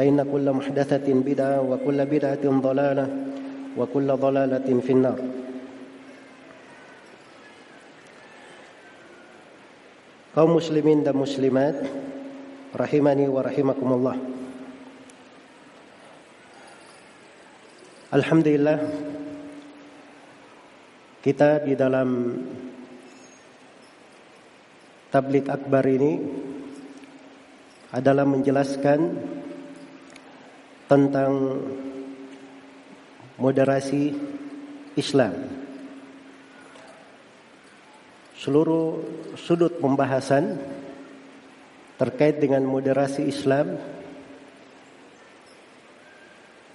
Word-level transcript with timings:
فإن 0.00 0.28
كل 0.32 0.46
محدثة 0.52 1.08
بدعة 1.08 1.60
وكل 1.60 1.98
بدعة 2.06 2.44
ضلالة 2.44 3.06
وكل 3.76 4.08
ضلالة 4.12 4.68
في 4.84 4.92
النار 4.92 5.20
kaum 10.36 10.52
muslimin 10.52 11.00
dan 11.00 11.16
muslimat 11.16 11.80
rahimani 12.76 13.24
wa 13.24 13.40
rahimakumullah 13.40 14.20
Alhamdulillah 18.12 18.76
kita 21.24 21.64
di 21.64 21.72
dalam 21.72 22.36
tablik 25.08 25.48
akbar 25.48 25.88
ini 25.88 26.20
adalah 27.96 28.28
menjelaskan 28.28 29.00
tentang 30.91 31.55
moderasi 33.39 34.11
Islam. 34.99 35.31
Seluruh 38.35 38.99
sudut 39.39 39.79
pembahasan 39.79 40.59
terkait 41.95 42.43
dengan 42.43 42.67
moderasi 42.67 43.23
Islam 43.23 43.79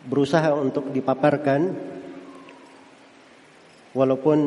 berusaha 0.09 0.49
untuk 0.57 0.89
dipaparkan 0.97 1.77
walaupun 3.93 4.39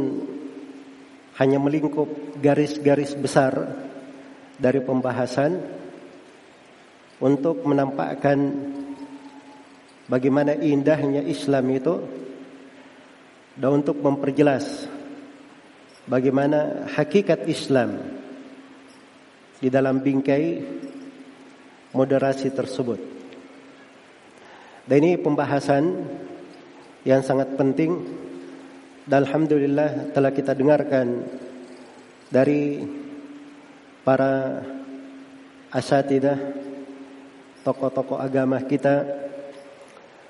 hanya 1.37 1.61
melingkup 1.61 2.09
garis-garis 2.41 3.13
besar 3.13 3.53
dari 4.57 4.81
pembahasan 4.81 5.61
untuk 7.21 7.61
menampakkan 7.67 8.39
bagaimana 10.09 10.57
indahnya 10.57 11.21
Islam 11.23 11.65
itu? 11.69 11.95
Dan 13.59 13.83
untuk 13.83 13.99
memperjelas 13.99 14.87
bagaimana 16.07 16.89
hakikat 16.89 17.45
Islam 17.45 18.01
di 19.59 19.67
dalam 19.67 19.99
bingkai 19.99 20.63
moderasi 21.91 22.49
tersebut. 22.55 22.99
Dan 24.89 24.97
ini 25.05 25.19
pembahasan 25.21 26.07
yang 27.05 27.21
sangat 27.21 27.53
penting. 27.59 28.17
Dan 29.09 29.25
alhamdulillah 29.25 30.13
telah 30.13 30.31
kita 30.31 30.53
dengarkan 30.53 31.25
dari 32.29 32.85
para 34.05 34.61
asatidah 35.73 36.37
tokoh-tokoh 37.65 38.17
agama 38.21 38.61
kita 38.65 39.28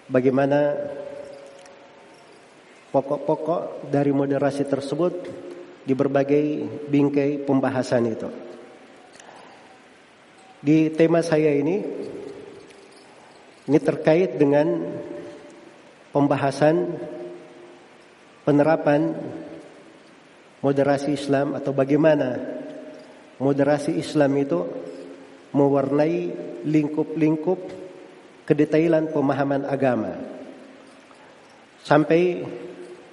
bagaimana 0.09 0.75
pokok-pokok 2.89 3.87
dari 3.93 4.09
moderasi 4.09 4.65
tersebut 4.65 5.13
di 5.85 5.93
berbagai 5.93 6.65
bingkai 6.89 7.45
pembahasan 7.45 8.09
itu. 8.09 8.29
Di 10.59 10.91
tema 10.91 11.23
saya 11.23 11.55
ini 11.55 11.79
ini 13.69 13.79
terkait 13.79 14.35
dengan 14.35 14.81
pembahasan 16.09 16.99
penerapan 18.43 19.13
moderasi 20.59 21.15
Islam 21.15 21.55
atau 21.55 21.71
bagaimana 21.71 22.35
moderasi 23.39 23.95
Islam 23.95 24.35
itu 24.41 24.59
mewarnai 25.55 26.33
lingkup-lingkup 26.67 27.78
kedetailan 28.49 29.13
pemahaman 29.13 29.69
agama 29.69 30.17
sampai 31.85 32.41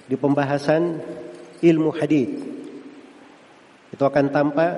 di 0.09 0.15
pembahasan 0.17 0.97
ilmu 1.61 1.93
hadis 1.93 2.33
itu 3.93 4.03
akan 4.03 4.33
tampak 4.33 4.73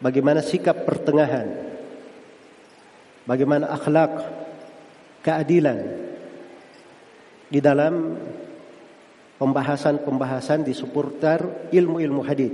bagaimana 0.00 0.40
sikap 0.40 0.88
pertengahan, 0.88 1.46
bagaimana 3.28 3.70
akhlak, 3.70 4.12
keadilan 5.20 5.78
di 7.52 7.60
dalam 7.60 8.16
pembahasan-pembahasan 9.36 10.64
di 10.64 10.72
seputar 10.72 11.70
ilmu-ilmu 11.74 12.22
hadis. 12.24 12.52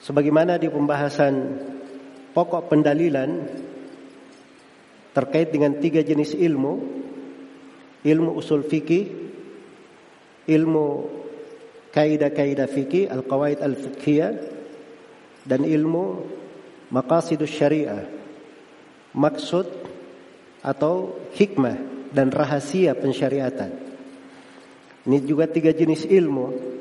Sebagaimana 0.00 0.60
di 0.60 0.70
pembahasan 0.70 1.34
pokok 2.30 2.70
pendalilan 2.70 3.30
terkait 5.16 5.48
dengan 5.48 5.72
tiga 5.80 6.04
jenis 6.04 6.36
ilmu, 6.36 6.76
ilmu 8.04 8.36
usul 8.36 8.68
fikih, 8.68 9.08
ilmu 10.44 10.86
kaidah-kaidah 11.96 12.68
fikih, 12.68 13.08
al-qawaid 13.08 13.64
al-fiqhiyah 13.64 14.36
dan 15.48 15.64
ilmu 15.64 16.20
maqasidus 16.92 17.48
syariah. 17.48 18.04
Maksud 19.16 19.64
atau 20.60 21.16
hikmah 21.32 21.80
dan 22.12 22.28
rahasia 22.28 22.92
pensyariatan. 22.92 23.72
Ini 25.08 25.18
juga 25.24 25.48
tiga 25.48 25.72
jenis 25.72 26.04
ilmu. 26.04 26.76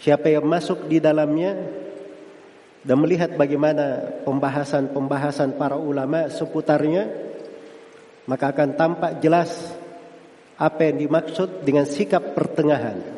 Siapa 0.00 0.32
yang 0.32 0.48
masuk 0.48 0.88
di 0.88 1.04
dalamnya 1.04 1.52
dan 2.86 2.96
melihat 3.02 3.36
bagaimana 3.36 4.22
pembahasan-pembahasan 4.24 5.58
para 5.58 5.74
ulama 5.74 6.30
seputarnya, 6.30 7.25
maka 8.26 8.50
akan 8.50 8.74
tampak 8.74 9.22
jelas 9.22 9.50
apa 10.56 10.90
yang 10.90 11.06
dimaksud 11.06 11.62
dengan 11.62 11.86
sikap 11.86 12.34
pertengahan 12.34 13.16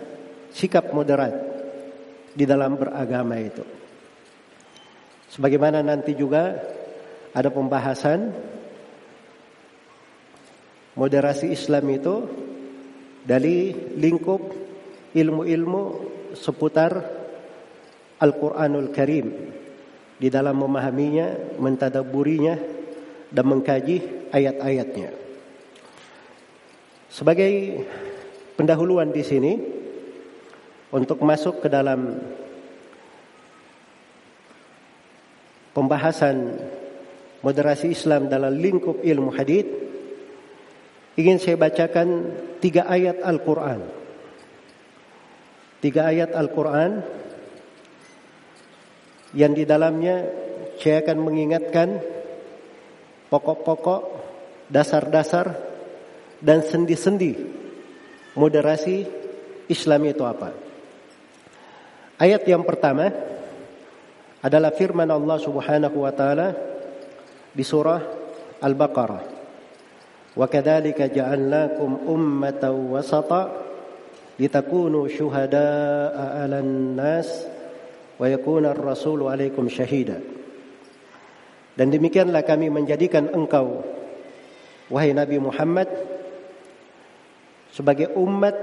sikap 0.53 0.93
moderat 0.93 1.35
di 2.33 2.45
dalam 2.49 2.79
beragama 2.79 3.37
itu. 3.41 3.65
Sebagaimana 5.29 5.85
nanti 5.85 6.17
juga 6.17 6.57
ada 7.37 7.51
pembahasan 7.53 8.33
moderasi 10.97 11.53
Islam 11.53 11.85
itu 11.93 12.15
dari 13.29 13.77
lingkup 13.95 14.41
ilmu-ilmu 15.13 15.83
seputar 16.33 16.93
Al-Quranul 18.19 18.91
Karim 18.91 19.27
di 20.19 20.27
dalam 20.33 20.59
memahaminya, 20.59 21.61
mentadaburinya 21.61 22.57
dan 23.29 23.45
mengkaji 23.45 24.29
ayat-ayatnya. 24.33 25.13
Sebagai 27.09 27.85
pendahuluan 28.57 29.13
di 29.13 29.25
sini 29.25 29.53
untuk 30.93 31.21
masuk 31.21 31.65
ke 31.65 31.69
dalam 31.69 32.21
pembahasan 35.77 36.59
moderasi 37.45 37.95
Islam 37.95 38.27
dalam 38.27 38.57
lingkup 38.57 39.05
ilmu 39.05 39.31
hadith 39.31 39.69
ingin 41.15 41.39
saya 41.39 41.57
bacakan 41.59 42.35
tiga 42.59 42.87
ayat 42.91 43.23
Al-Quran. 43.23 43.81
Tiga 45.79 46.11
ayat 46.11 46.35
Al-Quran 46.35 47.07
yang 49.37 49.55
di 49.55 49.63
dalamnya 49.63 50.27
saya 50.83 51.03
akan 51.05 51.19
mengingatkan 51.23 52.18
pokok-pokok, 53.29 54.03
dasar-dasar 54.69 55.47
dan 56.41 56.61
sendi-sendi 56.65 57.33
moderasi 58.37 59.05
Islam 59.69 60.01
itu 60.09 60.25
apa. 60.25 60.53
Ayat 62.19 62.43
yang 62.49 62.67
pertama 62.67 63.11
adalah 64.43 64.71
firman 64.75 65.11
Allah 65.11 65.39
Subhanahu 65.39 65.99
wa 66.03 66.13
taala 66.15 66.49
di 67.53 67.65
surah 67.67 68.01
Al-Baqarah. 68.63 69.25
Wa 70.39 70.47
kadzalika 70.47 71.11
ja'alnakum 71.11 72.07
ummatan 72.07 72.95
wasata 72.95 73.51
litakunu 74.39 75.11
syuhada'a 75.11 76.43
'alan 76.43 76.95
nas 76.95 77.47
wa 78.19 78.27
yakuna 78.31 78.71
ar-rasulu 78.75 79.27
'alaikum. 79.27 79.67
Dan 81.79 81.95
demikianlah 81.95 82.43
kami 82.43 82.75
menjadikan 82.75 83.31
engkau 83.31 83.87
wahai 84.91 85.15
Nabi 85.15 85.39
Muhammad 85.39 85.87
sebagai 87.71 88.11
umat 88.19 88.57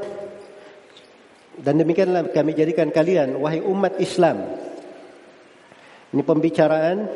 dan 1.63 1.79
demikianlah 1.79 2.27
kami 2.35 2.51
jadikan 2.51 2.91
kalian 2.91 3.39
wahai 3.39 3.63
umat 3.63 3.95
Islam 4.03 4.43
ini 6.15 6.23
pembicaraan 6.23 7.07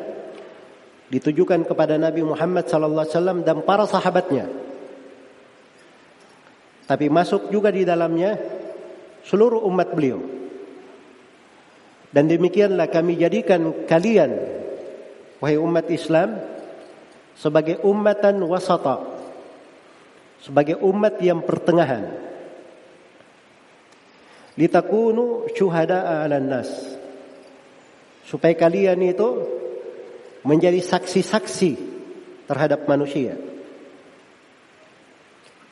ditujukan 1.08 1.64
kepada 1.64 1.96
Nabi 1.96 2.20
Muhammad 2.20 2.68
wasallam 2.68 3.40
dan 3.40 3.64
para 3.64 3.88
sahabatnya. 3.88 4.44
Tapi 6.84 7.06
masuk 7.08 7.48
juga 7.48 7.72
di 7.72 7.88
dalamnya 7.88 8.36
seluruh 9.24 9.64
umat 9.72 9.96
beliau. 9.96 10.20
Dan 12.12 12.28
demikianlah 12.28 12.92
kami 12.92 13.16
jadikan 13.16 13.86
kalian 13.88 14.59
wahai 15.40 15.56
umat 15.56 15.88
Islam 15.88 16.38
sebagai 17.34 17.80
ummatan 17.82 18.38
wasata. 18.44 19.18
Sebagai 20.40 20.80
umat 20.80 21.20
yang 21.20 21.44
pertengahan. 21.44 22.16
Litakunu 24.56 25.52
syuhada'a 25.52 26.24
'alan 26.24 26.48
nas 26.48 26.70
supaya 28.24 28.56
kalian 28.56 29.00
itu 29.04 29.28
menjadi 30.46 30.80
saksi-saksi 30.80 31.72
terhadap 32.48 32.88
manusia. 32.88 33.36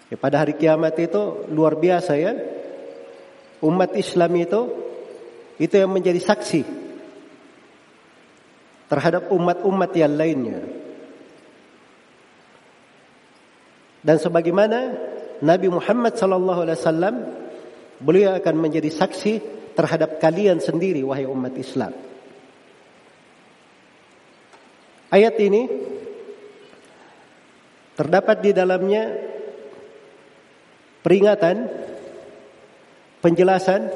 Ya, 0.09 0.17
pada 0.17 0.45
hari 0.45 0.57
kiamat 0.57 0.97
itu 1.01 1.49
luar 1.53 1.77
biasa 1.77 2.17
ya. 2.17 2.33
Umat 3.61 3.93
Islam 3.97 4.33
itu 4.37 4.61
itu 5.59 5.75
yang 5.75 5.91
menjadi 5.91 6.21
saksi 6.23 6.88
terhadap 8.89 9.29
umat-umat 9.29 9.93
yang 9.93 10.17
lainnya. 10.17 10.61
Dan 14.01 14.17
sebagaimana 14.17 14.79
Nabi 15.45 15.69
Muhammad 15.69 16.17
sallallahu 16.17 16.61
alaihi 16.65 16.79
wasallam 16.81 17.15
beliau 18.01 18.35
akan 18.35 18.55
menjadi 18.57 18.89
saksi 18.89 19.33
terhadap 19.77 20.19
kalian 20.19 20.59
sendiri 20.59 21.05
wahai 21.05 21.29
umat 21.29 21.55
Islam. 21.55 21.93
Ayat 25.09 25.35
ini 25.41 25.63
terdapat 27.97 28.45
di 28.45 28.51
dalamnya 28.53 29.05
peringatan, 31.01 31.57
penjelasan 33.25 33.89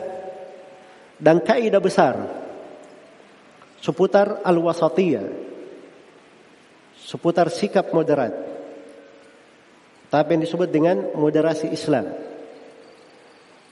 dan 1.22 1.38
kaidah 1.44 1.82
besar 1.82 2.41
seputar 3.82 4.46
al-wasatiyah, 4.46 5.26
seputar 6.94 7.50
sikap 7.50 7.90
moderat. 7.90 8.30
Tapi 10.06 10.28
yang 10.38 10.42
disebut 10.46 10.68
dengan 10.70 11.10
moderasi 11.18 11.74
Islam. 11.74 12.14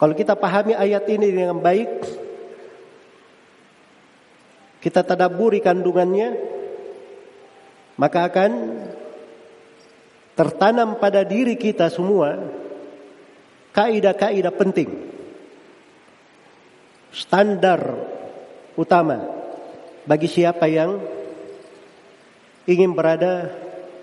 Kalau 0.00 0.14
kita 0.16 0.34
pahami 0.34 0.74
ayat 0.74 1.04
ini 1.12 1.28
dengan 1.30 1.60
baik, 1.62 1.90
kita 4.80 5.04
tadaburi 5.04 5.60
kandungannya, 5.60 6.28
maka 8.00 8.26
akan 8.26 8.50
tertanam 10.32 10.96
pada 10.96 11.20
diri 11.20 11.54
kita 11.60 11.92
semua 11.92 12.40
kaidah-kaidah 13.76 14.54
penting. 14.56 14.90
Standar 17.12 18.00
utama 18.80 19.39
bagi 20.10 20.26
siapa 20.26 20.66
yang 20.66 20.98
ingin 22.66 22.98
berada 22.98 23.46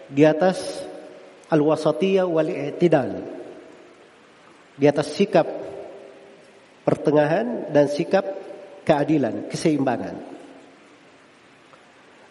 di 0.08 0.24
atas 0.24 0.88
al-wasatiyah 1.52 2.24
wal 2.24 2.48
i'tidal. 2.48 3.28
Di 4.80 4.88
atas 4.88 5.12
sikap 5.12 5.44
pertengahan 6.88 7.68
dan 7.76 7.92
sikap 7.92 8.24
keadilan, 8.88 9.52
keseimbangan. 9.52 10.16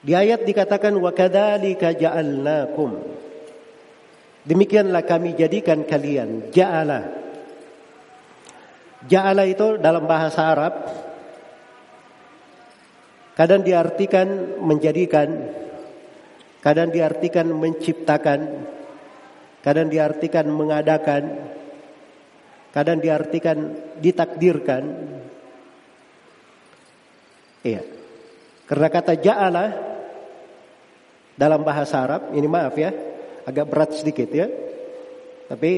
Di 0.01 0.17
ayat 0.17 0.49
dikatakan 0.49 0.97
wa 0.97 1.13
kadzalika 1.13 1.93
ja'alnakum. 1.93 2.97
Demikianlah 4.47 5.05
kami 5.05 5.37
jadikan 5.37 5.85
kalian 5.85 6.49
ja'ala. 6.49 7.13
Ja'ala 9.05 9.45
itu 9.45 9.77
dalam 9.77 10.09
bahasa 10.09 10.49
Arab 10.49 10.75
kadang 13.37 13.61
diartikan 13.61 14.57
menjadikan, 14.65 15.29
kadang 16.65 16.89
diartikan 16.89 17.53
menciptakan, 17.53 18.41
kadang 19.61 19.93
diartikan 19.93 20.49
mengadakan, 20.49 21.53
kadang 22.73 22.99
diartikan 22.99 23.77
ditakdirkan. 24.01 24.85
Iya. 27.61 27.83
Karena 28.67 28.89
kata 28.91 29.15
ja'ala 29.21 29.67
dalam 31.37 31.61
bahasa 31.61 32.03
Arab, 32.03 32.33
ini 32.33 32.49
maaf 32.49 32.75
ya, 32.75 32.91
agak 33.45 33.69
berat 33.69 33.93
sedikit 33.95 34.33
ya. 34.33 34.49
Tapi 35.47 35.71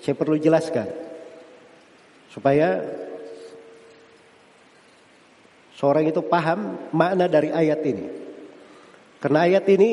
saya 0.00 0.14
perlu 0.16 0.40
jelaskan 0.40 0.88
supaya 2.32 2.80
seorang 5.76 6.08
itu 6.08 6.24
paham 6.24 6.90
makna 6.96 7.28
dari 7.28 7.52
ayat 7.52 7.80
ini. 7.84 8.06
Karena 9.20 9.44
ayat 9.44 9.64
ini 9.68 9.90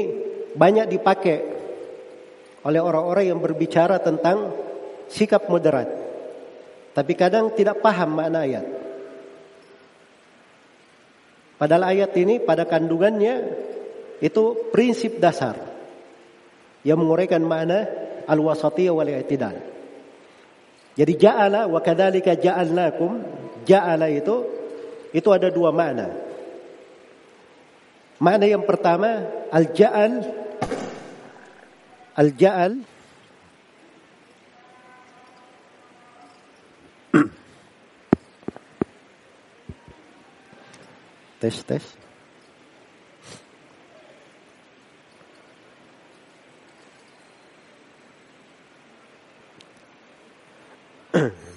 banyak 0.55 0.87
dipakai 0.87 1.37
oleh 2.63 2.79
orang-orang 2.79 3.27
yang 3.27 3.39
berbicara 3.43 3.99
tentang 3.99 4.55
sikap 5.11 5.51
moderat. 5.51 5.91
Tapi 6.95 7.13
kadang 7.19 7.51
tidak 7.51 7.83
paham 7.83 8.15
makna 8.15 8.47
ayat. 8.47 8.65
Padahal 11.59 11.95
ayat 11.95 12.11
ini 12.19 12.39
pada 12.43 12.67
kandungannya 12.67 13.35
itu 14.23 14.71
prinsip 14.71 15.19
dasar 15.19 15.59
yang 16.83 16.99
menguraikan 16.99 17.43
makna 17.43 17.87
al-wasatiyah 18.27 18.93
wal 18.95 19.07
i'tidal. 19.07 19.55
Jadi 20.93 21.13
ja'ala 21.17 21.65
wa 21.65 21.81
kadzalika 21.81 22.37
ja'alnakum, 22.37 23.11
ja'ala 23.65 24.07
itu 24.13 24.62
itu 25.13 25.29
ada 25.29 25.53
dua 25.53 25.69
makna. 25.69 26.09
Makna 28.17 28.49
yang 28.49 28.65
pertama 28.65 29.29
al-ja'al. 29.53 30.25
Al-ja'al. 32.17 32.81
Tes 41.41 41.61
tes. 41.61 41.85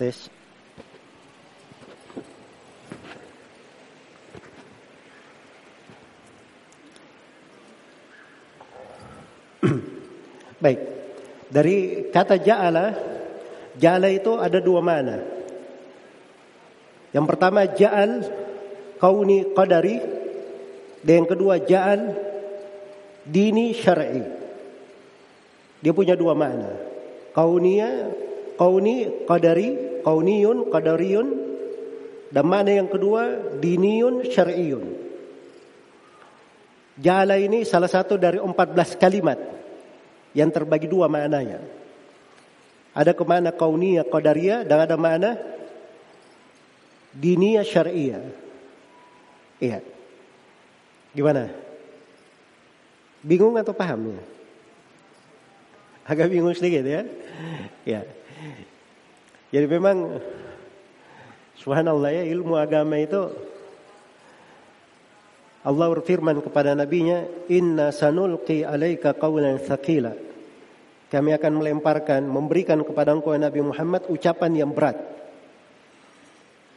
Tes. 0.00 0.16
Baik. 10.64 10.80
Dari 11.52 12.08
kata 12.08 12.40
ja'ala, 12.40 12.96
ja'ala 13.76 14.08
itu 14.08 14.40
ada 14.40 14.56
dua 14.56 14.80
mana. 14.80 15.20
Yang 17.12 17.26
pertama 17.28 17.68
ja'al 17.68 18.24
kauni 18.96 19.52
qadari 19.52 20.00
dan 21.04 21.12
yang 21.20 21.28
kedua 21.28 21.60
ja'al 21.60 22.16
dini 23.28 23.76
syar'i. 23.76 24.24
Dia 25.84 25.92
punya 25.92 26.16
dua 26.16 26.32
makna. 26.32 26.72
Kaunia, 27.36 28.08
kauni 28.56 29.26
qadari, 29.28 29.89
kauniyun 30.02 30.68
qadariyun 30.72 31.28
dan 32.30 32.44
mana 32.46 32.70
yang 32.74 32.88
kedua 32.88 33.54
diniyun 33.58 34.26
syar'iyun. 34.28 34.84
Ja'ala 37.00 37.40
ini 37.40 37.64
salah 37.64 37.88
satu 37.88 38.20
dari 38.20 38.36
14 38.36 39.00
kalimat 39.00 39.40
yang 40.36 40.52
terbagi 40.52 40.86
dua 40.86 41.08
maknanya. 41.08 41.64
Ada 42.92 43.16
ke 43.16 43.24
mana 43.24 43.54
kauniyah 43.54 44.04
qadariyah 44.04 44.66
dan 44.68 44.84
ada 44.84 44.96
mana 45.00 45.38
diniyah 47.14 47.66
syariah. 47.66 48.22
Iya. 49.58 49.82
Gimana? 51.10 51.50
Bingung 53.20 53.58
atau 53.58 53.74
paham 53.74 54.14
ya? 54.16 54.22
Agak 56.06 56.30
bingung 56.32 56.54
sedikit 56.56 56.86
ya. 56.86 57.02
Ya. 57.84 58.02
Jadi 59.50 59.66
memang 59.66 60.22
subhanallah 61.58 62.10
ya 62.14 62.24
ilmu 62.30 62.54
agama 62.54 62.94
itu 63.02 63.30
Allah 65.60 65.86
berfirman 65.92 66.40
kepada 66.40 66.72
nabinya, 66.72 67.26
"Inna 67.52 67.92
sanulqi 67.92 68.64
alaika 68.64 69.12
qawlan 69.12 69.60
thaqila." 69.60 70.16
Kami 71.10 71.30
akan 71.36 71.52
melemparkan, 71.60 72.22
memberikan 72.24 72.80
kepada 72.86 73.12
engkau 73.12 73.34
Nabi 73.34 73.60
Muhammad 73.60 74.06
ucapan 74.08 74.54
yang 74.56 74.70
berat. 74.72 74.96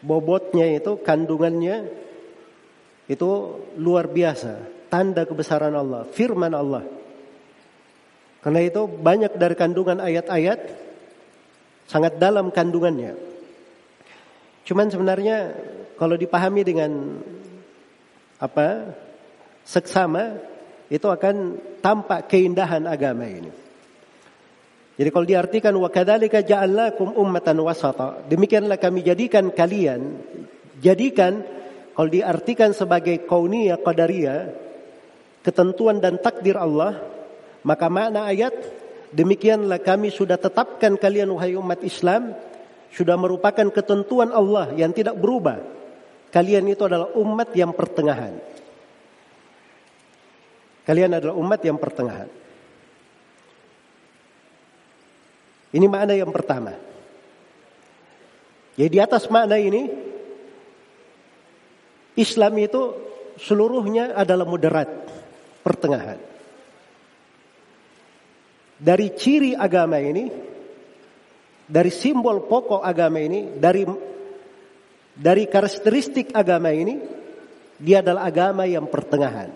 Bobotnya 0.03 0.67
itu, 0.73 0.99
kandungannya 0.99 1.87
itu 3.07 3.29
luar 3.79 4.09
biasa, 4.09 4.57
tanda 4.91 5.23
kebesaran 5.23 5.71
Allah, 5.71 6.03
firman 6.09 6.51
Allah. 6.51 6.83
Karena 8.43 8.59
itu 8.67 8.83
banyak 8.89 9.39
dari 9.39 9.55
kandungan 9.55 10.03
ayat-ayat 10.03 10.59
sangat 11.93 12.17
dalam 12.17 12.49
kandungannya. 12.49 13.13
Cuman 14.65 14.89
sebenarnya 14.89 15.53
kalau 15.93 16.17
dipahami 16.17 16.65
dengan 16.65 17.21
apa 18.41 18.97
seksama 19.61 20.41
itu 20.89 21.05
akan 21.05 21.61
tampak 21.85 22.25
keindahan 22.25 22.89
agama 22.89 23.29
ini. 23.29 23.51
Jadi 24.93 25.09
kalau 25.09 25.25
diartikan 25.25 25.73
wa 25.77 25.89
kadzalika 25.89 26.41
ja'alnakum 26.41 27.13
ummatan 27.13 27.61
wasata, 27.61 28.25
demikianlah 28.25 28.81
kami 28.81 29.05
jadikan 29.05 29.53
kalian 29.53 30.17
jadikan 30.81 31.45
kalau 31.93 32.09
diartikan 32.09 32.73
sebagai 32.73 33.21
kauniyah 33.29 33.77
qadariyah 33.81 34.49
ketentuan 35.45 36.01
dan 36.01 36.17
takdir 36.17 36.57
Allah, 36.57 36.97
maka 37.61 37.85
makna 37.89 38.25
ayat 38.29 38.53
demikianlah 39.13 39.79
kami 39.79 40.09
sudah 40.09 40.35
tetapkan 40.35 40.97
kalian 40.97 41.29
wahai 41.31 41.53
umat 41.55 41.85
Islam 41.85 42.33
sudah 42.93 43.17
merupakan 43.17 43.69
ketentuan 43.69 44.33
Allah 44.33 44.73
yang 44.73 44.93
tidak 44.93 45.17
berubah 45.17 45.73
Kalian 46.33 46.65
itu 46.65 46.81
adalah 46.81 47.13
umat 47.13 47.53
yang 47.53 47.77
pertengahan. 47.77 48.33
Kalian 50.81 51.21
adalah 51.21 51.37
umat 51.37 51.61
yang 51.61 51.77
pertengahan. 51.77 52.25
Ini 55.77 55.85
makna 55.85 56.17
yang 56.17 56.33
pertama. 56.33 56.73
Jadi 58.73 58.89
di 58.89 58.97
atas 58.97 59.29
makna 59.29 59.61
ini 59.61 59.85
Islam 62.17 62.57
itu 62.57 62.81
seluruhnya 63.37 64.17
adalah 64.17 64.49
moderat, 64.49 64.89
pertengahan. 65.61 66.17
Dari 68.77 69.13
ciri 69.13 69.53
agama 69.53 70.01
ini, 70.01 70.29
dari 71.69 71.91
simbol 71.93 72.43
pokok 72.45 72.83
agama 72.83 73.21
ini, 73.21 73.57
dari 73.57 73.85
dari 75.13 75.45
karakteristik 75.45 76.33
agama 76.33 76.73
ini, 76.73 76.97
dia 77.77 78.01
adalah 78.01 78.25
agama 78.25 78.65
yang 78.65 78.89
pertengahan. 78.89 79.53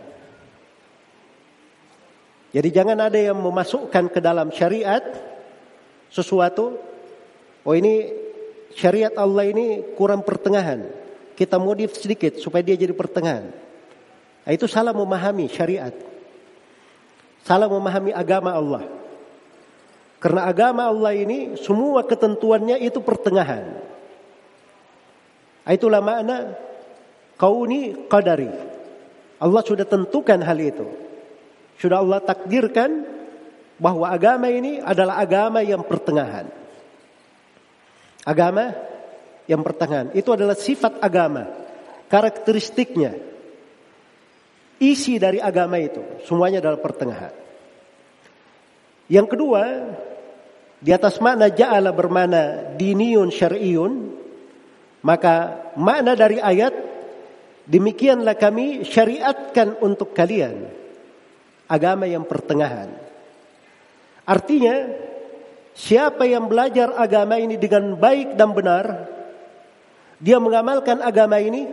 Jadi 2.53 2.69
jangan 2.71 2.97
ada 2.97 3.19
yang 3.19 3.37
memasukkan 3.37 4.09
ke 4.09 4.19
dalam 4.23 4.49
syariat 4.49 5.03
sesuatu, 6.07 6.79
oh 7.67 7.75
ini 7.75 8.09
syariat 8.73 9.13
Allah 9.19 9.51
ini 9.51 9.83
kurang 9.93 10.23
pertengahan. 10.23 10.87
Kita 11.37 11.61
modif 11.61 11.93
sedikit 11.93 12.41
supaya 12.41 12.65
dia 12.65 12.73
jadi 12.73 12.97
pertengahan. 12.97 13.53
Nah, 14.41 14.51
itu 14.55 14.65
salah 14.65 14.95
memahami 14.95 15.45
syariat. 15.51 15.93
Salah 17.45 17.69
memahami 17.69 18.09
agama 18.09 18.57
Allah. 18.57 18.96
Karena 20.17 20.49
agama 20.49 20.89
Allah 20.89 21.13
ini 21.13 21.53
semua 21.61 22.01
ketentuannya 22.01 22.81
itu 22.81 22.97
pertengahan. 23.05 23.77
Itulah 25.67 26.01
makna 26.01 26.57
kauni 27.37 28.09
qadari. 28.09 28.49
Allah 29.37 29.61
sudah 29.61 29.85
tentukan 29.85 30.41
hal 30.41 30.57
itu. 30.57 30.87
Sudah 31.77 32.01
Allah 32.01 32.17
takdirkan 32.25 33.05
bahwa 33.77 34.09
agama 34.09 34.49
ini 34.49 34.81
adalah 34.81 35.21
agama 35.21 35.61
yang 35.61 35.85
pertengahan. 35.85 36.49
Agama 38.25 38.73
yang 39.45 39.61
pertengahan. 39.61 40.09
Itu 40.17 40.33
adalah 40.33 40.57
sifat 40.57 40.97
agama. 40.97 41.45
Karakteristiknya. 42.09 43.13
Isi 44.81 45.21
dari 45.21 45.37
agama 45.37 45.77
itu. 45.77 46.01
Semuanya 46.25 46.57
adalah 46.57 46.81
pertengahan. 46.81 47.33
Yang 49.07 49.27
kedua, 49.37 49.61
di 50.77 50.93
atas 50.93 51.17
makna 51.17 51.49
ja'ala 51.49 51.89
bermana 51.89 52.73
diniyun 52.77 53.33
syar'iyun 53.33 54.13
maka 55.01 55.65
makna 55.77 56.13
dari 56.13 56.37
ayat 56.37 56.73
demikianlah 57.65 58.37
kami 58.37 58.85
syariatkan 58.85 59.81
untuk 59.81 60.13
kalian 60.13 60.67
agama 61.67 62.07
yang 62.07 62.23
pertengahan. 62.23 62.89
Artinya 64.27 64.91
siapa 65.75 66.27
yang 66.27 66.47
belajar 66.51 66.95
agama 66.95 67.39
ini 67.39 67.55
dengan 67.55 67.95
baik 67.95 68.35
dan 68.35 68.51
benar 68.51 68.85
dia 70.17 70.41
mengamalkan 70.41 70.99
agama 70.99 71.37
ini 71.37 71.69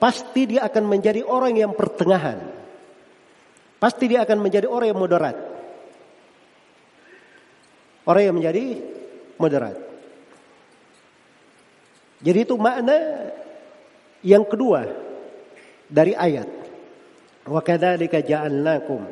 pasti 0.00 0.48
dia 0.56 0.64
akan 0.64 0.84
menjadi 0.88 1.22
orang 1.22 1.54
yang 1.60 1.72
pertengahan. 1.76 2.40
Pasti 3.76 4.06
dia 4.08 4.22
akan 4.24 4.38
menjadi 4.38 4.70
orang 4.70 4.94
yang 4.94 5.00
moderat. 5.02 5.51
Orang 8.02 8.22
yang 8.26 8.36
menjadi 8.36 8.82
moderat. 9.38 9.78
Jadi 12.22 12.38
itu 12.46 12.54
makna 12.54 13.30
yang 14.22 14.46
kedua 14.46 14.86
dari 15.90 16.14
ayat. 16.14 16.46
Wa 17.46 17.58
kadzalika 17.62 18.22
ja'alnakum. 18.22 19.02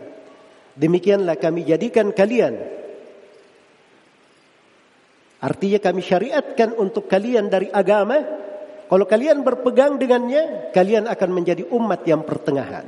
Demikianlah 0.78 1.34
kami 1.34 1.66
jadikan 1.66 2.14
kalian. 2.14 2.54
Artinya 5.40 5.78
kami 5.82 6.00
syariatkan 6.04 6.76
untuk 6.78 7.10
kalian 7.10 7.50
dari 7.50 7.66
agama. 7.72 8.22
Kalau 8.90 9.06
kalian 9.06 9.46
berpegang 9.46 9.98
dengannya, 10.02 10.74
kalian 10.74 11.06
akan 11.06 11.30
menjadi 11.30 11.62
umat 11.70 12.02
yang 12.06 12.26
pertengahan. 12.26 12.86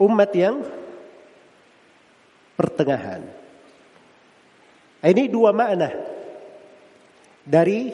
Umat 0.00 0.32
yang 0.32 0.64
pertengahan. 2.60 3.24
Ini 5.00 5.32
dua 5.32 5.56
makna 5.56 5.88
dari 7.40 7.88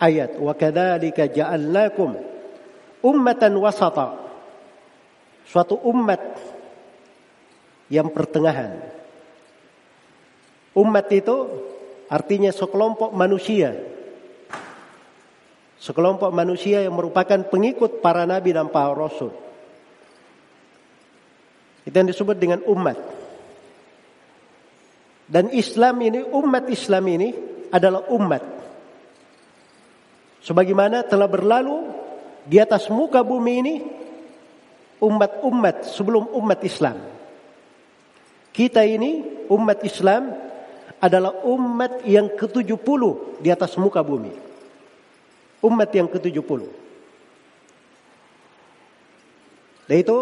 ayat 0.00 0.40
wa 0.40 0.56
kadzalika 0.56 1.28
ja'alnakum 1.28 2.16
ummatan 3.04 3.52
wasata. 3.60 4.16
Suatu 5.44 5.76
umat 5.84 6.16
yang 7.92 8.08
pertengahan. 8.08 8.80
Umat 10.72 11.06
itu 11.12 11.36
artinya 12.08 12.48
sekelompok 12.56 13.12
manusia. 13.12 13.76
Sekelompok 15.76 16.32
manusia 16.32 16.80
yang 16.80 16.96
merupakan 16.96 17.44
pengikut 17.52 18.00
para 18.00 18.24
nabi 18.24 18.56
dan 18.56 18.72
para 18.72 18.96
rasul. 18.96 19.36
Itu 21.84 21.92
yang 21.92 22.08
disebut 22.08 22.36
dengan 22.40 22.64
umat 22.64 23.19
dan 25.30 25.54
Islam 25.54 25.94
ini 26.02 26.26
umat 26.26 26.66
Islam 26.66 27.06
ini 27.06 27.28
adalah 27.70 28.10
umat. 28.10 28.42
Sebagaimana 30.42 31.06
telah 31.06 31.30
berlalu 31.30 31.86
di 32.42 32.58
atas 32.58 32.90
muka 32.90 33.22
bumi 33.22 33.52
ini 33.62 33.74
umat-umat 34.98 35.86
sebelum 35.86 36.34
umat 36.34 36.58
Islam. 36.66 36.98
Kita 38.50 38.82
ini 38.82 39.46
umat 39.46 39.86
Islam 39.86 40.34
adalah 40.98 41.46
umat 41.46 42.02
yang 42.10 42.34
ke-70 42.34 43.02
di 43.38 43.48
atas 43.54 43.78
muka 43.78 44.02
bumi. 44.02 44.34
Umat 45.62 45.94
yang 45.94 46.10
ke-70. 46.10 46.60
Dan 49.86 49.96
itu 49.96 50.18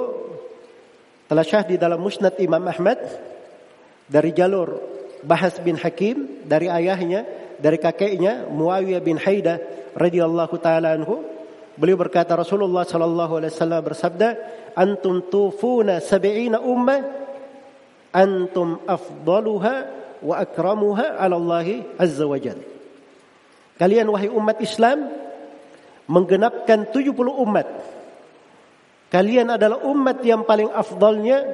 telah 1.24 1.44
syah 1.48 1.64
di 1.64 1.80
dalam 1.80 1.96
musnad 1.96 2.36
Imam 2.36 2.62
Ahmad 2.68 3.00
dari 4.08 4.32
jalur 4.36 4.97
Bahas 5.22 5.58
bin 5.62 5.74
Hakim 5.74 6.46
dari 6.46 6.70
ayahnya, 6.70 7.26
dari 7.58 7.78
kakeknya 7.78 8.46
Muawiyah 8.50 9.02
bin 9.02 9.18
Haidah 9.18 9.58
radhiyallahu 9.98 10.54
taala 10.62 10.94
anhu. 10.94 11.26
Beliau 11.78 11.98
berkata 11.98 12.34
Rasulullah 12.34 12.82
sallallahu 12.82 13.38
alaihi 13.38 13.54
wasallam 13.54 13.82
bersabda, 13.86 14.28
"Antum 14.74 15.22
tufuna 15.26 16.02
sab'ina 16.02 16.58
ummah 16.62 17.02
antum 18.10 18.82
afdaluha 18.82 19.74
wa 20.22 20.34
akramuha 20.38 21.18
'ala 21.18 21.38
Allah 21.38 21.86
azza 21.98 22.26
wa 22.26 22.38
jalla." 22.38 22.66
Kalian 23.78 24.10
wahai 24.10 24.26
umat 24.26 24.58
Islam 24.58 25.06
menggenapkan 26.10 26.90
70 26.90 27.14
umat. 27.46 27.68
Kalian 29.08 29.54
adalah 29.54 29.86
umat 29.86 30.18
yang 30.26 30.42
paling 30.42 30.68
afdalnya 30.68 31.46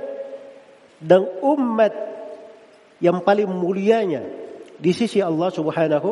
dan 1.04 1.28
umat 1.44 2.13
yang 3.04 3.20
paling 3.20 3.44
mulianya 3.44 4.24
di 4.80 4.96
sisi 4.96 5.20
Allah 5.20 5.52
Subhanahu 5.52 6.10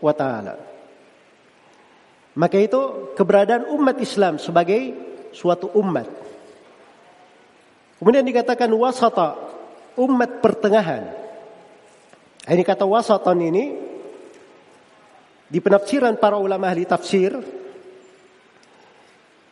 wa 0.00 0.12
taala. 0.16 0.56
Maka 2.32 2.56
itu 2.56 3.12
keberadaan 3.12 3.68
umat 3.76 4.00
Islam 4.00 4.40
sebagai 4.40 4.96
suatu 5.36 5.68
umat. 5.76 6.08
Kemudian 8.00 8.24
dikatakan 8.24 8.72
wasata, 8.72 9.36
umat 10.00 10.40
pertengahan. 10.40 11.12
Ini 12.48 12.64
kata 12.64 12.88
wasatan 12.88 13.38
ini 13.52 13.64
di 15.46 15.60
penafsiran 15.60 16.16
para 16.16 16.40
ulama 16.40 16.72
ahli 16.72 16.88
tafsir 16.88 17.36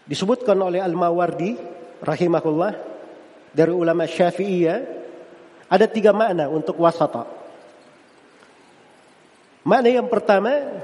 disebutkan 0.09 0.59
oleh 0.59 0.83
Al-Mawardi 0.83 1.55
rahimahullah 2.03 2.73
dari 3.55 3.71
ulama 3.71 4.09
Syafi'iyah 4.09 5.00
ada 5.71 5.87
tiga 5.87 6.11
makna 6.11 6.50
untuk 6.50 6.75
wasata. 6.83 7.31
Makna 9.62 9.89
yang 9.95 10.11
pertama, 10.11 10.83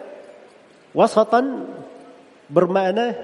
wasatan 0.95 1.67
bermakna 2.47 3.19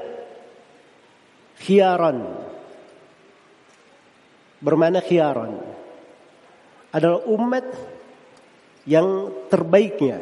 khiaran. 1.62 2.18
Bermakna 4.58 4.98
khiaran. 5.06 5.62
Adalah 6.90 7.22
umat 7.30 7.66
yang 8.82 9.30
terbaiknya. 9.46 10.18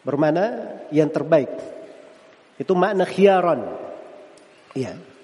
Bermakna 0.00 0.44
yang 0.88 1.12
terbaik. 1.12 1.52
Itu 2.56 2.72
makna 2.72 3.04
khiaran. 3.04 3.60
Iya. 4.72 5.15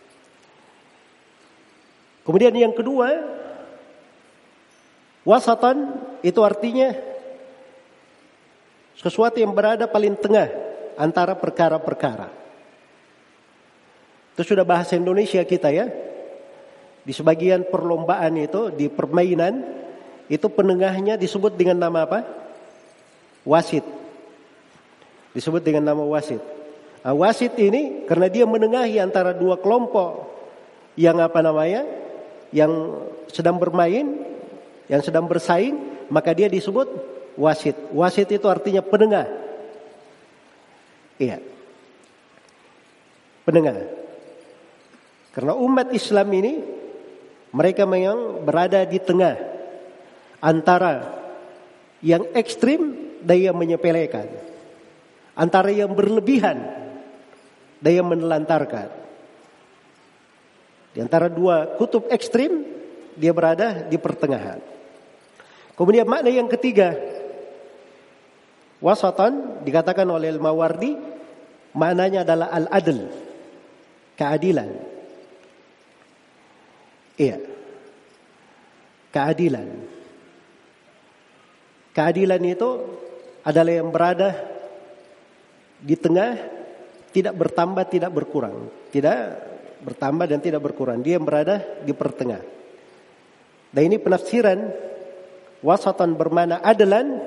Kemudian 2.22 2.54
yang 2.54 2.70
kedua, 2.70 3.10
wasatan 5.26 5.98
itu 6.22 6.38
artinya 6.42 6.94
sesuatu 8.94 9.42
yang 9.42 9.50
berada 9.50 9.90
paling 9.90 10.14
tengah 10.14 10.46
antara 10.94 11.34
perkara-perkara. 11.34 12.30
Itu 14.32 14.42
sudah 14.46 14.64
bahasa 14.64 14.94
Indonesia 14.94 15.42
kita 15.42 15.68
ya. 15.74 15.90
Di 17.02 17.10
sebagian 17.10 17.66
perlombaan 17.66 18.38
itu, 18.38 18.70
di 18.70 18.86
permainan, 18.86 19.58
itu 20.30 20.46
penengahnya 20.46 21.18
disebut 21.18 21.58
dengan 21.58 21.82
nama 21.82 22.06
apa? 22.06 22.22
Wasit. 23.42 23.82
Disebut 25.34 25.60
dengan 25.66 25.90
nama 25.90 26.06
wasit. 26.06 26.38
Nah, 27.02 27.14
wasit 27.18 27.58
ini 27.58 28.06
karena 28.06 28.30
dia 28.30 28.46
menengahi 28.46 29.02
antara 29.02 29.34
dua 29.34 29.58
kelompok 29.58 30.30
yang 30.94 31.18
apa 31.18 31.42
namanya? 31.42 31.82
Yang 32.52 33.02
sedang 33.32 33.56
bermain, 33.56 34.22
yang 34.86 35.00
sedang 35.00 35.24
bersaing, 35.24 36.06
maka 36.12 36.36
dia 36.36 36.52
disebut 36.52 36.86
wasit. 37.40 37.74
Wasit 37.90 38.28
itu 38.28 38.46
artinya 38.46 38.84
penengah. 38.84 39.26
Iya. 41.16 41.40
Penengah. 43.48 43.76
Karena 45.32 45.56
umat 45.56 45.88
Islam 45.96 46.28
ini 46.36 46.52
mereka 47.56 47.88
memang 47.88 48.44
berada 48.44 48.84
di 48.84 49.00
tengah 49.00 49.34
antara 50.44 51.24
yang 52.04 52.28
ekstrim 52.36 53.16
dan 53.24 53.38
yang 53.40 53.56
menyepelekan. 53.56 54.28
Antara 55.32 55.72
yang 55.72 55.96
berlebihan 55.96 56.60
dan 57.80 57.92
yang 57.96 58.08
menelantarkan. 58.12 59.01
Di 60.92 61.00
antara 61.00 61.32
dua 61.32 61.76
kutub 61.80 62.08
ekstrim, 62.12 62.68
dia 63.16 63.32
berada 63.32 63.84
di 63.88 63.96
pertengahan. 63.96 64.60
Kemudian 65.72 66.04
makna 66.04 66.28
yang 66.28 66.48
ketiga, 66.52 66.92
wasatan 68.80 69.64
dikatakan 69.64 70.04
oleh 70.04 70.28
Al-Mawardi, 70.28 70.92
maknanya 71.72 72.28
adalah 72.28 72.52
al-adl, 72.52 73.08
keadilan. 74.20 74.70
Iya. 77.16 77.36
Keadilan. 79.12 79.68
Keadilan 81.92 82.42
itu 82.48 82.70
adalah 83.44 83.72
yang 83.72 83.92
berada 83.92 84.32
di 85.76 85.92
tengah, 85.92 86.40
tidak 87.12 87.36
bertambah, 87.36 87.84
tidak 87.92 88.12
berkurang. 88.12 88.72
Tidak 88.88 89.51
bertambah 89.82 90.30
dan 90.30 90.38
tidak 90.38 90.62
berkurang. 90.62 91.02
Dia 91.02 91.18
berada 91.18 91.82
di 91.82 91.90
pertengah. 91.90 92.40
Dan 93.72 93.82
ini 93.88 93.96
penafsiran 93.98 94.58
wasatan 95.64 96.14
bermana 96.14 96.62
adalan 96.62 97.18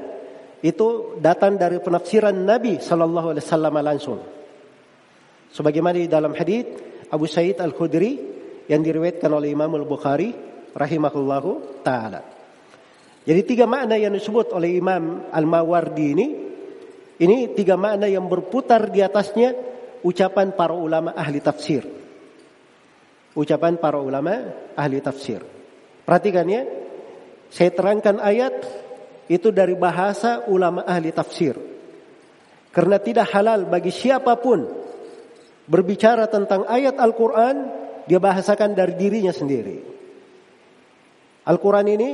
itu 0.64 1.20
datang 1.20 1.60
dari 1.60 1.82
penafsiran 1.84 2.34
Nabi 2.34 2.80
Sallallahu 2.80 3.36
Alaihi 3.36 3.46
Wasallam 3.46 3.76
langsung. 3.82 4.20
Sebagaimana 5.52 5.98
di 6.00 6.10
dalam 6.10 6.34
hadis 6.38 6.66
Abu 7.12 7.26
Sa'id 7.26 7.58
Al 7.60 7.74
Khudri 7.74 8.18
yang 8.70 8.82
diriwayatkan 8.82 9.30
oleh 9.30 9.54
Imam 9.54 9.72
Al 9.78 9.86
Bukhari 9.86 10.34
rahimahullahu 10.74 11.82
taala. 11.86 12.22
Jadi 13.26 13.42
tiga 13.42 13.66
makna 13.66 13.98
yang 13.98 14.14
disebut 14.14 14.54
oleh 14.54 14.78
Imam 14.78 15.26
Al 15.34 15.46
Mawardi 15.50 16.08
ini 16.14 16.28
ini 17.16 17.38
tiga 17.56 17.74
makna 17.80 18.06
yang 18.06 18.28
berputar 18.28 18.92
di 18.92 19.02
atasnya 19.02 19.56
ucapan 20.06 20.54
para 20.54 20.76
ulama 20.76 21.16
ahli 21.18 21.42
tafsir 21.42 21.95
ucapan 23.36 23.78
para 23.78 24.00
ulama 24.00 24.56
ahli 24.74 25.04
tafsir. 25.04 25.44
Perhatikan 26.08 26.48
ya, 26.48 26.64
saya 27.52 27.70
terangkan 27.76 28.24
ayat 28.24 28.56
itu 29.28 29.52
dari 29.52 29.76
bahasa 29.76 30.48
ulama 30.48 30.88
ahli 30.88 31.12
tafsir. 31.12 31.54
Karena 32.72 33.00
tidak 33.00 33.32
halal 33.32 33.68
bagi 33.68 33.92
siapa 33.92 34.36
pun 34.40 34.68
berbicara 35.68 36.28
tentang 36.28 36.68
ayat 36.68 37.00
Al-Quran, 37.00 37.56
dia 38.06 38.20
bahasakan 38.20 38.76
dari 38.76 38.94
dirinya 38.96 39.32
sendiri. 39.32 39.82
Al-Quran 41.46 41.88
ini 41.90 42.10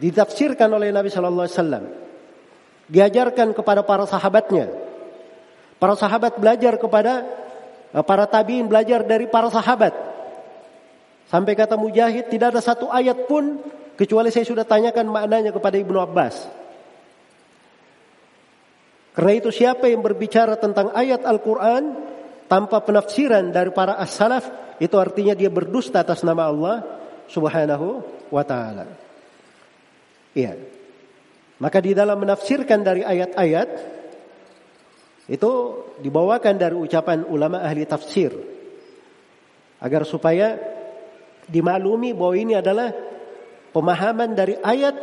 ditafsirkan 0.00 0.70
oleh 0.72 0.92
Nabi 0.94 1.08
Shallallahu 1.12 1.46
Alaihi 1.46 1.56
Wasallam, 1.58 1.84
diajarkan 2.90 3.48
kepada 3.54 3.86
para 3.86 4.04
sahabatnya. 4.04 4.68
Para 5.80 5.96
sahabat 5.96 6.36
belajar 6.36 6.76
kepada 6.76 7.24
para 7.90 8.24
tabiin 8.30 8.70
belajar 8.70 9.02
dari 9.02 9.26
para 9.26 9.50
sahabat. 9.50 9.92
Sampai 11.30 11.54
kata 11.54 11.78
Mujahid 11.78 12.30
tidak 12.30 12.54
ada 12.54 12.62
satu 12.62 12.90
ayat 12.90 13.26
pun 13.30 13.58
kecuali 13.94 14.34
saya 14.34 14.46
sudah 14.46 14.66
tanyakan 14.66 15.10
maknanya 15.10 15.50
kepada 15.54 15.78
Ibnu 15.78 15.98
Abbas. 15.98 16.46
Karena 19.14 19.32
itu 19.34 19.50
siapa 19.50 19.90
yang 19.90 20.02
berbicara 20.02 20.54
tentang 20.58 20.94
ayat 20.94 21.26
Al-Quran 21.26 21.98
tanpa 22.46 22.82
penafsiran 22.82 23.50
dari 23.50 23.74
para 23.74 23.98
as-salaf 23.98 24.46
itu 24.78 24.96
artinya 24.96 25.34
dia 25.34 25.50
berdusta 25.50 26.02
atas 26.02 26.22
nama 26.22 26.46
Allah 26.48 26.76
subhanahu 27.26 28.02
wa 28.30 28.42
ta'ala. 28.46 28.86
Iya. 30.34 30.56
Maka 31.60 31.78
di 31.84 31.92
dalam 31.92 32.16
menafsirkan 32.16 32.80
dari 32.80 33.04
ayat-ayat 33.04 33.99
itu 35.30 35.50
dibawakan 36.02 36.58
dari 36.58 36.74
ucapan 36.74 37.22
ulama 37.22 37.62
ahli 37.62 37.86
tafsir. 37.86 38.34
Agar 39.78 40.02
supaya 40.02 40.58
dimaklumi 41.46 42.10
bahwa 42.10 42.34
ini 42.34 42.58
adalah 42.58 42.90
pemahaman 43.70 44.34
dari 44.34 44.58
ayat 44.58 44.98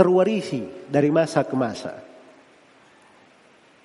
terwarisi 0.00 0.64
dari 0.88 1.12
masa 1.12 1.44
ke 1.44 1.52
masa. 1.52 2.00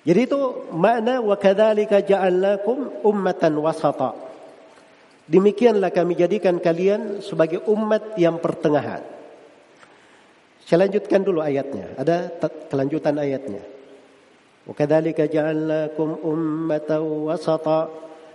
Jadi 0.06 0.20
itu 0.24 0.40
makna 0.72 1.20
wa 1.20 1.36
kadzalika 1.36 2.00
ja'alnakum 2.00 3.04
ummatan 3.04 3.52
wasata. 3.60 4.16
Demikianlah 5.28 5.92
kami 5.92 6.16
jadikan 6.16 6.56
kalian 6.56 7.20
sebagai 7.20 7.66
umat 7.68 8.16
yang 8.16 8.40
pertengahan. 8.40 9.02
Saya 10.64 10.88
lanjutkan 10.88 11.20
dulu 11.20 11.42
ayatnya. 11.44 11.98
Ada 11.98 12.32
kelanjutan 12.70 13.18
ayatnya. 13.18 13.75
Kadzalika 14.66 15.30
ja'alnakum 15.30 16.26
ummatan 16.26 17.30
wasata 17.30 17.86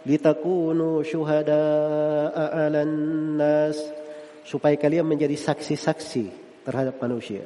litakunu 0.08 1.04
syuhada'a 1.04 2.56
'alan 2.56 2.96
nas 3.36 3.78
supaya 4.48 4.80
kalian 4.80 5.04
menjadi 5.04 5.36
saksi-saksi 5.36 6.26
terhadap 6.64 6.96
manusia. 7.04 7.44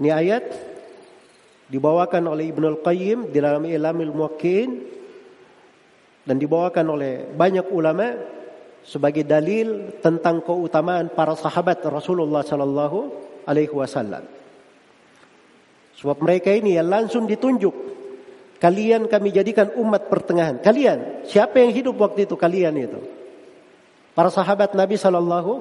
Ini 0.00 0.10
ayat 0.10 0.44
dibawakan 1.68 2.32
oleh 2.32 2.50
Ibnu 2.50 2.66
Al-Qayyim 2.78 3.30
di 3.30 3.38
dalam 3.38 3.68
Ilamil 3.68 4.10
Muwakkin 4.10 4.70
dan 6.24 6.36
dibawakan 6.40 6.86
oleh 6.88 7.12
banyak 7.30 7.68
ulama 7.70 8.16
sebagai 8.82 9.22
dalil 9.22 9.94
tentang 10.02 10.42
keutamaan 10.42 11.14
para 11.14 11.38
sahabat 11.38 11.84
Rasulullah 11.86 12.42
sallallahu 12.42 12.98
alaihi 13.46 13.70
wasallam. 13.70 14.41
Sebab 16.00 16.24
mereka 16.24 16.48
ini 16.54 16.80
yang 16.80 16.88
langsung 16.88 17.28
ditunjuk 17.28 17.92
kalian 18.62 19.10
kami 19.10 19.34
jadikan 19.34 19.74
umat 19.74 20.06
pertengahan. 20.06 20.62
Kalian, 20.62 21.26
siapa 21.26 21.58
yang 21.58 21.74
hidup 21.74 21.98
waktu 21.98 22.30
itu 22.30 22.38
kalian 22.38 22.78
itu? 22.78 23.02
Para 24.14 24.30
sahabat 24.30 24.78
Nabi 24.78 24.94
sallallahu 24.94 25.58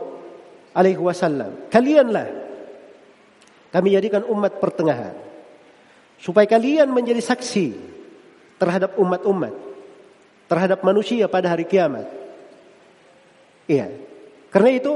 alaihi 0.77 1.01
wasallam. 1.01 1.65
Kalianlah 1.73 2.29
kami 3.73 3.97
jadikan 3.97 4.21
umat 4.29 4.61
pertengahan. 4.61 5.17
Supaya 6.21 6.45
kalian 6.45 6.93
menjadi 6.93 7.17
saksi 7.25 7.73
terhadap 8.61 8.93
umat-umat. 9.01 9.55
Terhadap 10.45 10.85
manusia 10.85 11.25
pada 11.25 11.49
hari 11.49 11.65
kiamat. 11.65 12.05
Iya. 13.65 13.89
Karena 14.53 14.77
itu 14.77 14.93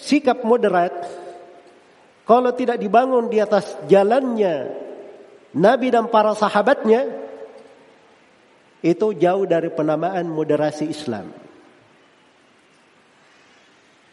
sikap 0.00 0.40
moderat 0.46 0.94
kalau 2.22 2.54
tidak 2.54 2.78
dibangun 2.78 3.26
di 3.26 3.42
atas 3.42 3.74
jalannya 3.90 4.70
Nabi 5.52 5.92
dan 5.92 6.08
para 6.08 6.32
sahabatnya 6.32 7.04
itu 8.82 9.14
jauh 9.14 9.44
dari 9.46 9.70
penamaan 9.70 10.26
moderasi 10.26 10.90
Islam. 10.90 11.30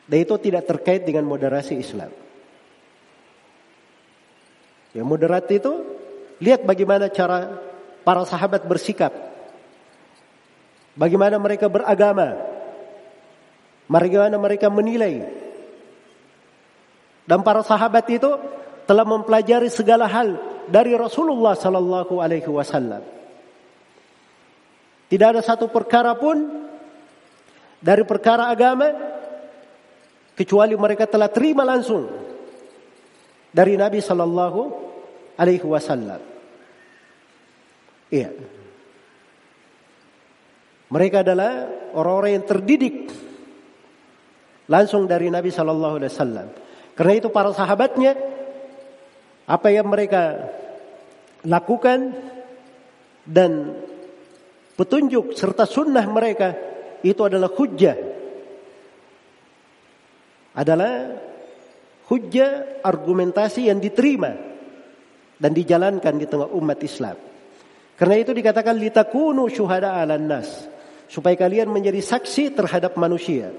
Dan 0.10 0.17
itu 0.26 0.36
tidak 0.41 0.65
terkait 0.65 1.06
dengan 1.06 1.26
moderasi 1.30 1.78
Islam. 1.78 2.10
Yang 4.93 5.06
moderat 5.06 5.45
itu 5.54 5.74
lihat 6.41 6.65
bagaimana 6.65 7.13
cara 7.13 7.62
para 8.02 8.26
sahabat 8.26 8.65
bersikap. 8.65 9.13
Bagaimana 10.98 11.38
mereka 11.38 11.69
beragama. 11.69 12.41
Bagaimana 13.86 14.38
mereka 14.41 14.67
menilai. 14.74 15.38
Dan 17.30 17.46
para 17.46 17.62
sahabat 17.62 18.10
itu 18.10 18.34
telah 18.89 19.06
mempelajari 19.06 19.70
segala 19.70 20.10
hal 20.10 20.34
dari 20.65 20.98
Rasulullah 20.98 21.54
sallallahu 21.54 22.18
alaihi 22.18 22.50
wasallam. 22.50 23.06
Tidak 25.10 25.28
ada 25.38 25.46
satu 25.46 25.70
perkara 25.70 26.18
pun 26.18 26.65
dari 27.78 28.02
perkara 28.02 28.50
agama 28.50 28.89
kecuali 30.34 30.74
mereka 30.74 31.06
telah 31.06 31.30
terima 31.30 31.62
langsung 31.62 32.10
dari 33.50 33.74
Nabi 33.74 33.98
Sallallahu 34.02 34.60
Alaihi 35.38 35.65
Wasallam. 35.65 36.22
Iya. 38.13 38.30
Mereka 40.89 41.22
adalah 41.22 41.70
orang-orang 41.94 42.42
yang 42.42 42.46
terdidik 42.46 43.10
langsung 44.70 45.10
dari 45.10 45.34
Nabi 45.34 45.50
Sallallahu 45.50 45.96
Alaihi 45.98 46.13
Wasallam. 46.13 46.68
Karena 46.99 47.15
itu 47.15 47.31
para 47.31 47.55
sahabatnya 47.55 48.12
apa 49.47 49.71
yang 49.71 49.88
mereka 49.88 50.51
lakukan 51.47 52.12
dan 53.23 53.71
petunjuk 54.75 55.31
serta 55.31 55.63
sunnah 55.63 56.03
mereka 56.12 56.59
itu 56.99 57.23
adalah 57.23 57.47
hujjah 57.55 57.95
adalah 60.51 61.15
hujjah 62.12 62.83
argumentasi 62.83 63.71
yang 63.71 63.79
diterima 63.79 64.35
dan 65.39 65.55
dijalankan 65.55 66.19
di 66.19 66.27
tengah 66.27 66.51
umat 66.51 66.83
Islam. 66.83 67.15
Karena 67.95 68.15
itu 68.19 68.35
dikatakan 68.35 68.75
litakunu 68.75 69.47
syuhada 69.47 69.95
'alan 69.95 70.27
nas, 70.27 70.67
supaya 71.07 71.39
kalian 71.39 71.71
menjadi 71.71 72.03
saksi 72.03 72.59
terhadap 72.59 72.99
manusia. 72.99 73.55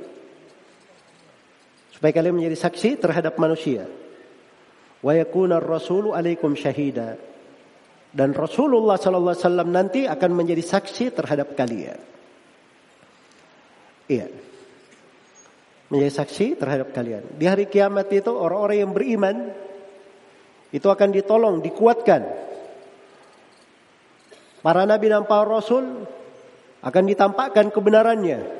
Supaya 2.01 2.13
kalian 2.17 2.41
menjadi 2.41 2.57
saksi 2.57 2.97
terhadap 2.97 3.37
manusia. 3.37 3.85
Wa 5.05 5.13
yakuna 5.13 5.61
ar-rasulu 5.61 6.17
alaikum 6.17 6.57
syahida. 6.57 7.21
Dan 8.09 8.33
Rasulullah 8.33 8.97
sallallahu 8.97 9.37
alaihi 9.37 9.45
wasallam 9.45 9.69
nanti 9.69 10.01
akan 10.09 10.31
menjadi 10.33 10.65
saksi 10.65 11.13
terhadap 11.13 11.53
kalian. 11.53 12.01
Iya 14.09 14.27
menjadi 15.91 16.13
saksi 16.23 16.47
terhadap 16.55 16.95
kalian. 16.95 17.27
Di 17.35 17.51
hari 17.51 17.67
kiamat 17.67 18.07
itu 18.15 18.31
orang-orang 18.31 18.79
yang 18.87 18.93
beriman 18.95 19.37
itu 20.71 20.87
akan 20.87 21.11
ditolong, 21.11 21.59
dikuatkan. 21.59 22.23
Para 24.63 24.87
nabi 24.87 25.11
dan 25.11 25.27
para 25.27 25.51
rasul 25.51 26.07
akan 26.81 27.05
ditampakkan 27.11 27.75
kebenarannya. 27.75 28.60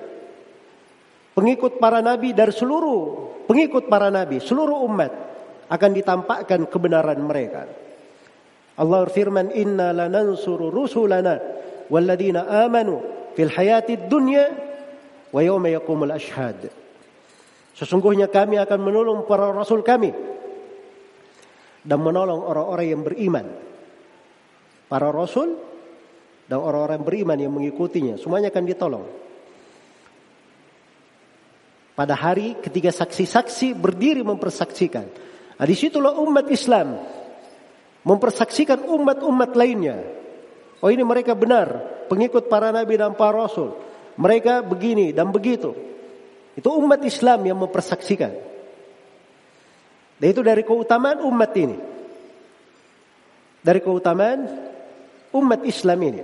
Pengikut 1.40 1.81
para 1.81 2.05
nabi 2.05 2.37
dari 2.37 2.53
seluruh 2.53 3.33
pengikut 3.48 3.88
para 3.88 4.12
nabi, 4.12 4.44
seluruh 4.44 4.85
umat 4.85 5.09
akan 5.72 5.90
ditampakkan 5.96 6.68
kebenaran 6.68 7.16
mereka. 7.24 7.64
Allah 8.76 9.09
berfirman, 9.09 9.48
"Inna 9.57 9.96
lanansuru 9.96 10.68
rusulana 10.68 11.40
walladzina 11.88 12.44
amanu 12.44 13.00
fil 13.33 13.48
hayatid 13.48 14.05
dunya 14.12 14.53
wa 15.33 15.40
yawma 15.40 15.72
yaqumul 15.72 16.12
ashhad." 16.12 16.68
Sesungguhnya 17.72 18.29
kami 18.29 18.61
akan 18.61 18.76
menolong 18.76 19.24
para 19.24 19.48
rasul 19.48 19.81
kami 19.81 20.12
dan 21.81 21.98
menolong 22.05 22.44
orang-orang 22.44 22.87
yang 22.92 23.00
beriman. 23.00 23.46
Para 24.92 25.09
rasul 25.09 25.57
dan 26.44 26.61
orang-orang 26.61 27.00
beriman 27.00 27.38
yang 27.40 27.57
mengikutinya 27.57 28.20
semuanya 28.20 28.53
akan 28.53 28.64
ditolong. 28.68 29.29
Pada 31.94 32.16
hari 32.16 32.57
ketika 32.62 32.88
saksi-saksi 32.94 33.76
berdiri 33.76 34.24
mempersaksikan. 34.24 35.07
Nah, 35.61 35.66
di 35.68 35.76
situlah 35.76 36.16
umat 36.16 36.48
Islam 36.48 36.96
mempersaksikan 38.05 38.81
umat-umat 38.88 39.53
lainnya. 39.53 40.00
Oh 40.81 40.88
ini 40.88 41.05
mereka 41.05 41.37
benar, 41.37 41.76
pengikut 42.09 42.48
para 42.48 42.72
nabi 42.72 42.96
dan 42.96 43.12
para 43.12 43.44
rasul. 43.44 43.76
Mereka 44.16 44.64
begini 44.64 45.12
dan 45.12 45.29
begitu. 45.29 45.76
Itu 46.57 46.72
umat 46.81 47.05
Islam 47.05 47.44
yang 47.44 47.59
mempersaksikan. 47.61 48.33
Dan 50.20 50.26
itu 50.29 50.40
dari 50.44 50.61
keutamaan 50.64 51.24
umat 51.24 51.53
ini. 51.57 51.76
Dari 53.61 53.81
keutamaan 53.81 54.40
umat 55.37 55.61
Islam 55.64 55.98
ini. 56.05 56.22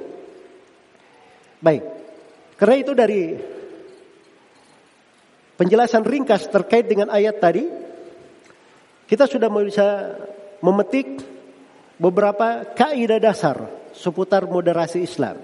Baik. 1.61 1.85
Karena 2.57 2.77
itu 2.77 2.93
dari 2.93 3.21
penjelasan 5.57 6.05
ringkas 6.05 6.49
terkait 6.53 6.87
dengan 6.87 7.11
ayat 7.11 7.41
tadi, 7.41 7.65
kita 9.11 9.29
sudah 9.29 9.49
bisa 9.51 10.17
memetik 10.61 11.21
beberapa 11.97 12.65
kaidah 12.77 13.21
dasar 13.21 13.57
seputar 13.97 14.45
moderasi 14.45 15.05
Islam. 15.05 15.41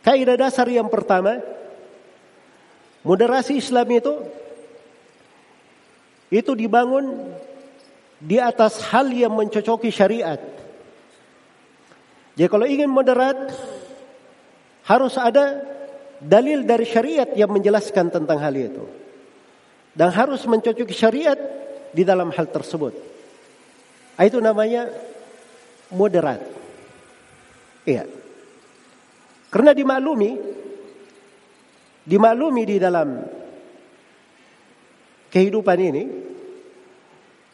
Kaidah 0.00 0.38
dasar 0.38 0.64
yang 0.70 0.88
pertama, 0.88 1.42
Moderasi 3.00 3.56
Islam 3.56 3.88
itu 3.96 4.14
itu 6.28 6.52
dibangun 6.52 7.32
di 8.20 8.36
atas 8.36 8.84
hal 8.92 9.08
yang 9.08 9.32
mencocoki 9.32 9.88
syariat. 9.88 10.36
Jadi 12.36 12.48
kalau 12.48 12.68
ingin 12.68 12.92
moderat 12.92 13.50
harus 14.84 15.16
ada 15.16 15.64
dalil 16.20 16.68
dari 16.68 16.84
syariat 16.84 17.28
yang 17.32 17.50
menjelaskan 17.50 18.12
tentang 18.12 18.38
hal 18.38 18.54
itu. 18.54 18.84
Dan 19.90 20.12
harus 20.14 20.44
mencocoki 20.46 20.94
syariat 20.94 21.36
di 21.90 22.06
dalam 22.06 22.30
hal 22.30 22.46
tersebut. 22.46 22.94
Ah, 24.14 24.28
itu 24.28 24.38
namanya 24.38 24.86
moderat. 25.90 26.44
Iya. 27.88 28.06
Karena 29.50 29.74
dimaklumi 29.74 30.30
dimaklumi 32.06 32.62
di 32.64 32.76
dalam 32.78 33.08
kehidupan 35.32 35.78
ini 35.78 36.04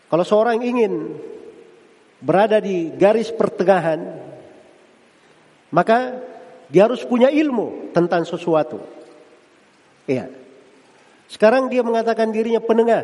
Kalau 0.07 0.22
seorang 0.22 0.62
ingin 0.62 1.18
berada 2.22 2.62
di 2.62 2.94
garis 2.94 3.35
pertengahan, 3.35 3.98
maka 5.74 6.14
dia 6.66 6.87
harus 6.87 7.02
punya 7.07 7.31
ilmu 7.31 7.94
tentang 7.94 8.26
sesuatu. 8.26 8.83
Iya. 10.07 10.31
Sekarang 11.26 11.66
dia 11.70 11.83
mengatakan 11.83 12.31
dirinya 12.31 12.62
penengah. 12.62 13.02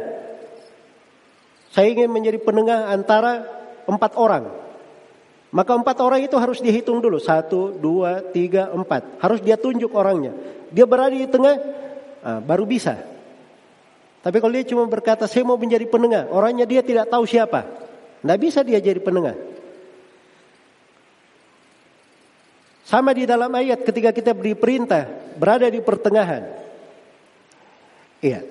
Saya 1.71 1.91
ingin 1.91 2.11
menjadi 2.11 2.39
penengah 2.39 2.91
antara 2.91 3.47
empat 3.87 4.13
orang. 4.19 4.45
Maka 5.53 5.73
empat 5.77 5.97
orang 6.01 6.21
itu 6.25 6.37
harus 6.39 6.65
dihitung 6.65 7.03
dulu. 7.03 7.21
Satu, 7.21 7.77
dua, 7.77 8.25
tiga, 8.33 8.73
empat. 8.73 9.21
Harus 9.21 9.45
dia 9.45 9.61
tunjuk 9.61 9.93
orangnya. 9.93 10.33
Dia 10.73 10.89
berada 10.89 11.13
di 11.13 11.29
tengah, 11.29 11.55
ah, 12.25 12.41
baru 12.41 12.65
bisa. 12.65 12.97
Tapi 14.23 14.39
kalau 14.39 14.55
dia 14.55 14.65
cuma 14.65 14.87
berkata, 14.87 15.27
saya 15.27 15.43
mau 15.45 15.59
menjadi 15.59 15.85
penengah. 15.85 16.31
Orangnya 16.31 16.65
dia 16.65 16.81
tidak 16.81 17.11
tahu 17.11 17.27
siapa. 17.27 17.67
Tidak 18.23 18.39
bisa 18.39 18.63
dia 18.63 18.79
jadi 18.79 19.03
penengah. 19.03 19.52
Sama 22.83 23.15
di 23.15 23.25
dalam 23.25 23.51
ayat 23.55 23.87
ketika 23.87 24.11
kita 24.11 24.35
beri 24.35 24.59
perintah 24.59 25.07
berada 25.39 25.71
di 25.71 25.79
pertengahan. 25.79 26.43
Iya. 28.23 28.43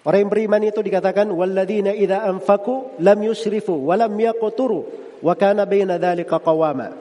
Orang 0.00 0.20
yang 0.24 0.32
beriman 0.32 0.62
itu 0.64 0.80
dikatakan 0.80 1.28
walladzina 1.28 1.92
idza 1.92 2.24
anfaqu 2.24 3.00
lam 3.04 3.18
yusrifu 3.20 3.84
wa 3.84 4.00
lam 4.00 4.16
yaqturu 4.16 4.80
wa 5.20 5.34
kana 5.36 5.68
baina 5.68 6.00
dzalika 6.00 6.40
qawama. 6.40 6.96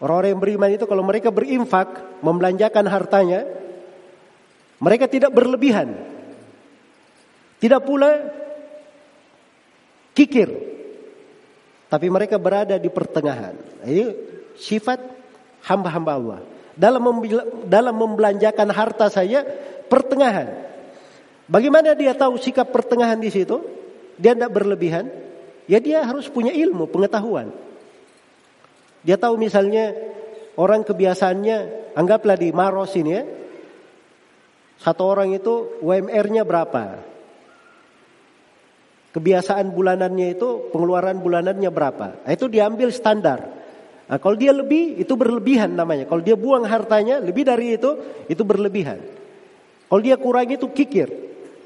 Orang-orang 0.00 0.30
yang 0.32 0.42
beriman 0.42 0.70
itu 0.72 0.84
kalau 0.88 1.04
mereka 1.04 1.28
berinfak, 1.28 2.22
membelanjakan 2.24 2.86
hartanya, 2.88 3.44
mereka 4.80 5.04
tidak 5.10 5.28
berlebihan. 5.28 5.92
Tidak 7.60 7.84
pula 7.84 8.16
kikir. 10.16 10.48
Tapi 11.90 12.06
mereka 12.06 12.38
berada 12.38 12.78
di 12.78 12.86
pertengahan. 12.86 13.58
Ini 13.82 14.14
sifat 14.54 15.02
hamba-hamba 15.66 16.12
Allah. 16.14 16.40
Dalam 16.78 17.02
dalam 17.66 17.94
membelanjakan 17.98 18.70
harta 18.70 19.10
saya 19.10 19.42
pertengahan. 19.90 20.70
Bagaimana 21.50 21.98
dia 21.98 22.14
tahu 22.14 22.38
sikap 22.38 22.70
pertengahan 22.70 23.18
di 23.18 23.26
situ? 23.26 23.58
Dia 24.14 24.38
tidak 24.38 24.54
berlebihan. 24.54 25.10
Ya 25.66 25.82
dia 25.82 26.06
harus 26.06 26.30
punya 26.30 26.54
ilmu, 26.54 26.86
pengetahuan. 26.86 27.50
Dia 29.02 29.18
tahu 29.18 29.34
misalnya 29.34 29.90
orang 30.54 30.86
kebiasaannya, 30.86 31.90
anggaplah 31.98 32.38
di 32.38 32.54
Maros 32.54 32.94
ini 32.94 33.10
ya, 33.10 33.22
satu 34.80 35.02
orang 35.04 35.34
itu 35.34 35.76
UMR-nya 35.84 36.46
berapa? 36.46 37.02
Kebiasaan 39.10 39.74
bulanannya 39.74 40.38
itu 40.38 40.70
pengeluaran 40.70 41.18
bulanannya 41.18 41.70
berapa? 41.74 42.22
Nah, 42.22 42.30
itu 42.30 42.46
diambil 42.46 42.94
standar. 42.94 43.42
Nah, 44.06 44.18
kalau 44.22 44.38
dia 44.38 44.54
lebih 44.54 45.02
itu 45.02 45.18
berlebihan 45.18 45.74
namanya. 45.74 46.06
Kalau 46.06 46.22
dia 46.22 46.38
buang 46.38 46.62
hartanya 46.62 47.18
lebih 47.18 47.42
dari 47.42 47.74
itu 47.74 47.90
itu 48.30 48.42
berlebihan. 48.46 49.02
Kalau 49.90 50.02
dia 50.02 50.14
kurang 50.14 50.46
itu 50.46 50.70
kikir. 50.70 51.10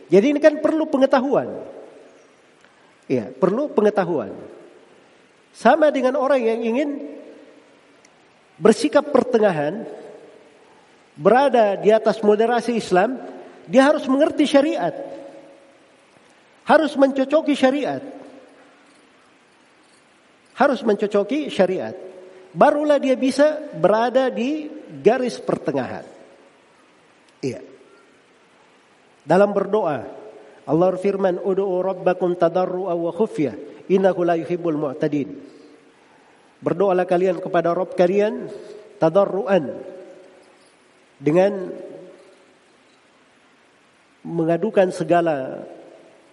Jadi 0.08 0.26
ini 0.32 0.40
kan 0.40 0.56
perlu 0.60 0.88
pengetahuan. 0.88 1.52
Iya, 3.04 3.28
perlu 3.36 3.68
pengetahuan. 3.72 4.32
Sama 5.52 5.92
dengan 5.92 6.16
orang 6.16 6.40
yang 6.40 6.60
ingin 6.64 6.88
bersikap 8.56 9.12
pertengahan, 9.12 9.84
berada 11.16 11.76
di 11.76 11.92
atas 11.92 12.24
moderasi 12.24 12.80
Islam, 12.80 13.20
dia 13.68 13.84
harus 13.84 14.08
mengerti 14.08 14.48
syariat. 14.48 14.92
Harus 16.64 16.96
mencocoki 16.96 17.52
syariat. 17.52 18.00
Harus 20.56 20.80
mencocoki 20.80 21.52
syariat. 21.52 21.92
Barulah 22.54 23.02
dia 23.02 23.18
bisa 23.18 23.58
berada 23.74 24.30
di 24.30 24.70
garis 25.02 25.42
pertengahan. 25.42 26.06
Iya. 27.42 27.60
Dalam 29.26 29.50
berdoa, 29.50 29.98
Allah 30.64 30.88
firman, 30.96 31.36
"Ud'u 31.42 31.82
rabbakum 31.84 32.38
tadarru'a 32.38 32.94
wa 32.96 33.12
khufya, 33.12 33.52
innahu 33.90 34.24
la 34.24 34.38
yuhibbul 34.38 34.78
mu'tadin." 34.78 35.28
Berdoalah 36.64 37.04
kalian 37.04 37.44
kepada 37.44 37.76
Rabb 37.76 37.92
kalian 37.92 38.48
tadarruan 38.96 39.68
dengan 41.20 41.68
mengadukan 44.24 44.88
segala 44.88 45.60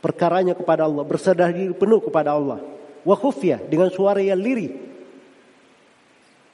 perkaranya 0.02 0.58
kepada 0.58 0.90
Allah, 0.90 1.06
bersedar 1.06 1.54
diri 1.54 1.72
penuh 1.72 2.02
kepada 2.02 2.34
Allah. 2.34 2.60
Wa 3.06 3.16
khufyah 3.16 3.62
dengan 3.66 3.94
suara 3.94 4.20
yang 4.20 4.42
lirih. 4.42 4.92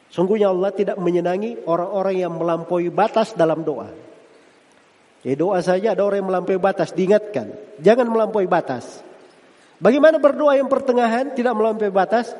Sungguhnya 0.07 0.51
Allah 0.51 0.71
tidak 0.71 0.95
menyenangi 0.99 1.67
orang-orang 1.67 2.15
yang 2.15 2.33
melampaui 2.35 2.87
batas 2.91 3.35
dalam 3.35 3.63
doa. 3.63 3.91
Jadi 5.23 5.35
doa 5.35 5.59
saja 5.59 5.91
ada 5.91 6.03
orang 6.07 6.23
yang 6.23 6.29
melampaui 6.31 6.59
batas, 6.61 6.95
diingatkan. 6.95 7.51
Jangan 7.83 8.07
melampaui 8.07 8.47
batas. 8.47 9.03
Bagaimana 9.77 10.17
berdoa 10.17 10.55
yang 10.55 10.71
pertengahan 10.71 11.35
tidak 11.35 11.51
melampaui 11.51 11.91
batas? 11.91 12.31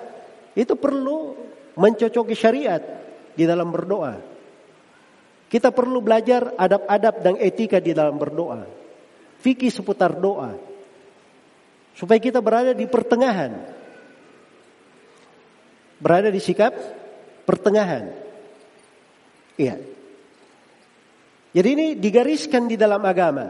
Itu 0.56 0.80
perlu 0.80 1.36
mencocoki 1.76 2.34
syariat 2.34 2.82
di 3.36 3.44
dalam 3.44 3.70
berdoa. 3.70 4.16
Kita 5.48 5.72
perlu 5.72 6.04
belajar 6.04 6.56
adab-adab 6.56 7.16
dan 7.24 7.36
etika 7.40 7.80
di 7.80 7.96
dalam 7.96 8.20
berdoa. 8.20 8.68
Fikih 9.40 9.72
seputar 9.72 10.18
doa. 10.18 10.67
Supaya 11.98 12.22
kita 12.22 12.46
berada 12.46 12.78
di 12.78 12.86
pertengahan. 12.86 13.58
Berada 15.98 16.30
di 16.30 16.38
sikap 16.38 16.78
pertengahan. 17.42 18.14
Iya. 19.58 19.82
Jadi 21.58 21.70
ini 21.74 21.88
digariskan 21.98 22.70
di 22.70 22.78
dalam 22.78 23.02
agama. 23.02 23.50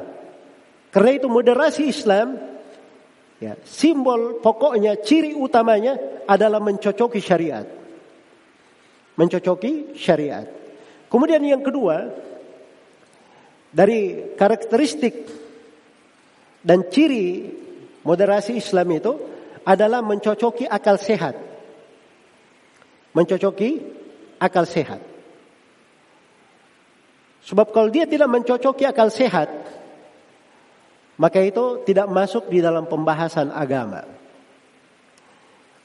Karena 0.88 1.12
itu 1.12 1.28
moderasi 1.28 1.92
Islam 1.92 2.40
ya, 3.44 3.60
simbol 3.68 4.40
pokoknya 4.40 4.96
ciri 5.04 5.36
utamanya 5.36 6.24
adalah 6.24 6.64
mencocoki 6.64 7.20
syariat. 7.20 7.68
Mencocoki 9.20 9.92
syariat. 10.00 10.48
Kemudian 11.12 11.44
yang 11.44 11.60
kedua, 11.60 12.08
dari 13.68 14.32
karakteristik 14.40 15.28
dan 16.64 16.88
ciri 16.88 17.28
moderasi 18.08 18.56
Islam 18.56 18.88
itu 18.96 19.12
adalah 19.68 20.00
mencocoki 20.00 20.64
akal 20.64 20.96
sehat. 20.96 21.36
Mencocoki 23.12 23.84
akal 24.40 24.64
sehat. 24.64 25.04
Sebab 27.44 27.76
kalau 27.76 27.92
dia 27.92 28.08
tidak 28.08 28.32
mencocoki 28.32 28.88
akal 28.88 29.12
sehat, 29.12 29.52
maka 31.20 31.44
itu 31.44 31.84
tidak 31.84 32.08
masuk 32.08 32.48
di 32.48 32.64
dalam 32.64 32.88
pembahasan 32.88 33.52
agama. 33.52 34.08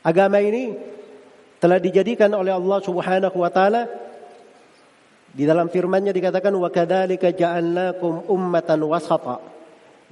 Agama 0.02 0.38
ini 0.38 0.78
telah 1.58 1.78
dijadikan 1.78 2.30
oleh 2.34 2.54
Allah 2.54 2.78
Subhanahu 2.82 3.38
wa 3.38 3.50
taala 3.50 3.86
di 5.30 5.46
dalam 5.46 5.70
firman-Nya 5.70 6.10
dikatakan 6.10 6.50
wa 6.54 6.70
kadzalika 6.70 7.30
ja'alnakum 7.30 8.26
ummatan 8.26 8.82
wasata. 8.82 9.51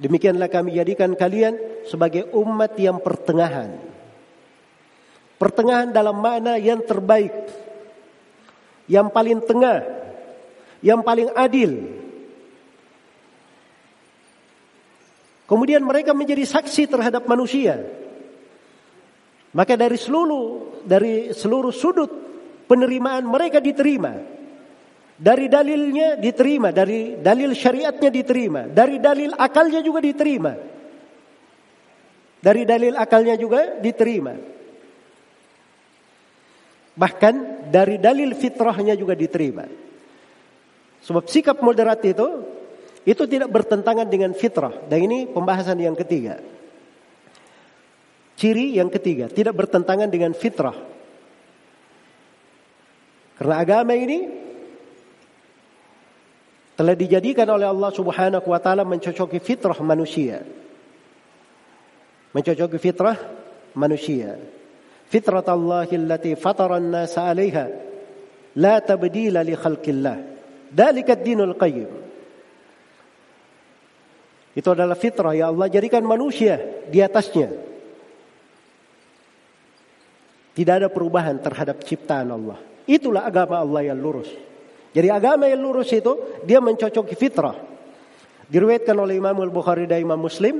Demikianlah 0.01 0.49
kami 0.49 0.81
jadikan 0.81 1.13
kalian 1.13 1.85
sebagai 1.85 2.25
umat 2.33 2.73
yang 2.81 2.97
pertengahan. 2.97 3.77
Pertengahan 5.37 5.93
dalam 5.93 6.17
makna 6.17 6.57
yang 6.57 6.81
terbaik. 6.81 7.29
Yang 8.89 9.07
paling 9.13 9.39
tengah. 9.45 9.85
Yang 10.81 11.01
paling 11.05 11.29
adil. 11.37 11.71
Kemudian 15.45 15.85
mereka 15.85 16.17
menjadi 16.17 16.49
saksi 16.49 16.89
terhadap 16.89 17.29
manusia. 17.29 17.85
Maka 19.53 19.77
dari 19.77 20.01
seluruh 20.01 20.79
dari 20.81 21.29
seluruh 21.35 21.75
sudut 21.75 22.09
penerimaan 22.65 23.27
mereka 23.29 23.61
diterima. 23.61 24.40
Dari 25.21 25.45
dalilnya 25.45 26.17
diterima, 26.17 26.73
dari 26.73 27.21
dalil 27.21 27.53
syariatnya 27.53 28.09
diterima, 28.09 28.65
dari 28.65 28.97
dalil 28.97 29.37
akalnya 29.37 29.85
juga 29.85 30.01
diterima. 30.01 30.57
Dari 32.41 32.65
dalil 32.65 32.97
akalnya 32.97 33.37
juga 33.37 33.77
diterima. 33.77 34.33
Bahkan 36.97 37.69
dari 37.69 38.01
dalil 38.01 38.33
fitrahnya 38.33 38.97
juga 38.97 39.13
diterima. 39.13 39.69
Sebab 41.05 41.29
sikap 41.29 41.61
moderat 41.61 42.01
itu 42.01 42.41
itu 43.05 43.23
tidak 43.29 43.53
bertentangan 43.53 44.09
dengan 44.09 44.33
fitrah. 44.33 44.73
Dan 44.89 45.05
ini 45.05 45.29
pembahasan 45.29 45.77
yang 45.77 45.93
ketiga. 45.93 46.41
Ciri 48.41 48.73
yang 48.73 48.89
ketiga, 48.89 49.29
tidak 49.29 49.53
bertentangan 49.53 50.09
dengan 50.09 50.33
fitrah. 50.33 50.73
Karena 53.37 53.61
agama 53.61 53.93
ini 53.93 54.40
telah 56.75 56.95
dijadikan 56.95 57.47
oleh 57.51 57.67
Allah 57.67 57.91
Subhanahu 57.91 58.47
wa 58.47 58.59
taala 58.59 58.87
mencocoki 58.87 59.39
fitrah 59.43 59.77
manusia. 59.83 60.43
mencocoki 62.31 62.79
fitrah 62.79 63.17
manusia. 63.75 64.39
Fitrat 65.11 65.43
Allah 65.51 65.83
allati 65.83 66.31
fatara 66.39 66.79
an-nas 66.79 67.19
'alaiha 67.19 67.65
la 68.55 68.79
tabdila 68.79 69.43
li 69.43 69.55
khalqillah. 69.55 70.17
Dalika 70.71 71.19
ad-dinul 71.19 71.59
qayyim. 71.59 71.91
Itu 74.55 74.67
adalah 74.71 74.95
fitrah 74.95 75.35
ya 75.35 75.51
Allah 75.51 75.67
jadikan 75.67 76.03
manusia 76.03 76.59
di 76.87 77.03
atasnya. 77.03 77.51
Tidak 80.51 80.75
ada 80.83 80.91
perubahan 80.91 81.39
terhadap 81.39 81.79
ciptaan 81.83 82.27
Allah. 82.27 82.59
Itulah 82.83 83.23
agama 83.23 83.63
Allah 83.63 83.91
yang 83.91 83.99
lurus. 83.99 84.27
Jadi 84.91 85.07
agama 85.07 85.47
yang 85.47 85.63
lurus 85.63 85.87
itu 85.95 86.43
dia 86.43 86.59
mencocoki 86.59 87.15
fitrah. 87.15 87.55
Diriwayatkan 88.51 88.95
oleh 88.99 89.15
Imam 89.15 89.39
Al-Bukhari 89.39 89.87
dan 89.87 90.03
Imam 90.03 90.19
Muslim 90.19 90.59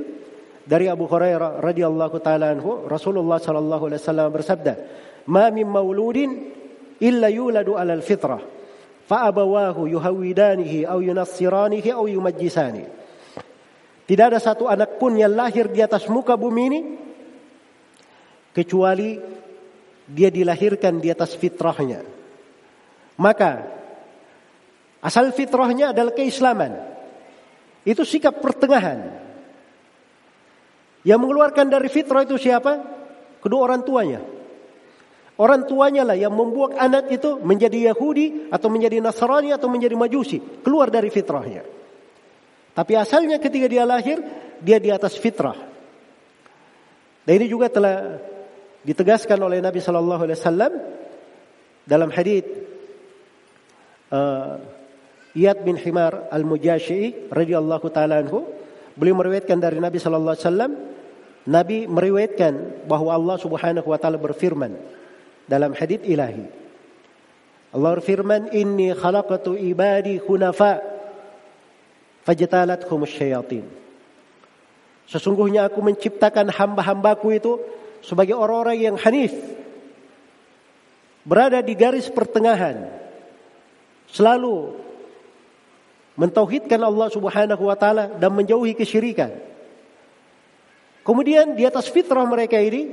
dari 0.64 0.88
Abu 0.88 1.04
Hurairah 1.04 1.60
radhiyallahu 1.60 2.16
taala 2.24 2.48
anhu 2.48 2.88
Rasulullah 2.88 3.36
sallallahu 3.36 3.92
alaihi 3.92 4.00
wasallam 4.00 4.28
bersabda, 4.32 4.72
"Ma 5.28 5.52
min 5.52 5.68
mauludin 5.68 6.30
illa 7.04 7.28
yuladu 7.28 7.76
'alal 7.76 8.00
fitrah, 8.00 8.40
fa 9.04 9.28
abawahu 9.28 9.84
yuhawidanihi 9.92 10.88
aw 10.88 10.96
yunassiranihi 11.04 11.92
aw 11.92 12.08
yumajjisani." 12.08 12.84
Tidak 14.08 14.26
ada 14.32 14.40
satu 14.40 14.64
anak 14.72 14.96
pun 14.96 15.12
yang 15.12 15.36
lahir 15.36 15.68
di 15.68 15.84
atas 15.84 16.08
muka 16.08 16.40
bumi 16.40 16.62
ini 16.72 16.80
kecuali 18.56 19.20
dia 20.08 20.32
dilahirkan 20.32 20.96
di 20.96 21.12
atas 21.12 21.36
fitrahnya. 21.36 22.00
Maka 23.20 23.81
asal 25.02 25.34
fitrahnya 25.34 25.90
adalah 25.90 26.14
keislaman. 26.14 26.72
Itu 27.82 28.06
sikap 28.06 28.38
pertengahan. 28.38 29.20
Yang 31.02 31.18
mengeluarkan 31.18 31.66
dari 31.66 31.90
fitrah 31.90 32.22
itu 32.22 32.38
siapa? 32.38 32.78
Kedua 33.42 33.66
orang 33.66 33.82
tuanya. 33.82 34.22
Orang 35.42 35.66
tuanya 35.66 36.06
lah 36.06 36.14
yang 36.14 36.30
membuat 36.30 36.78
anak 36.78 37.10
itu 37.10 37.42
menjadi 37.42 37.90
Yahudi 37.90 38.54
atau 38.54 38.70
menjadi 38.70 39.02
Nasrani 39.02 39.50
atau 39.50 39.66
menjadi 39.66 39.98
Majusi. 39.98 40.38
Keluar 40.62 40.94
dari 40.94 41.10
fitrahnya. 41.10 41.66
Tapi 42.72 42.92
asalnya 42.94 43.42
ketika 43.42 43.66
dia 43.66 43.82
lahir, 43.82 44.22
dia 44.62 44.78
di 44.78 44.94
atas 44.94 45.18
fitrah. 45.18 45.58
Dan 47.26 47.32
ini 47.34 47.46
juga 47.50 47.66
telah 47.66 48.22
ditegaskan 48.86 49.38
oleh 49.42 49.58
Nabi 49.58 49.78
Shallallahu 49.82 50.22
Alaihi 50.26 50.38
Wasallam 50.38 50.72
dalam 51.86 52.10
hadis 52.14 52.46
uh, 54.10 54.58
Iyad 55.32 55.64
bin 55.64 55.80
Himar 55.80 56.28
al-Mujashi'i 56.28 57.32
radhiyallahu 57.32 57.86
taala 57.88 58.20
anhu 58.20 58.44
beliau 58.96 59.16
meriwayatkan 59.16 59.56
dari 59.56 59.80
Nabi 59.80 59.96
sallallahu 59.96 60.36
alaihi 60.36 60.46
wasallam 60.48 60.72
Nabi 61.48 61.78
meriwayatkan 61.88 62.86
bahwa 62.86 63.10
Allah 63.16 63.36
Subhanahu 63.40 63.88
wa 63.88 63.98
taala 63.98 64.20
berfirman 64.20 64.76
dalam 65.48 65.74
hadis 65.74 65.98
ilahi. 66.06 66.46
Allah 67.72 67.90
berfirman 67.98 68.52
inni 68.52 68.92
khalaqatu 68.92 69.56
ibadi 69.56 70.20
hunafa 70.20 70.84
fajtalathum 72.28 73.08
syayatin. 73.08 73.64
Sesungguhnya 75.08 75.66
aku 75.66 75.82
menciptakan 75.82 76.52
hamba-hambaku 76.52 77.26
itu 77.34 77.52
sebagai 78.04 78.36
orang-orang 78.36 78.78
yang 78.78 78.96
hanif 79.00 79.34
berada 81.22 81.62
di 81.62 81.74
garis 81.78 82.10
pertengahan 82.10 82.90
selalu 84.10 84.74
mentauhidkan 86.16 86.80
Allah 86.80 87.08
Subhanahu 87.08 87.62
wa 87.68 87.76
taala 87.76 88.12
dan 88.16 88.30
menjauhi 88.32 88.76
kesyirikan. 88.76 89.32
Kemudian 91.02 91.58
di 91.58 91.66
atas 91.66 91.90
fitrah 91.90 92.22
mereka 92.28 92.60
ini 92.62 92.88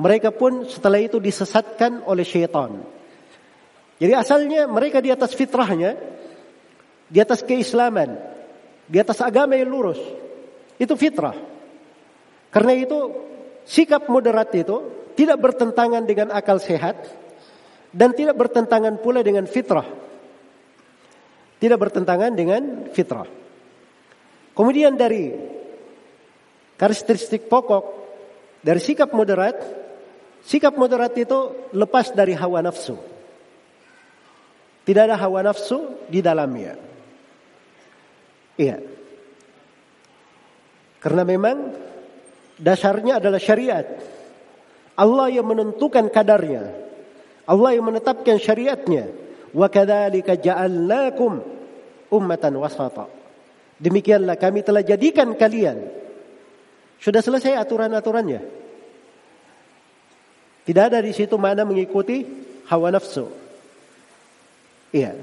mereka 0.00 0.32
pun 0.32 0.64
setelah 0.64 0.96
itu 0.96 1.20
disesatkan 1.20 2.08
oleh 2.08 2.24
syaitan. 2.24 2.80
Jadi 4.00 4.12
asalnya 4.16 4.64
mereka 4.64 5.04
di 5.04 5.12
atas 5.12 5.36
fitrahnya, 5.36 5.92
di 7.04 7.20
atas 7.20 7.44
keislaman, 7.44 8.16
di 8.88 8.96
atas 8.96 9.20
agama 9.20 9.60
yang 9.60 9.68
lurus. 9.68 10.00
Itu 10.80 10.96
fitrah. 10.96 11.36
Karena 12.48 12.72
itu 12.72 12.98
sikap 13.68 14.08
moderat 14.08 14.48
itu 14.56 14.80
tidak 15.12 15.36
bertentangan 15.36 16.08
dengan 16.08 16.32
akal 16.32 16.56
sehat 16.56 16.96
dan 17.92 18.16
tidak 18.16 18.40
bertentangan 18.40 18.96
pula 19.04 19.20
dengan 19.20 19.44
fitrah. 19.44 19.84
Tidak 21.60 21.76
bertentangan 21.76 22.32
dengan 22.32 22.88
fitrah. 22.88 23.28
Kemudian 24.56 24.96
dari 24.96 25.28
karakteristik 26.80 27.52
pokok 27.52 28.00
dari 28.60 28.80
sikap 28.80 29.12
moderat, 29.16 29.56
sikap 30.44 30.76
moderat 30.76 31.16
itu 31.16 31.68
lepas 31.72 32.12
dari 32.12 32.36
hawa 32.36 32.60
nafsu. 32.60 32.96
Tidak 34.84 35.02
ada 35.04 35.16
hawa 35.16 35.44
nafsu 35.44 36.08
di 36.08 36.20
dalamnya. 36.20 36.76
Iya. 38.60 38.76
Karena 41.00 41.24
memang 41.24 41.56
dasarnya 42.60 43.16
adalah 43.16 43.40
syariat. 43.40 43.88
Allah 45.00 45.32
yang 45.32 45.48
menentukan 45.48 46.12
kadarnya. 46.12 46.68
Allah 47.48 47.70
yang 47.72 47.88
menetapkan 47.88 48.36
syariatnya. 48.36 49.08
Wa 49.50 49.66
kadzalika 49.66 50.38
ja'alnakum 50.38 51.42
ummatan. 52.10 52.54
Demikianlah 53.80 54.36
kami 54.36 54.60
telah 54.60 54.84
jadikan 54.84 55.32
kalian. 55.34 55.88
Sudah 57.00 57.24
selesai 57.24 57.56
aturan-aturannya. 57.56 58.40
Tidak 60.68 60.84
ada 60.84 61.00
di 61.00 61.16
situ 61.16 61.34
mana 61.40 61.64
mengikuti 61.64 62.22
hawa 62.68 62.92
nafsu. 62.92 63.26
Iya. 64.92 65.16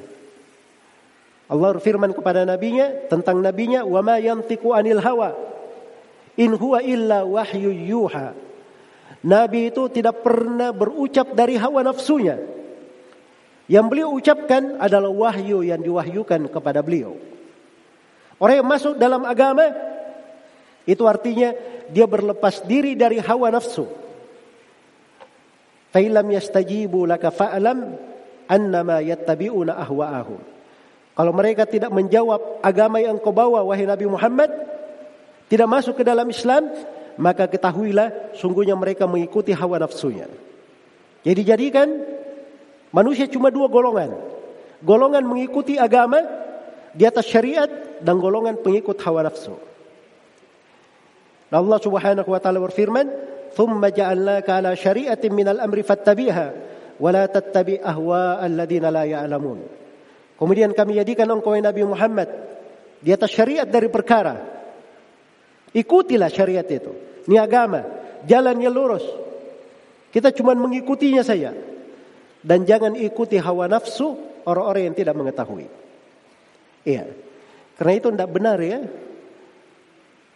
Allah 1.48 1.70
berfirman 1.78 2.12
kepada 2.12 2.44
nabinya 2.44 3.08
tentang 3.08 3.40
nabinya 3.40 3.88
wa 3.88 4.04
ma 4.04 4.20
yantiqu 4.20 4.76
anil 4.76 5.00
hawa 5.00 5.32
in 6.36 6.52
huwa 6.58 6.84
illa 6.84 7.24
wahyu 7.24 7.72
yuha. 7.72 8.36
Nabi 9.24 9.72
itu 9.72 9.88
tidak 9.94 10.26
pernah 10.26 10.74
berucap 10.76 11.32
dari 11.38 11.56
hawa 11.56 11.86
nafsunya. 11.86 12.57
Yang 13.68 13.86
beliau 13.92 14.16
ucapkan 14.16 14.80
adalah 14.80 15.12
wahyu 15.12 15.60
yang 15.60 15.84
diwahyukan 15.84 16.48
kepada 16.48 16.80
beliau. 16.80 17.20
Orang 18.40 18.64
yang 18.64 18.70
masuk 18.70 18.96
dalam 18.96 19.28
agama 19.28 19.76
itu 20.88 21.04
artinya 21.04 21.52
dia 21.92 22.08
berlepas 22.08 22.64
diri 22.64 22.96
dari 22.96 23.20
hawa 23.20 23.52
nafsu. 23.52 23.84
Fa'ilam 25.92 26.28
yastajibu 26.32 27.04
laka 27.04 27.28
fa'alam 27.28 28.00
annama 28.48 29.04
yattabi'una 29.04 29.76
ahwa'ahum. 29.84 30.40
Kalau 31.18 31.34
mereka 31.36 31.68
tidak 31.68 31.92
menjawab 31.92 32.64
agama 32.64 33.04
yang 33.04 33.20
kau 33.20 33.36
bawa 33.36 33.66
wahai 33.68 33.84
Nabi 33.84 34.06
Muhammad, 34.08 34.54
tidak 35.52 35.68
masuk 35.68 36.00
ke 36.00 36.04
dalam 36.08 36.30
Islam, 36.30 36.72
maka 37.18 37.50
ketahuilah 37.50 38.38
sungguhnya 38.38 38.78
mereka 38.78 39.10
mengikuti 39.10 39.52
hawa 39.52 39.82
nafsunya. 39.82 40.30
Jadi 41.26 41.42
jadikan 41.42 41.88
Manusia 42.98 43.30
cuma 43.30 43.54
dua 43.54 43.70
golongan. 43.70 44.10
Golongan 44.82 45.22
mengikuti 45.22 45.78
agama 45.78 46.18
di 46.98 47.06
atas 47.06 47.30
syariat 47.30 47.70
dan 48.02 48.18
golongan 48.18 48.58
pengikut 48.58 48.98
hawa 49.06 49.30
nafsu. 49.30 49.54
Allah 51.54 51.78
Subhanahu 51.78 52.26
wa 52.26 52.42
taala 52.42 52.58
berfirman, 52.58 53.06
"Tsumma 53.54 53.94
ja'alnaka 53.94 54.50
'ala 54.50 54.74
syari'atin 54.74 55.30
minal 55.30 55.62
amri 55.62 55.86
fattabi'ha 55.86 56.46
wa 56.98 57.10
la 57.14 57.30
tattabi' 57.30 57.78
ahwa 57.86 58.42
alladziina 58.42 58.90
la 58.90 59.06
ya'lamun." 59.06 59.62
Kemudian 60.34 60.74
kami 60.74 60.98
jadikan 60.98 61.30
engkau 61.30 61.54
Nabi 61.54 61.86
Muhammad 61.86 62.30
di 62.98 63.14
atas 63.14 63.30
syariat 63.30 63.70
dari 63.70 63.94
perkara. 63.94 64.42
Ikutilah 65.70 66.34
syariat 66.34 66.66
itu. 66.66 67.22
Ini 67.30 67.38
agama, 67.38 67.86
jalannya 68.26 68.70
lurus. 68.74 69.06
Kita 70.10 70.34
cuma 70.34 70.58
mengikutinya 70.58 71.22
saja 71.22 71.77
dan 72.48 72.64
jangan 72.64 72.96
ikuti 72.96 73.36
hawa 73.36 73.68
nafsu 73.68 74.16
orang-orang 74.48 74.88
yang 74.88 74.96
tidak 74.96 75.20
mengetahui. 75.20 75.68
Iya. 76.88 77.12
Karena 77.76 77.94
itu 78.00 78.08
tidak 78.08 78.32
benar 78.32 78.58
ya. 78.64 78.88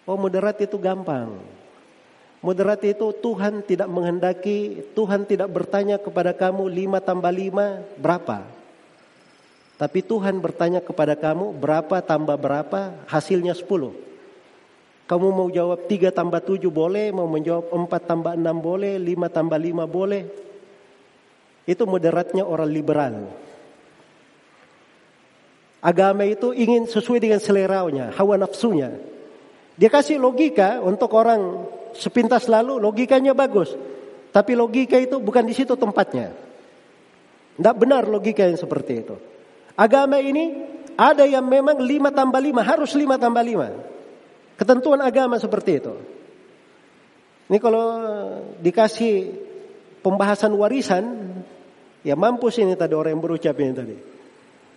Oh 0.03 0.19
moderat 0.19 0.59
itu 0.59 0.75
gampang. 0.75 1.39
Moderat 2.43 2.83
itu 2.83 3.15
Tuhan 3.15 3.63
tidak 3.63 3.87
menghendaki, 3.87 4.83
Tuhan 4.91 5.23
tidak 5.23 5.47
bertanya 5.47 5.95
kepada 5.95 6.35
kamu 6.35 6.67
lima 6.67 6.99
tambah 6.99 7.31
lima 7.31 7.79
berapa. 7.95 8.43
Tapi 9.79 9.99
Tuhan 10.03 10.35
bertanya 10.43 10.83
kepada 10.83 11.15
kamu 11.15 11.55
berapa 11.55 12.03
tambah 12.03 12.35
berapa 12.35 12.91
hasilnya 13.07 13.55
sepuluh. 13.55 13.95
Kamu 15.07 15.27
mau 15.31 15.47
jawab 15.47 15.87
tiga 15.87 16.11
tambah 16.11 16.43
tujuh 16.43 16.69
boleh, 16.69 17.13
mau 17.15 17.29
menjawab 17.29 17.71
empat 17.71 18.01
tambah 18.03 18.33
enam 18.35 18.57
boleh, 18.59 18.99
lima 18.99 19.31
tambah 19.31 19.57
lima 19.57 19.87
boleh. 19.87 20.50
Itu 21.65 21.85
moderatnya 21.85 22.45
orang 22.45 22.69
liberal. 22.69 23.13
Agama 25.81 26.29
itu 26.29 26.53
ingin 26.53 26.85
sesuai 26.85 27.21
dengan 27.21 27.41
seleranya, 27.41 28.13
hawa 28.13 28.37
nafsunya. 28.37 28.93
Dia 29.81 29.89
kasih 29.89 30.21
logika 30.21 30.77
untuk 30.77 31.09
orang 31.17 31.65
sepintas 31.97 32.45
lalu 32.45 32.77
logikanya 32.77 33.33
bagus. 33.33 33.73
Tapi 34.29 34.53
logika 34.53 34.95
itu 35.01 35.17
bukan 35.17 35.41
di 35.41 35.57
situ 35.57 35.73
tempatnya. 35.73 36.31
Tidak 37.57 37.75
benar 37.75 38.05
logika 38.05 38.45
yang 38.45 38.61
seperti 38.61 38.93
itu. 39.01 39.15
Agama 39.73 40.21
ini 40.21 40.53
ada 40.93 41.25
yang 41.25 41.43
memang 41.49 41.81
lima 41.81 42.13
tambah 42.13 42.37
lima 42.37 42.61
harus 42.61 42.93
lima 42.93 43.17
tambah 43.17 43.41
lima. 43.41 43.73
Ketentuan 44.55 45.01
agama 45.01 45.41
seperti 45.41 45.81
itu. 45.81 45.93
Ini 47.49 47.57
kalau 47.57 47.85
dikasih 48.61 49.33
pembahasan 50.05 50.53
warisan, 50.55 51.30
ya 52.01 52.17
mampus 52.17 52.61
ini 52.61 52.73
tadi 52.77 52.93
orang 52.93 53.17
yang 53.17 53.23
berucap 53.23 53.55
ini 53.57 53.73
tadi. 53.73 53.95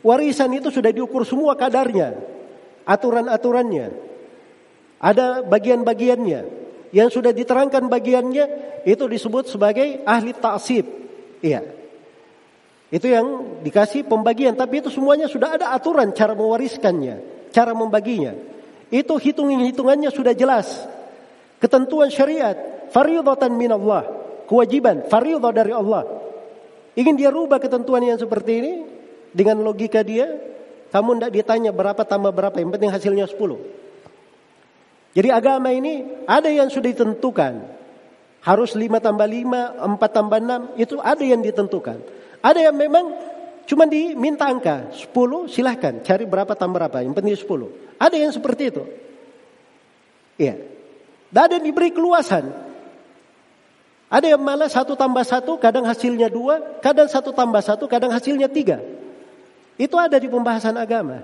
Warisan 0.05 0.53
itu 0.53 0.69
sudah 0.69 0.93
diukur 0.93 1.25
semua 1.25 1.57
kadarnya, 1.57 2.13
aturan-aturannya, 2.85 3.87
ada 5.01 5.45
bagian-bagiannya. 5.45 6.65
Yang 6.95 7.09
sudah 7.19 7.35
diterangkan 7.35 7.91
bagiannya 7.91 8.45
itu 8.87 9.05
disebut 9.11 9.51
sebagai 9.51 10.07
ahli 10.07 10.31
taksib. 10.31 10.87
Iya. 11.43 11.67
Itu 12.95 13.11
yang 13.11 13.59
dikasih 13.67 14.07
pembagian, 14.07 14.55
tapi 14.55 14.79
itu 14.79 14.95
semuanya 14.95 15.27
sudah 15.27 15.59
ada 15.59 15.75
aturan 15.75 16.15
cara 16.15 16.39
mewariskannya, 16.39 17.49
cara 17.51 17.75
membaginya. 17.75 18.39
Itu 18.95 19.19
hitung-hitungannya 19.19 20.15
sudah 20.15 20.31
jelas. 20.39 20.71
Ketentuan 21.59 22.15
syariat, 22.15 22.55
fardhatan 22.95 23.59
min 23.59 23.75
Allah, 23.75 24.07
kewajiban, 24.47 25.11
fardhah 25.11 25.51
dari 25.51 25.75
Allah. 25.75 26.07
Ingin 26.95 27.19
dia 27.19 27.31
rubah 27.31 27.59
ketentuan 27.59 28.07
yang 28.07 28.19
seperti 28.19 28.53
ini 28.63 28.73
dengan 29.35 29.59
logika 29.67 30.07
dia, 30.07 30.31
kamu 30.95 31.19
tidak 31.19 31.33
ditanya 31.35 31.71
berapa 31.75 32.07
tambah 32.07 32.31
berapa, 32.31 32.55
yang 32.63 32.71
penting 32.71 32.91
hasilnya 32.95 33.27
10. 33.27 33.35
Jadi 35.15 35.29
agama 35.31 35.71
ini 35.75 36.07
ada 36.27 36.47
yang 36.51 36.71
sudah 36.71 36.91
ditentukan. 36.91 37.55
Harus 38.45 38.77
lima 38.77 39.01
tambah 39.01 39.25
lima, 39.25 39.75
empat 39.75 40.11
tambah 40.13 40.39
enam, 40.39 40.71
itu 40.79 41.01
ada 41.01 41.25
yang 41.25 41.41
ditentukan. 41.41 41.99
Ada 42.45 42.71
yang 42.71 42.77
memang 42.77 43.11
cuma 43.65 43.89
diminta 43.89 44.45
angka, 44.45 44.93
sepuluh 44.93 45.49
silahkan 45.49 46.05
cari 46.05 46.29
berapa 46.29 46.53
tambah 46.53 46.77
berapa, 46.77 47.03
yang 47.03 47.17
penting 47.17 47.35
sepuluh. 47.35 47.73
Ada 47.97 48.21
yang 48.21 48.31
seperti 48.31 48.63
itu. 48.71 48.83
Iya. 50.39 50.61
Dan 51.31 51.43
ada 51.51 51.57
diberi 51.59 51.91
keluasan. 51.91 52.64
Ada 54.15 54.39
yang 54.39 54.43
malah 54.47 54.71
satu 54.71 54.95
tambah 54.95 55.27
satu, 55.27 55.59
kadang 55.59 55.83
hasilnya 55.91 56.31
dua, 56.31 56.79
kadang 56.79 57.11
satu 57.11 57.35
tambah 57.35 57.59
satu, 57.59 57.91
kadang 57.91 58.15
hasilnya 58.15 58.47
tiga. 58.47 58.79
Itu 59.75 59.99
ada 59.99 60.23
di 60.23 60.31
pembahasan 60.31 60.79
agama. 60.79 61.19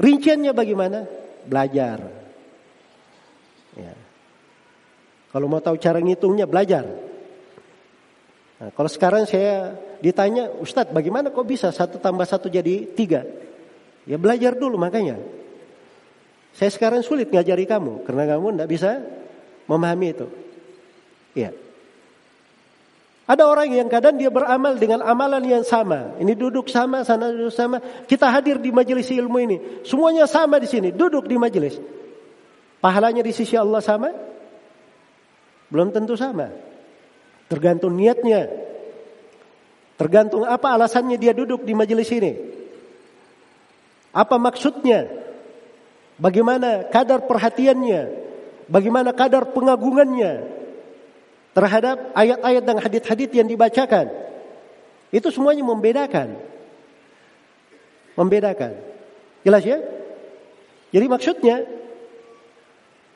Rinciannya 0.00 0.56
bagaimana? 0.56 1.04
Belajar. 1.44 2.00
Ya. 3.76 3.92
Kalau 5.28 5.52
mau 5.52 5.60
tahu 5.60 5.76
cara 5.76 6.00
ngitungnya 6.00 6.48
belajar. 6.48 6.88
Nah, 8.64 8.72
kalau 8.72 8.88
sekarang 8.88 9.28
saya 9.28 9.76
ditanya, 10.00 10.48
Ustadz 10.48 10.96
bagaimana 10.96 11.28
kok 11.28 11.44
bisa 11.44 11.68
satu 11.68 12.00
tambah 12.00 12.24
satu 12.24 12.48
jadi 12.48 12.88
tiga? 12.96 13.28
Ya 14.08 14.16
belajar 14.16 14.56
dulu 14.56 14.80
makanya. 14.80 15.20
Saya 16.56 16.72
sekarang 16.72 17.04
sulit 17.04 17.28
ngajari 17.28 17.68
kamu 17.68 18.08
karena 18.08 18.24
kamu 18.24 18.56
tidak 18.56 18.68
bisa 18.72 18.90
memahami 19.68 20.16
itu. 20.16 20.47
Ya. 21.36 21.50
Ada 23.28 23.44
orang 23.44 23.68
yang 23.76 23.92
kadang 23.92 24.16
dia 24.16 24.32
beramal 24.32 24.80
dengan 24.80 25.04
amalan 25.04 25.44
yang 25.44 25.60
sama. 25.60 26.16
Ini 26.16 26.32
duduk 26.32 26.72
sama, 26.72 27.04
sana 27.04 27.28
duduk 27.28 27.52
sama. 27.52 27.76
Kita 28.08 28.32
hadir 28.32 28.56
di 28.56 28.72
majelis 28.72 29.12
ilmu 29.12 29.36
ini. 29.36 29.56
Semuanya 29.84 30.24
sama 30.24 30.56
di 30.56 30.64
sini. 30.64 30.96
Duduk 30.96 31.28
di 31.28 31.36
majelis. 31.36 31.76
Pahalanya 32.80 33.20
di 33.20 33.28
sisi 33.36 33.52
Allah 33.52 33.84
sama? 33.84 34.08
Belum 35.68 35.92
tentu 35.92 36.16
sama. 36.16 36.48
Tergantung 37.52 37.92
niatnya. 38.00 38.48
Tergantung 40.00 40.48
apa 40.48 40.72
alasannya 40.72 41.20
dia 41.20 41.36
duduk 41.36 41.68
di 41.68 41.76
majelis 41.76 42.08
ini. 42.08 42.32
Apa 44.16 44.40
maksudnya? 44.40 45.04
Bagaimana 46.16 46.88
kadar 46.88 47.28
perhatiannya? 47.28 48.24
Bagaimana 48.72 49.12
kadar 49.12 49.52
pengagungannya 49.52 50.57
terhadap 51.52 52.12
ayat-ayat 52.12 52.62
dan 52.64 52.76
hadit-hadit 52.80 53.30
yang 53.32 53.48
dibacakan? 53.48 54.10
Itu 55.08 55.32
semuanya 55.32 55.64
membedakan. 55.64 56.36
Membedakan. 58.18 58.76
Jelas 59.46 59.62
ya? 59.64 59.78
Jadi 60.92 61.06
maksudnya 61.08 61.64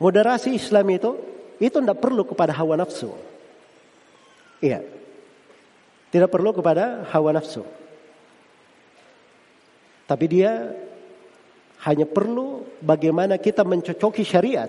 Moderasi 0.03 0.59
Islam 0.59 0.91
itu 0.91 1.15
itu 1.63 1.79
tidak 1.79 2.03
perlu 2.03 2.27
kepada 2.27 2.51
hawa 2.51 2.75
nafsu. 2.75 3.15
Iya. 4.59 4.83
Tidak 6.11 6.27
perlu 6.27 6.51
kepada 6.51 7.07
hawa 7.15 7.39
nafsu. 7.39 7.63
Tapi 10.11 10.27
dia 10.27 10.75
hanya 11.87 12.03
perlu 12.03 12.67
bagaimana 12.83 13.39
kita 13.39 13.63
mencocoki 13.63 14.27
syariat. 14.27 14.67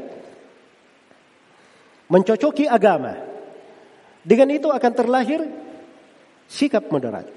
Mencocoki 2.13 2.69
agama. 2.69 3.32
Dengan 4.23 4.55
itu 4.55 4.71
akan 4.71 4.91
terlahir 4.95 5.43
sikap 6.47 6.87
moderat. 6.87 7.27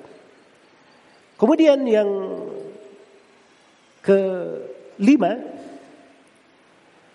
Kemudian 1.37 1.83
yang 1.85 2.09
kelima 4.01 5.35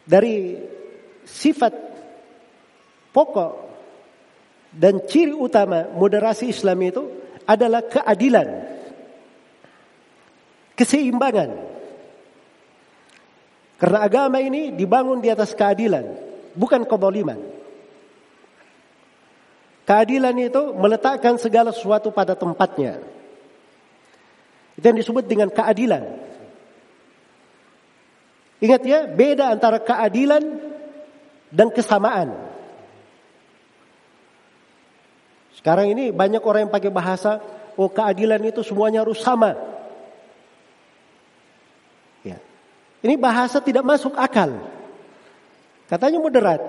dari 0.04 0.60
sifat 1.24 1.72
pokok 3.16 3.52
dan 4.76 5.04
ciri 5.08 5.32
utama 5.32 5.88
moderasi 5.96 6.52
Islam 6.52 6.80
itu 6.84 7.04
adalah 7.48 7.88
keadilan, 7.88 8.48
keseimbangan. 10.76 11.50
Karena 13.80 14.00
agama 14.06 14.38
ini 14.38 14.76
dibangun 14.76 15.24
di 15.24 15.32
atas 15.32 15.58
keadilan, 15.58 16.06
bukan 16.54 16.86
keboliman. 16.86 17.61
Keadilan 19.92 20.32
itu 20.40 20.72
meletakkan 20.72 21.36
segala 21.36 21.76
sesuatu 21.76 22.16
pada 22.16 22.32
tempatnya. 22.32 23.04
Itu 24.80 24.88
yang 24.88 24.96
disebut 24.96 25.28
dengan 25.28 25.52
keadilan. 25.52 26.16
Ingat 28.64 28.82
ya, 28.88 29.04
beda 29.04 29.52
antara 29.52 29.84
keadilan 29.84 30.48
dan 31.52 31.68
kesamaan. 31.76 32.32
Sekarang 35.60 35.92
ini 35.92 36.16
banyak 36.16 36.40
orang 36.40 36.72
yang 36.72 36.74
pakai 36.74 36.88
bahasa, 36.88 37.44
oh 37.76 37.92
keadilan 37.92 38.40
itu 38.48 38.64
semuanya 38.64 39.04
harus 39.04 39.20
sama. 39.20 39.60
Ya. 42.24 42.40
Ini 43.04 43.20
bahasa 43.20 43.60
tidak 43.60 43.84
masuk 43.84 44.16
akal. 44.16 44.56
Katanya 45.92 46.24
moderat, 46.24 46.64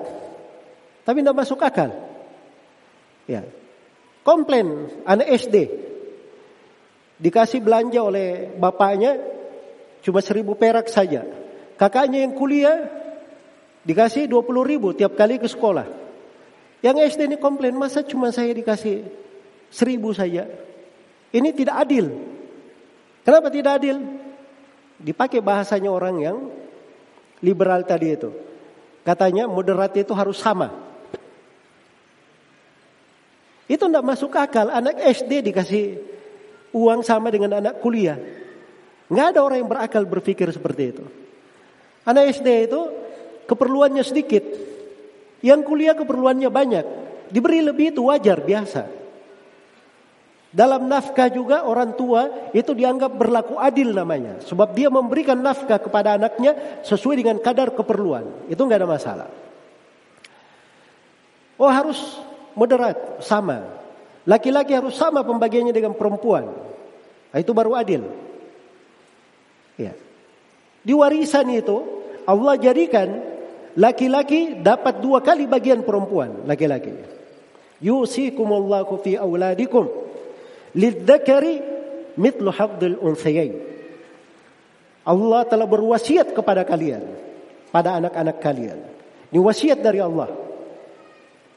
tapi 1.07 1.23
tidak 1.23 1.39
masuk 1.39 1.63
akal. 1.63 2.11
Ya. 3.27 3.47
Komplain 4.23 4.91
anak 5.07 5.29
SD. 5.39 5.57
Dikasih 7.23 7.63
belanja 7.63 8.03
oleh 8.03 8.51
bapaknya 8.59 9.19
cuma 10.03 10.19
seribu 10.19 10.59
perak 10.59 10.91
saja. 10.91 11.23
Kakaknya 11.79 12.23
yang 12.27 12.35
kuliah 12.35 12.91
dikasih 13.87 14.27
20 14.27 14.71
ribu 14.71 14.95
tiap 14.95 15.15
kali 15.15 15.39
ke 15.39 15.47
sekolah. 15.47 15.87
Yang 16.83 17.15
SD 17.15 17.31
ini 17.31 17.39
komplain, 17.39 17.79
masa 17.79 18.03
cuma 18.03 18.35
saya 18.35 18.51
dikasih 18.51 19.07
seribu 19.71 20.11
saja? 20.11 20.51
Ini 21.31 21.49
tidak 21.55 21.79
adil. 21.87 22.11
Kenapa 23.23 23.55
tidak 23.55 23.79
adil? 23.79 24.03
Dipakai 24.99 25.39
bahasanya 25.39 25.95
orang 25.95 26.17
yang 26.19 26.39
liberal 27.39 27.87
tadi 27.87 28.19
itu. 28.19 28.35
Katanya 29.07 29.47
moderat 29.47 29.95
itu 29.95 30.11
harus 30.11 30.43
sama. 30.43 30.75
Itu 33.73 33.89
tidak 33.89 34.05
masuk 34.05 34.37
akal. 34.37 34.69
Anak 34.69 35.01
SD 35.01 35.49
dikasih 35.49 35.97
uang 36.77 37.01
sama 37.01 37.33
dengan 37.33 37.57
anak 37.57 37.81
kuliah. 37.81 38.21
Nggak 39.09 39.27
ada 39.33 39.41
orang 39.41 39.65
yang 39.65 39.71
berakal 39.73 40.05
berpikir 40.05 40.45
seperti 40.53 40.93
itu. 40.93 41.05
Anak 42.05 42.37
SD 42.37 42.69
itu 42.69 42.81
keperluannya 43.49 44.05
sedikit. 44.05 44.45
Yang 45.41 45.61
kuliah 45.65 45.97
keperluannya 45.97 46.53
banyak. 46.53 46.87
Diberi 47.33 47.65
lebih 47.65 47.97
itu 47.97 48.13
wajar, 48.13 48.45
biasa. 48.45 49.01
Dalam 50.53 50.85
nafkah 50.85 51.33
juga 51.33 51.65
orang 51.65 51.97
tua 51.97 52.53
itu 52.53 52.77
dianggap 52.77 53.17
berlaku 53.17 53.57
adil 53.57 53.97
namanya. 53.97 54.45
Sebab 54.45 54.77
dia 54.77 54.93
memberikan 54.93 55.41
nafkah 55.41 55.81
kepada 55.81 56.21
anaknya 56.21 56.85
sesuai 56.85 57.25
dengan 57.25 57.41
kadar 57.41 57.73
keperluan. 57.73 58.53
Itu 58.53 58.69
nggak 58.69 58.85
ada 58.85 58.91
masalah. 58.91 59.29
Oh 61.57 61.73
harus 61.73 62.21
moderat, 62.59 63.23
sama. 63.25 63.65
Laki-laki 64.23 64.73
harus 64.77 64.95
sama 64.95 65.27
pembagiannya 65.27 65.75
dengan 65.75 65.93
perempuan. 65.99 66.47
Nah, 67.33 67.39
itu 67.41 67.51
baru 67.51 67.75
adil. 67.75 68.07
Ya. 69.81 69.97
Di 70.83 70.95
warisan 70.95 71.49
itu 71.51 71.83
Allah 72.23 72.55
jadikan 72.61 73.33
Laki-laki 73.73 74.61
dapat 74.61 75.01
dua 75.01 75.25
kali 75.25 75.49
bagian 75.49 75.81
perempuan, 75.81 76.45
laki-laki. 76.45 76.93
Yusikumullahu 77.81 79.01
fi 79.01 79.17
auladikum 79.17 79.89
lidzakari 80.77 81.65
mithlu 82.21 82.53
hadzil 82.53 83.01
unthayain. 83.01 83.57
Allah 85.03 85.43
telah 85.49 85.65
berwasiat 85.65 86.37
kepada 86.37 86.69
kalian, 86.69 87.01
pada 87.73 87.97
anak-anak 87.97 88.37
kalian. 88.45 88.79
Ini 89.33 89.41
wasiat 89.41 89.81
dari 89.81 90.05
Allah. 90.05 90.29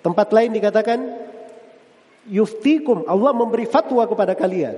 Tempat 0.06 0.30
lain 0.38 0.53
dikatakan 0.53 1.01
yuftikum, 2.30 3.10
Allah 3.10 3.34
memberi 3.34 3.66
fatwa 3.66 4.06
kepada 4.06 4.38
kalian. 4.38 4.78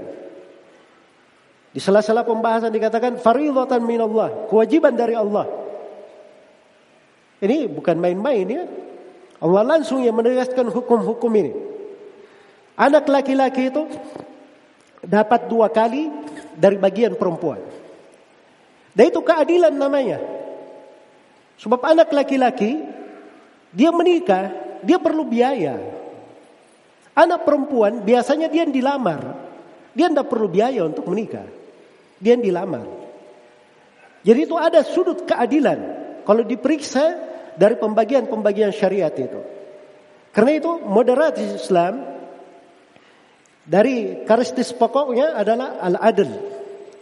Di 1.76 1.84
sela-sela 1.84 2.24
pembahasan 2.24 2.72
dikatakan 2.72 3.20
faridatan 3.20 3.84
minallah, 3.84 4.48
kewajiban 4.48 4.96
dari 4.96 5.20
Allah. 5.20 5.52
Ini 7.44 7.68
bukan 7.68 8.00
main-main 8.00 8.48
ya. 8.48 8.64
Allah 9.44 9.68
langsung 9.68 10.00
yang 10.00 10.16
menegaskan 10.16 10.72
hukum-hukum 10.72 11.30
ini. 11.36 11.52
Anak 12.80 13.12
laki-laki 13.12 13.68
itu 13.68 13.84
dapat 15.04 15.52
dua 15.52 15.68
kali 15.68 16.08
dari 16.56 16.80
bagian 16.80 17.20
perempuan. 17.20 17.60
Dan 18.96 19.12
itu 19.12 19.20
keadilan 19.22 19.76
namanya. 19.76 20.24
Sebab 21.60 21.84
anak 21.84 22.16
laki-laki 22.16 22.82
dia 23.76 23.94
menikah, 23.94 24.67
dia 24.88 25.04
perlu 25.04 25.28
biaya. 25.28 25.76
Anak 27.12 27.44
perempuan 27.44 28.08
biasanya 28.08 28.48
dia 28.48 28.64
dilamar. 28.64 29.36
Dia 29.92 30.08
tidak 30.08 30.32
perlu 30.32 30.48
biaya 30.48 30.88
untuk 30.88 31.12
menikah. 31.12 31.44
Dia 32.24 32.40
dilamar. 32.40 32.88
Jadi 34.24 34.40
itu 34.48 34.56
ada 34.56 34.80
sudut 34.88 35.28
keadilan. 35.28 35.80
Kalau 36.24 36.48
diperiksa 36.48 37.04
dari 37.60 37.76
pembagian-pembagian 37.76 38.72
syariat 38.72 39.12
itu. 39.12 39.42
Karena 40.32 40.52
itu 40.56 40.72
moderat 40.86 41.36
Islam 41.42 42.06
dari 43.66 44.24
karakteristik 44.24 44.78
pokoknya 44.80 45.36
adalah 45.36 45.82
al-adl. 45.82 46.32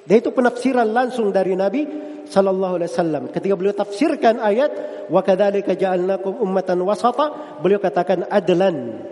Dan 0.05 0.15
itu 0.21 0.29
penafsiran 0.31 0.87
langsung 0.89 1.29
dari 1.29 1.53
Nabi 1.53 1.83
sallallahu 2.27 2.81
alaihi 2.81 2.91
wasallam. 2.91 3.23
Ketika 3.31 3.53
beliau 3.55 3.75
tafsirkan 3.75 4.41
ayat 4.41 4.71
wa 5.09 5.21
kadzalika 5.21 5.73
ja'alnakum 5.73 6.41
ummatan 6.41 6.81
wasata, 6.83 7.59
beliau 7.61 7.79
katakan 7.79 8.25
adlan, 8.27 9.05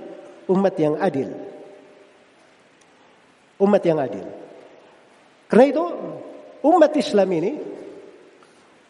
umat 0.49 0.75
yang 0.77 0.95
adil. 0.97 1.29
Umat 3.61 3.83
yang 3.85 3.99
adil. 4.01 4.25
Karena 5.47 5.65
itu 5.69 5.85
umat 6.65 6.91
Islam 6.97 7.29
ini 7.37 7.51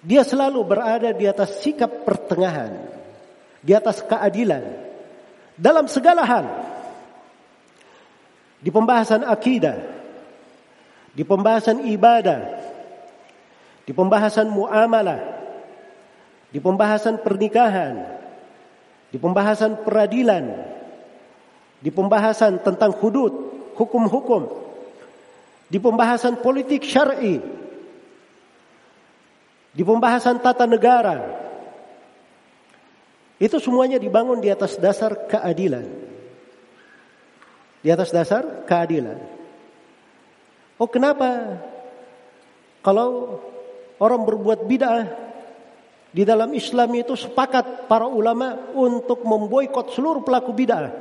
dia 0.04 0.24
selalu 0.24 0.60
berada 0.68 1.12
di 1.12 1.28
atas 1.28 1.64
sikap 1.64 2.08
pertengahan, 2.08 2.76
di 3.64 3.72
atas 3.72 4.04
keadilan 4.04 4.64
dalam 5.60 5.88
segala 5.88 6.24
hal. 6.24 6.46
Di 8.64 8.72
pembahasan 8.72 9.28
akidah, 9.28 9.76
di 11.12 11.28
pembahasan 11.28 11.84
ibadah, 11.84 12.63
di 13.84 13.92
pembahasan 13.92 14.48
muamalah, 14.48 15.20
di 16.50 16.60
pembahasan 16.60 17.20
pernikahan, 17.20 18.00
di 19.12 19.18
pembahasan 19.20 19.84
peradilan, 19.84 20.46
di 21.84 21.90
pembahasan 21.92 22.64
tentang 22.64 22.96
hudud, 22.96 23.34
hukum-hukum, 23.76 24.48
di 25.68 25.78
pembahasan 25.82 26.40
politik 26.40 26.88
syar'i, 26.88 27.44
di 29.74 29.84
pembahasan 29.84 30.40
tata 30.40 30.64
negara. 30.64 31.44
Itu 33.42 33.60
semuanya 33.60 34.00
dibangun 34.00 34.40
di 34.40 34.48
atas 34.48 34.80
dasar 34.80 35.28
keadilan. 35.28 35.84
Di 37.84 37.92
atas 37.92 38.16
dasar 38.16 38.64
keadilan. 38.64 39.20
Oh 40.80 40.88
kenapa? 40.88 41.60
Kalau 42.80 43.40
orang 44.02 44.22
berbuat 44.26 44.66
bid'ah 44.66 45.04
di 46.14 46.22
dalam 46.22 46.54
Islam 46.54 46.94
itu 46.94 47.18
sepakat 47.18 47.90
para 47.90 48.06
ulama 48.06 48.70
untuk 48.78 49.26
memboikot 49.26 49.90
seluruh 49.90 50.22
pelaku 50.22 50.54
bid'ah. 50.54 50.94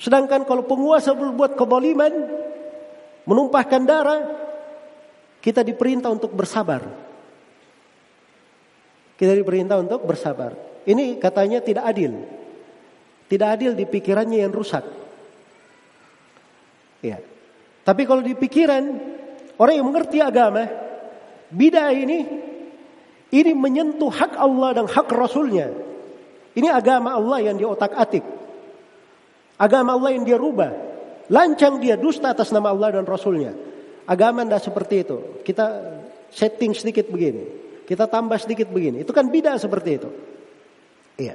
Sedangkan 0.00 0.48
kalau 0.48 0.64
penguasa 0.64 1.12
berbuat 1.12 1.60
keboliman, 1.60 2.12
menumpahkan 3.28 3.82
darah, 3.84 4.20
kita 5.44 5.60
diperintah 5.60 6.08
untuk 6.08 6.32
bersabar. 6.32 6.88
Kita 9.20 9.32
diperintah 9.36 9.76
untuk 9.78 10.00
bersabar. 10.08 10.56
Ini 10.88 11.20
katanya 11.20 11.60
tidak 11.60 11.84
adil. 11.84 12.16
Tidak 13.28 13.48
adil 13.48 13.72
di 13.76 13.84
pikirannya 13.84 14.40
yang 14.40 14.52
rusak. 14.52 14.84
Ya. 17.04 17.20
Tapi 17.84 18.02
kalau 18.08 18.24
di 18.24 18.32
pikiran 18.32 19.13
orang 19.58 19.74
yang 19.78 19.86
mengerti 19.86 20.18
agama, 20.20 20.66
bidah 21.50 21.90
ini 21.94 22.18
ini 23.34 23.50
menyentuh 23.50 24.14
hak 24.14 24.38
Allah 24.38 24.78
dan 24.78 24.86
hak 24.86 25.10
Rasulnya. 25.10 25.74
Ini 26.54 26.70
agama 26.70 27.18
Allah 27.18 27.50
yang 27.50 27.58
diotak-atik. 27.58 28.22
Agama 29.58 29.98
Allah 29.98 30.14
yang 30.14 30.22
dia 30.22 30.38
rubah. 30.38 30.70
Lancang 31.26 31.82
dia 31.82 31.98
dusta 31.98 32.30
atas 32.30 32.54
nama 32.54 32.70
Allah 32.70 32.94
dan 32.94 33.02
Rasulnya. 33.02 33.50
Agama 34.06 34.46
tidak 34.46 34.62
seperti 34.62 35.02
itu. 35.02 35.16
Kita 35.42 35.66
setting 36.30 36.78
sedikit 36.78 37.10
begini. 37.10 37.42
Kita 37.82 38.06
tambah 38.06 38.38
sedikit 38.38 38.70
begini. 38.70 39.02
Itu 39.02 39.10
kan 39.10 39.26
bidah 39.26 39.58
seperti 39.58 39.90
itu. 39.98 40.08
Iya. 41.18 41.34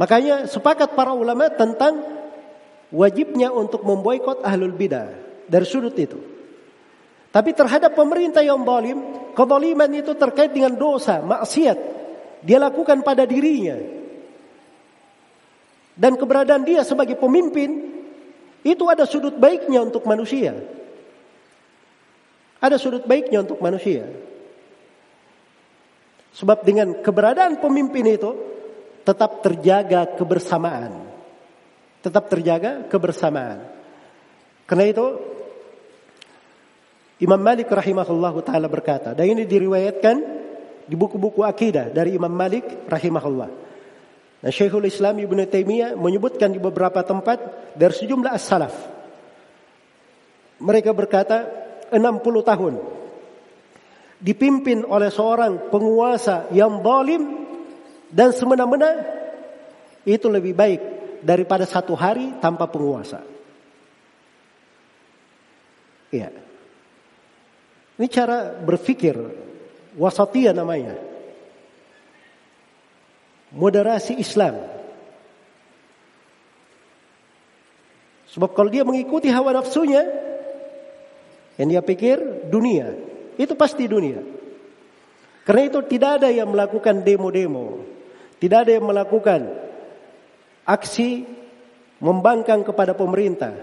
Makanya 0.00 0.48
sepakat 0.48 0.96
para 0.96 1.12
ulama 1.12 1.52
tentang 1.52 2.00
wajibnya 2.88 3.52
untuk 3.52 3.84
memboikot 3.84 4.40
ahlul 4.40 4.72
bidah 4.72 5.12
dari 5.52 5.68
sudut 5.68 5.92
itu. 6.00 6.35
Tapi 7.36 7.52
terhadap 7.52 7.92
pemerintah 7.92 8.40
yang 8.40 8.64
zalim, 8.64 8.96
kezaliman 9.36 9.92
itu 9.92 10.16
terkait 10.16 10.56
dengan 10.56 10.72
dosa, 10.72 11.20
maksiat. 11.20 11.76
Dia 12.40 12.56
lakukan 12.56 13.04
pada 13.04 13.28
dirinya. 13.28 13.76
Dan 15.92 16.16
keberadaan 16.16 16.64
dia 16.64 16.80
sebagai 16.80 17.20
pemimpin 17.20 17.92
itu 18.64 18.84
ada 18.88 19.04
sudut 19.04 19.36
baiknya 19.36 19.84
untuk 19.84 20.08
manusia. 20.08 20.56
Ada 22.56 22.80
sudut 22.80 23.04
baiknya 23.04 23.44
untuk 23.44 23.60
manusia. 23.60 24.08
Sebab 26.40 26.64
dengan 26.64 27.04
keberadaan 27.04 27.60
pemimpin 27.60 28.16
itu 28.16 28.32
tetap 29.04 29.44
terjaga 29.44 30.08
kebersamaan. 30.16 31.04
Tetap 32.00 32.32
terjaga 32.32 32.88
kebersamaan. 32.88 33.60
Karena 34.64 34.88
itu 34.88 35.35
Imam 37.16 37.40
Malik 37.40 37.72
rahimahullah 37.72 38.34
taala 38.44 38.68
berkata, 38.68 39.16
dan 39.16 39.24
ini 39.24 39.48
diriwayatkan 39.48 40.16
di 40.84 40.94
buku-buku 40.94 41.40
akidah 41.40 41.88
dari 41.88 42.12
Imam 42.12 42.30
Malik 42.30 42.86
rahimahullah. 42.86 43.48
Nah, 44.44 44.52
Syekhul 44.52 44.84
Islam 44.84 45.16
Ibnu 45.16 45.40
Taimiyah 45.48 45.96
menyebutkan 45.96 46.52
di 46.52 46.60
beberapa 46.60 47.00
tempat 47.00 47.72
dari 47.72 47.94
sejumlah 47.96 48.32
as-salaf. 48.36 48.74
Mereka 50.60 50.92
berkata 50.92 51.48
60 51.88 51.96
tahun 52.44 52.74
dipimpin 54.20 54.84
oleh 54.88 55.12
seorang 55.12 55.68
penguasa 55.68 56.48
yang 56.52 56.80
zalim 56.80 57.22
dan 58.08 58.32
semena-mena 58.32 58.96
itu 60.08 60.28
lebih 60.28 60.56
baik 60.56 60.80
daripada 61.20 61.68
satu 61.68 61.92
hari 61.92 62.38
tanpa 62.40 62.68
penguasa. 62.70 63.20
Iya. 66.14 66.45
Ini 67.96 68.06
cara 68.12 68.52
berpikir 68.52 69.16
wasatia 69.96 70.52
namanya. 70.52 70.96
Moderasi 73.56 74.20
Islam. 74.20 74.60
Sebab 78.36 78.52
kalau 78.52 78.68
dia 78.68 78.84
mengikuti 78.84 79.32
hawa 79.32 79.56
nafsunya, 79.56 80.04
yang 81.56 81.72
dia 81.72 81.80
pikir 81.80 82.20
dunia, 82.52 82.92
itu 83.40 83.56
pasti 83.56 83.88
dunia. 83.88 84.20
Karena 85.48 85.62
itu 85.72 85.80
tidak 85.88 86.20
ada 86.20 86.28
yang 86.28 86.52
melakukan 86.52 87.00
demo-demo. 87.00 87.80
Tidak 88.36 88.58
ada 88.66 88.76
yang 88.76 88.84
melakukan 88.84 89.48
aksi 90.68 91.24
membangkang 91.96 92.60
kepada 92.60 92.92
pemerintah. 92.92 93.56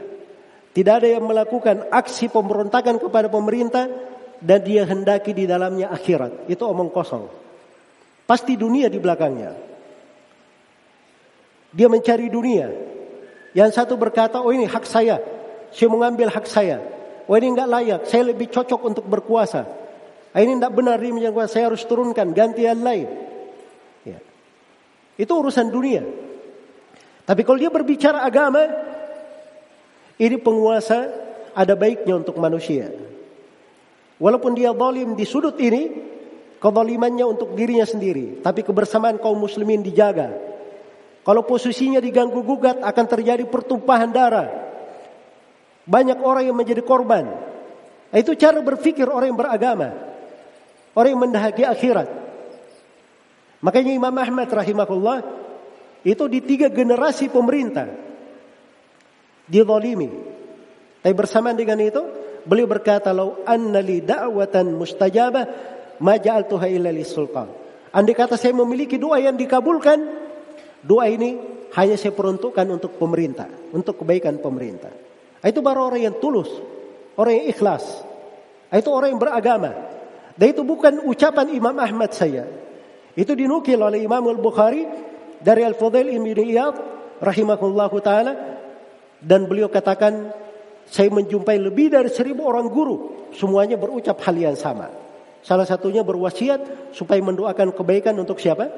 Tidak 0.74 0.90
ada 0.90 1.06
yang 1.06 1.22
melakukan 1.22 1.86
aksi 1.94 2.34
pemberontakan 2.34 2.98
kepada 2.98 3.30
pemerintah 3.30 3.86
dan 4.44 4.60
dia 4.60 4.84
hendaki 4.84 5.32
di 5.32 5.48
dalamnya 5.48 5.88
akhirat. 5.90 6.52
Itu 6.52 6.68
omong 6.68 6.92
kosong. 6.92 7.32
Pasti 8.28 8.60
dunia 8.60 8.92
di 8.92 9.00
belakangnya. 9.00 9.56
Dia 11.72 11.88
mencari 11.88 12.28
dunia. 12.28 12.68
Yang 13.56 13.80
satu 13.80 13.96
berkata, 13.96 14.44
oh 14.44 14.52
ini 14.52 14.68
hak 14.68 14.84
saya. 14.84 15.18
Saya 15.72 15.90
mengambil 15.90 16.28
hak 16.28 16.46
saya. 16.46 16.84
Oh 17.26 17.40
ini 17.40 17.56
enggak 17.56 17.72
layak. 17.72 18.02
Saya 18.12 18.36
lebih 18.36 18.52
cocok 18.52 18.82
untuk 18.84 19.06
berkuasa. 19.08 19.64
Ah, 20.34 20.42
ini 20.42 20.60
tidak 20.60 20.74
benar 20.76 20.98
ini 21.00 21.24
yang 21.24 21.34
saya 21.46 21.72
harus 21.72 21.86
turunkan 21.86 22.34
ganti 22.36 22.66
yang 22.66 22.82
lain. 22.82 23.06
Ya. 24.04 24.20
Itu 25.16 25.40
urusan 25.40 25.70
dunia. 25.70 26.04
Tapi 27.24 27.42
kalau 27.46 27.62
dia 27.62 27.72
berbicara 27.72 28.26
agama, 28.26 28.66
ini 30.18 30.36
penguasa 30.42 31.08
ada 31.54 31.78
baiknya 31.78 32.18
untuk 32.20 32.36
manusia. 32.42 32.92
Walaupun 34.22 34.54
dia 34.54 34.74
zalim 34.74 35.18
di 35.18 35.26
sudut 35.26 35.58
ini, 35.58 35.90
kezalimannya 36.62 37.26
untuk 37.28 37.58
dirinya 37.58 37.84
sendiri, 37.84 38.40
tapi 38.40 38.62
kebersamaan 38.62 39.20
kaum 39.20 39.36
muslimin 39.36 39.84
dijaga. 39.84 40.32
Kalau 41.24 41.44
posisinya 41.48 42.04
diganggu 42.04 42.44
gugat 42.44 42.84
akan 42.84 43.06
terjadi 43.08 43.48
pertumpahan 43.48 44.12
darah. 44.12 44.48
Banyak 45.84 46.20
orang 46.20 46.48
yang 46.48 46.56
menjadi 46.56 46.84
korban. 46.84 47.28
Itu 48.12 48.36
cara 48.36 48.60
berpikir 48.60 49.08
orang 49.08 49.32
yang 49.32 49.40
beragama. 49.40 49.90
Orang 50.94 51.10
yang 51.16 51.22
mendahagi 51.24 51.64
akhirat. 51.66 52.08
Makanya 53.64 53.96
Imam 53.96 54.16
Ahmad 54.20 54.52
rahimahullah 54.52 55.24
itu 56.04 56.24
di 56.28 56.44
tiga 56.44 56.68
generasi 56.68 57.32
pemerintah 57.32 57.88
dizalimi. 59.48 60.12
Tapi 61.00 61.14
bersamaan 61.16 61.56
dengan 61.56 61.80
itu 61.80 62.23
beliau 62.44 62.68
berkata, 62.68 63.12
"Lau 63.16 63.44
anna 63.48 63.80
li 63.80 64.04
da'watan 64.04 64.76
mustajabah 64.76 65.46
ma 66.00 66.16
ja'altuha 66.20 66.68
illa 66.70 66.92
sultan." 67.04 67.50
Andai 67.94 68.18
kata 68.18 68.36
saya 68.40 68.58
memiliki 68.58 68.98
doa 68.98 69.22
yang 69.22 69.38
dikabulkan, 69.38 70.02
doa 70.82 71.06
ini 71.06 71.38
hanya 71.78 71.94
saya 71.98 72.14
peruntukkan 72.14 72.66
untuk 72.70 72.98
pemerintah, 72.98 73.46
untuk 73.70 74.02
kebaikan 74.02 74.42
pemerintah. 74.42 74.90
Itu 75.46 75.62
baru 75.62 75.94
orang 75.94 76.02
yang 76.10 76.16
tulus, 76.18 76.50
orang 77.18 77.44
yang 77.44 77.48
ikhlas. 77.54 77.86
Itu 78.74 78.90
orang 78.90 79.14
yang 79.14 79.22
beragama. 79.22 79.72
Dan 80.34 80.48
itu 80.50 80.66
bukan 80.66 81.06
ucapan 81.06 81.54
Imam 81.54 81.78
Ahmad 81.78 82.10
saya. 82.18 82.50
Itu 83.14 83.38
dinukil 83.38 83.78
oleh 83.78 84.02
Imam 84.02 84.26
Al-Bukhari 84.26 84.90
dari 85.38 85.62
Al-Fudail 85.62 86.10
Ibn 86.10 86.26
Iyad 86.34 86.76
rahimahullahu 87.22 87.98
taala 88.02 88.34
dan 89.22 89.46
beliau 89.46 89.70
katakan 89.70 90.34
saya 90.88 91.10
menjumpai 91.10 91.58
lebih 91.58 91.92
dari 91.94 92.10
seribu 92.12 92.46
orang 92.48 92.70
guru 92.70 93.30
semuanya 93.34 93.76
berucap 93.76 94.20
hal 94.24 94.36
yang 94.38 94.58
sama. 94.58 94.90
Salah 95.44 95.68
satunya 95.68 96.06
berwasiat 96.08 96.94
supaya 96.96 97.20
mendoakan 97.20 97.76
kebaikan 97.76 98.16
untuk 98.16 98.40
siapa? 98.40 98.72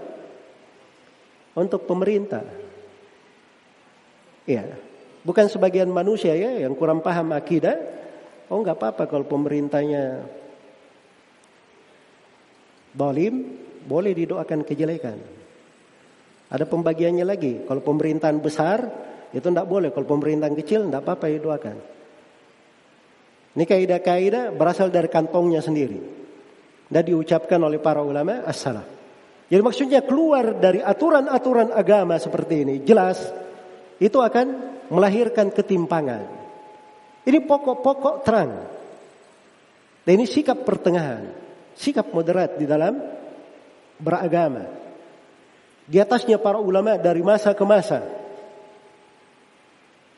Untuk 1.54 1.86
pemerintah. 1.86 2.42
Ya, 4.50 4.66
bukan 5.22 5.46
sebagian 5.50 5.90
manusia 5.94 6.34
ya 6.34 6.66
yang 6.66 6.74
kurang 6.74 7.06
paham 7.06 7.34
akidah. 7.34 7.78
Oh 8.50 8.62
nggak 8.62 8.78
apa-apa 8.78 9.10
kalau 9.10 9.26
pemerintahnya 9.26 10.26
Dolim 12.96 13.36
boleh 13.86 14.14
didoakan 14.16 14.64
kejelekan. 14.64 15.18
Ada 16.50 16.66
pembagiannya 16.70 17.26
lagi. 17.26 17.66
Kalau 17.66 17.82
pemerintahan 17.82 18.40
besar 18.40 18.80
itu 19.34 19.44
tidak 19.44 19.68
boleh. 19.68 19.90
Kalau 19.92 20.08
pemerintahan 20.08 20.56
kecil 20.56 20.88
tidak 20.88 21.04
apa-apa 21.04 21.26
didoakan. 21.28 21.95
Ini 23.56 23.64
kaidah-kaidah 23.64 24.52
berasal 24.52 24.92
dari 24.92 25.08
kantongnya 25.08 25.64
sendiri. 25.64 26.00
Dan 26.86 27.02
diucapkan 27.02 27.58
oleh 27.64 27.80
para 27.82 28.04
ulama 28.04 28.46
as-salah. 28.46 28.84
Jadi 29.50 29.62
maksudnya 29.64 30.04
keluar 30.04 30.60
dari 30.60 30.84
aturan-aturan 30.84 31.74
agama 31.74 32.20
seperti 32.20 32.68
ini. 32.68 32.76
Jelas 32.84 33.32
itu 33.98 34.20
akan 34.20 34.48
melahirkan 34.92 35.50
ketimpangan. 35.50 36.22
Ini 37.26 37.40
pokok-pokok 37.42 38.16
terang. 38.22 38.52
Dan 40.06 40.12
ini 40.22 40.30
sikap 40.30 40.62
pertengahan 40.62 41.46
sikap 41.76 42.10
moderat 42.16 42.56
di 42.56 42.66
dalam 42.66 42.96
beragama. 44.00 44.64
Di 45.86 46.02
atasnya 46.02 46.42
para 46.42 46.58
ulama 46.58 46.98
dari 46.98 47.22
masa 47.22 47.54
ke 47.54 47.62
masa. 47.68 48.02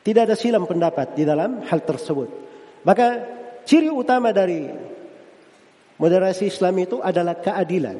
Tidak 0.00 0.24
ada 0.24 0.38
silam 0.38 0.64
pendapat 0.64 1.12
di 1.12 1.28
dalam 1.28 1.60
hal 1.68 1.84
tersebut. 1.84 2.47
Maka 2.86 3.24
ciri 3.66 3.90
utama 3.90 4.30
dari 4.30 4.70
moderasi 5.98 6.50
Islam 6.50 6.74
itu 6.78 6.96
adalah 7.02 7.38
keadilan. 7.38 7.96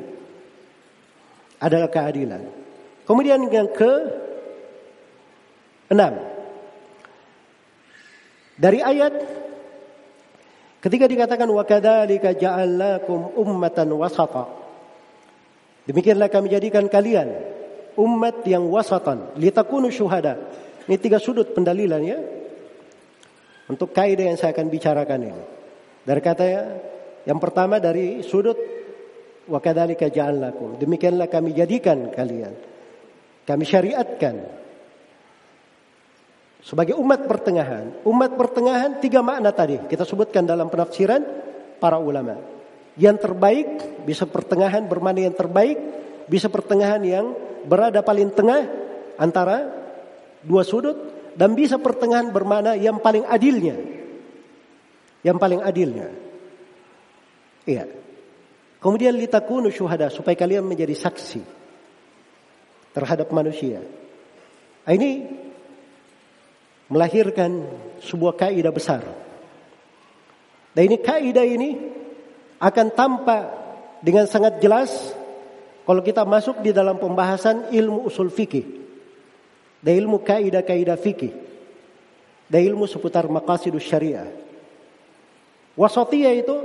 Adalah 1.58 1.90
keadilan. 1.90 2.42
Kemudian 3.02 3.42
yang 3.50 3.70
ke 3.72 3.92
enam. 5.90 6.14
Dari 8.58 8.82
ayat 8.82 9.14
Ketika 10.78 11.10
dikatakan 11.10 11.50
wa 11.50 11.66
kadzalika 11.66 12.38
ja'alnakum 12.38 13.34
ummatan 13.34 13.90
wasata. 13.98 14.46
Demikianlah 15.90 16.30
kami 16.30 16.54
jadikan 16.54 16.86
kalian 16.86 17.34
umat 17.98 18.46
yang 18.46 18.62
wasatan 18.70 19.34
litakunu 19.34 19.90
syuhada. 19.90 20.38
Ini 20.86 20.96
tiga 21.02 21.18
sudut 21.18 21.50
pendalilan 21.50 22.02
ya. 22.06 22.18
Untuk 23.68 23.92
kaidah 23.92 24.32
yang 24.32 24.38
saya 24.40 24.56
akan 24.56 24.66
bicarakan 24.72 25.20
ini. 25.28 25.42
Dari 26.08 26.20
kata 26.24 26.44
yang 27.28 27.36
pertama 27.36 27.76
dari 27.76 28.24
sudut 28.24 28.56
wa 29.44 29.60
kadzalika 29.60 30.08
ja'alnakum. 30.08 30.80
Demikianlah 30.80 31.28
kami 31.28 31.52
jadikan 31.52 32.08
kalian. 32.08 32.52
Kami 33.44 33.64
syariatkan 33.64 34.34
sebagai 36.64 36.96
umat 36.96 37.28
pertengahan. 37.28 38.04
Umat 38.08 38.36
pertengahan 38.36 39.00
tiga 39.04 39.20
makna 39.20 39.52
tadi 39.52 39.76
kita 39.84 40.08
sebutkan 40.08 40.48
dalam 40.48 40.72
penafsiran 40.72 41.20
para 41.76 42.00
ulama. 42.00 42.40
Yang 42.96 43.28
terbaik 43.28 43.68
bisa 44.08 44.24
pertengahan 44.24 44.88
bermakna 44.88 45.28
yang 45.28 45.36
terbaik, 45.36 45.76
bisa 46.24 46.48
pertengahan 46.48 47.04
yang 47.04 47.36
berada 47.68 48.00
paling 48.00 48.32
tengah 48.32 48.64
antara 49.20 49.70
dua 50.40 50.64
sudut 50.64 51.17
dan 51.38 51.54
bisa 51.54 51.78
pertengahan 51.78 52.34
bermakna 52.34 52.74
yang 52.74 52.98
paling 52.98 53.22
adilnya. 53.22 53.78
Yang 55.22 55.38
paling 55.38 55.60
adilnya. 55.62 56.10
Iya. 57.62 57.86
Kemudian 58.82 59.14
litakunu 59.14 59.70
syuhada 59.70 60.10
supaya 60.10 60.34
kalian 60.34 60.66
menjadi 60.66 60.98
saksi 60.98 61.42
terhadap 62.90 63.30
manusia. 63.30 63.78
Nah, 64.82 64.92
ini 64.98 65.30
melahirkan 66.90 67.70
sebuah 68.02 68.34
kaidah 68.34 68.74
besar. 68.74 69.06
Dan 70.74 70.82
ini 70.90 70.98
kaidah 70.98 71.46
ini 71.46 71.70
akan 72.58 72.86
tampak 72.98 73.42
dengan 74.02 74.26
sangat 74.26 74.58
jelas 74.58 74.90
kalau 75.86 76.02
kita 76.02 76.26
masuk 76.26 76.62
di 76.66 76.74
dalam 76.74 76.98
pembahasan 76.98 77.70
ilmu 77.70 78.10
usul 78.10 78.30
fikih. 78.30 78.87
Dan 79.78 79.92
ilmu 80.04 80.22
kaidah-kaidah 80.22 80.98
fikih. 80.98 81.32
Dan 82.50 82.60
ilmu 82.74 82.88
seputar 82.88 83.30
maqasidus 83.30 83.84
syariah. 83.86 84.28
Wasatiyah 85.78 86.34
itu 86.34 86.56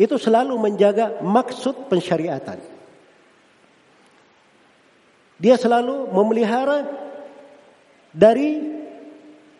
itu 0.00 0.16
selalu 0.18 0.58
menjaga 0.58 1.22
maksud 1.22 1.86
pensyariatan. 1.86 2.58
Dia 5.38 5.58
selalu 5.58 6.10
memelihara 6.10 6.86
dari 8.14 8.62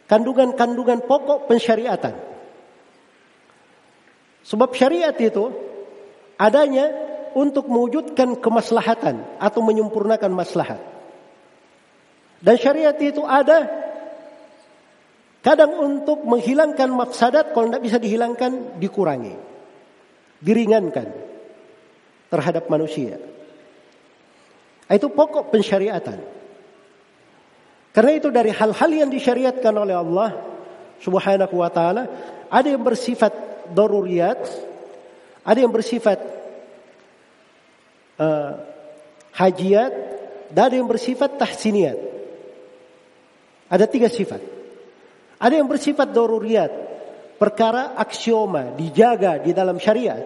kandungan-kandungan 0.06 1.06
pokok 1.06 1.46
pensyariatan. 1.50 2.14
Sebab 4.42 4.74
syariat 4.74 5.14
itu 5.14 5.50
adanya 6.36 6.90
untuk 7.32 7.70
mewujudkan 7.70 8.36
kemaslahatan 8.36 9.22
atau 9.40 9.60
menyempurnakan 9.64 10.32
maslahat. 10.34 10.91
Dan 12.42 12.58
syariat 12.58 12.98
itu 12.98 13.22
ada 13.22 13.70
kadang 15.46 15.78
untuk 15.78 16.26
menghilangkan 16.26 16.90
mafsadat 16.90 17.54
kalau 17.54 17.70
tidak 17.70 17.86
bisa 17.86 17.98
dihilangkan 18.02 18.82
dikurangi. 18.82 19.34
Diringankan 20.42 21.06
terhadap 22.26 22.66
manusia. 22.66 23.22
Itu 24.90 25.06
pokok 25.14 25.54
pensyariatan. 25.54 26.18
Karena 27.94 28.12
itu 28.16 28.28
dari 28.34 28.50
hal-hal 28.50 28.90
yang 28.90 29.10
disyariatkan 29.12 29.70
oleh 29.76 29.94
Allah 29.94 30.34
Subhanahu 30.98 31.54
wa 31.60 31.70
taala 31.70 32.08
ada 32.50 32.68
yang 32.68 32.82
bersifat 32.82 33.30
daruriyat, 33.70 34.40
ada 35.46 35.58
yang 35.62 35.70
bersifat 35.70 36.18
uh, 38.18 38.52
hajiat, 39.32 39.92
dan 40.52 40.62
ada 40.68 40.74
yang 40.76 40.88
bersifat 40.88 41.40
tahsiniyat. 41.40 42.11
Ada 43.72 43.88
tiga 43.88 44.12
sifat. 44.12 44.44
Ada 45.40 45.56
yang 45.56 45.66
bersifat 45.66 46.12
daruriyat, 46.12 46.72
perkara 47.40 47.96
aksioma 47.96 48.76
dijaga 48.76 49.40
di 49.40 49.56
dalam 49.56 49.80
syariat. 49.80 50.20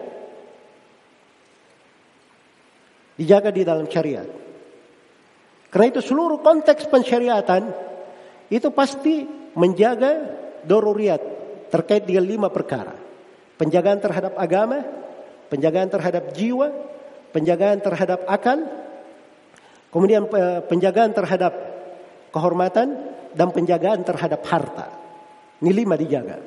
Dijaga 3.15 3.49
di 3.55 3.63
dalam 3.63 3.87
syariat. 3.87 4.27
Karena 5.71 5.87
itu 5.89 6.03
seluruh 6.03 6.43
konteks 6.43 6.91
pensyariatan 6.91 7.71
itu 8.51 8.67
pasti 8.75 9.23
menjaga 9.55 10.37
doruriat 10.67 11.23
terkait 11.71 12.03
dengan 12.03 12.27
lima 12.27 12.47
perkara. 12.51 12.93
Penjagaan 13.57 13.97
terhadap 14.03 14.37
agama, 14.37 14.85
penjagaan 15.49 15.89
terhadap 15.89 16.35
jiwa, 16.35 16.69
penjagaan 17.33 17.81
terhadap 17.81 18.21
akal, 18.29 18.59
kemudian 19.89 20.29
eh, 20.29 20.61
penjagaan 20.67 21.11
terhadap 21.17 21.57
kehormatan 22.29 23.16
dan 23.37 23.53
penjagaan 23.53 24.01
terhadap 24.01 24.41
harta. 24.49 24.89
Ini 25.61 25.69
lima 25.69 25.93
dijaga. 25.93 26.37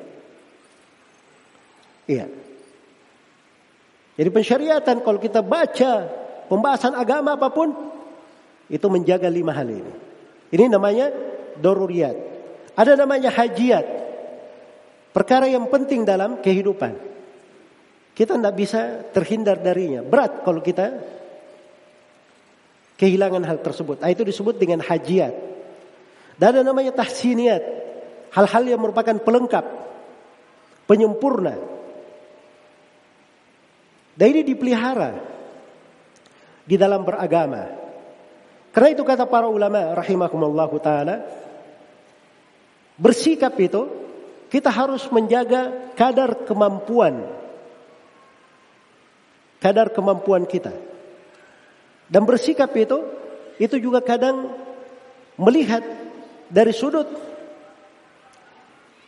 Iya. 2.10 2.26
Jadi 4.18 4.28
pensyariatan 4.34 4.98
kalau 5.06 5.22
kita 5.22 5.40
baca 5.40 5.92
pembahasan 6.50 6.98
agama 6.98 7.38
apa 7.38 7.48
pun 7.54 7.70
itu 8.66 8.86
menjaga 8.90 9.30
lima 9.30 9.54
hal 9.54 9.70
ini. 9.70 9.94
Ini 10.50 10.66
namanya 10.66 11.14
doruriat. 11.62 12.18
Ada 12.74 12.98
namanya 12.98 13.30
hajiat. 13.30 13.86
Perkara 15.14 15.46
yang 15.46 15.70
penting 15.70 16.02
dalam 16.02 16.42
kehidupan. 16.42 16.94
Kita 18.14 18.34
tidak 18.36 18.54
bisa 18.58 19.06
terhindar 19.14 19.62
darinya. 19.62 20.02
Berat 20.02 20.42
kalau 20.42 20.58
kita 20.58 20.98
kehilangan 23.00 23.42
hal 23.46 23.58
tersebut. 23.64 24.02
Nah, 24.02 24.10
itu 24.12 24.26
disebut 24.26 24.60
dengan 24.60 24.84
hajiat. 24.84 25.32
Dan 26.40 26.56
ada 26.56 26.62
namanya 26.64 26.96
tahsiniat. 26.96 27.60
Hal-hal 28.32 28.64
yang 28.64 28.80
merupakan 28.80 29.12
pelengkap. 29.20 29.64
Penyempurna. 30.88 31.60
Dan 34.16 34.26
ini 34.32 34.42
dipelihara 34.48 35.20
di 36.64 36.80
dalam 36.80 37.04
beragama. 37.04 37.68
Karena 38.72 38.88
itu 38.94 39.02
kata 39.04 39.28
para 39.28 39.50
ulama 39.50 39.98
rahimakumullah 39.98 40.70
taala 40.78 41.16
bersikap 42.94 43.56
itu 43.58 43.88
kita 44.52 44.70
harus 44.70 45.08
menjaga 45.10 45.92
kadar 45.98 46.46
kemampuan 46.46 47.26
kadar 49.60 49.92
kemampuan 49.92 50.48
kita. 50.48 50.72
Dan 52.10 52.26
bersikap 52.26 52.72
itu 52.74 52.98
itu 53.60 53.76
juga 53.76 54.00
kadang 54.00 54.50
melihat 55.36 55.84
dari 56.50 56.74
sudut 56.74 57.06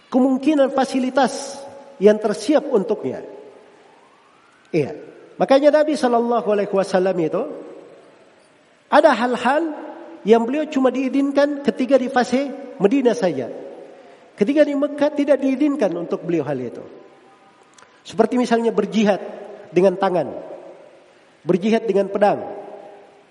kemungkinan 0.08 0.70
fasilitas 0.70 1.58
yang 1.98 2.16
tersiap 2.22 2.62
untuknya. 2.70 3.26
Iya. 4.70 4.96
Makanya 5.36 5.82
Nabi 5.82 5.98
Shallallahu 5.98 6.48
Alaihi 6.48 6.70
Wasallam 6.70 7.16
itu 7.18 7.42
ada 8.92 9.10
hal-hal 9.16 9.74
yang 10.22 10.46
beliau 10.46 10.68
cuma 10.70 10.94
diizinkan 10.94 11.66
ketika 11.66 11.98
di 11.98 12.06
fase 12.06 12.46
Medina 12.78 13.12
saja. 13.12 13.50
Ketika 14.38 14.64
di 14.64 14.72
Mekah 14.72 15.10
tidak 15.12 15.42
diizinkan 15.42 15.92
untuk 15.98 16.24
beliau 16.24 16.46
hal 16.46 16.56
itu. 16.56 16.84
Seperti 18.02 18.38
misalnya 18.40 18.72
berjihad 18.72 19.20
dengan 19.70 19.96
tangan. 19.96 20.28
Berjihad 21.42 21.84
dengan 21.88 22.08
pedang. 22.12 22.40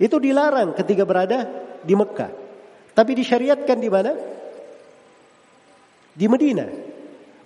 Itu 0.01 0.17
dilarang 0.17 0.73
ketika 0.73 1.05
berada 1.05 1.47
di 1.85 1.93
Mekah. 1.93 2.50
Tapi 2.91 3.11
disyariatkan 3.15 3.77
di 3.79 3.89
mana? 3.89 4.11
Di 6.11 6.25
Medina. 6.27 6.67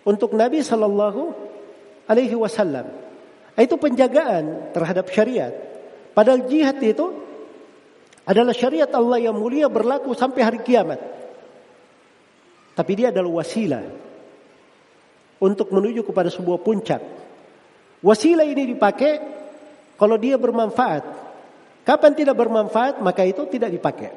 Untuk 0.05 0.33
Nabi 0.33 0.61
Shallallahu 0.61 1.21
Alaihi 2.09 2.37
Wasallam. 2.37 2.85
Itu 3.55 3.79
penjagaan 3.79 4.75
terhadap 4.75 5.09
syariat. 5.09 5.53
Padahal 6.11 6.43
jihad 6.49 6.77
itu 6.83 7.07
adalah 8.25 8.51
syariat 8.51 8.89
Allah 8.91 9.21
yang 9.21 9.37
mulia 9.37 9.69
berlaku 9.69 10.11
sampai 10.17 10.41
hari 10.41 10.59
kiamat. 10.65 10.99
Tapi 12.75 12.91
dia 12.97 13.13
adalah 13.13 13.39
wasilah 13.39 13.85
untuk 15.39 15.71
menuju 15.71 16.03
kepada 16.03 16.27
sebuah 16.27 16.59
puncak 16.59 16.99
Wasilah 18.05 18.45
ini 18.45 18.77
dipakai 18.77 19.13
kalau 19.97 20.13
dia 20.21 20.37
bermanfaat. 20.37 21.25
Kapan 21.81 22.13
tidak 22.13 22.37
bermanfaat 22.37 23.01
maka 23.01 23.25
itu 23.25 23.49
tidak 23.49 23.73
dipakai. 23.73 24.13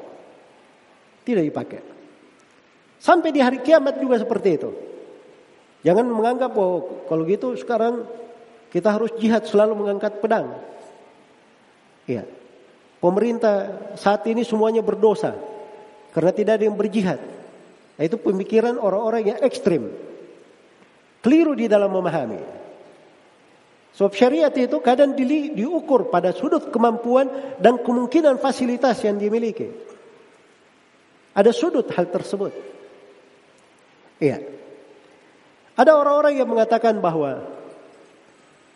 Tidak 1.29 1.45
dipakai. 1.45 1.81
Sampai 2.97 3.29
di 3.29 3.37
hari 3.37 3.61
kiamat 3.61 4.01
juga 4.01 4.17
seperti 4.17 4.49
itu. 4.57 4.73
Jangan 5.85 6.09
menganggap 6.09 6.57
oh 6.57 7.05
kalau 7.05 7.21
gitu 7.29 7.53
sekarang 7.53 8.01
kita 8.73 8.89
harus 8.89 9.13
jihad 9.21 9.45
selalu 9.45 9.77
mengangkat 9.77 10.17
pedang. 10.17 10.57
Iya. 12.09 12.25
Pemerintah 12.97 13.69
saat 13.93 14.25
ini 14.25 14.41
semuanya 14.41 14.81
berdosa 14.81 15.37
karena 16.17 16.33
tidak 16.33 16.53
ada 16.57 16.65
yang 16.65 16.75
berjihad. 16.75 17.21
Nah, 17.95 18.03
itu 18.03 18.17
pemikiran 18.17 18.81
orang-orang 18.81 19.29
yang 19.29 19.39
ekstrim. 19.45 19.93
Keliru 21.21 21.53
di 21.53 21.69
dalam 21.69 21.93
memahami. 21.93 22.41
Sebab 23.93 24.11
syariat 24.17 24.51
itu 24.55 24.81
kadang 24.81 25.13
di, 25.13 25.53
diukur 25.53 26.09
pada 26.09 26.33
sudut 26.33 26.73
kemampuan 26.73 27.29
dan 27.61 27.77
kemungkinan 27.79 28.41
fasilitas 28.41 29.03
yang 29.05 29.21
dimiliki. 29.21 29.88
Ada 31.39 31.55
sudut 31.55 31.87
hal 31.95 32.11
tersebut. 32.11 32.51
Iya. 34.19 34.43
Ada 35.79 35.95
orang-orang 35.95 36.35
yang 36.35 36.51
mengatakan 36.51 36.99
bahwa 36.99 37.47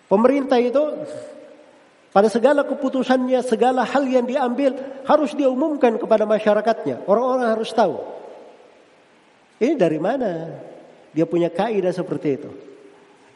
pemerintah 0.08 0.56
itu 0.64 0.80
pada 2.16 2.32
segala 2.32 2.64
keputusannya, 2.64 3.44
segala 3.44 3.84
hal 3.84 4.08
yang 4.08 4.24
diambil 4.24 4.80
harus 5.04 5.36
diumumkan 5.36 6.00
kepada 6.00 6.24
masyarakatnya. 6.24 7.04
Orang-orang 7.04 7.52
harus 7.52 7.76
tahu. 7.76 8.00
Ini 9.60 9.76
dari 9.76 10.00
mana? 10.00 10.56
Dia 11.12 11.28
punya 11.28 11.52
kaidah 11.52 11.92
seperti 11.92 12.30
itu. 12.40 12.50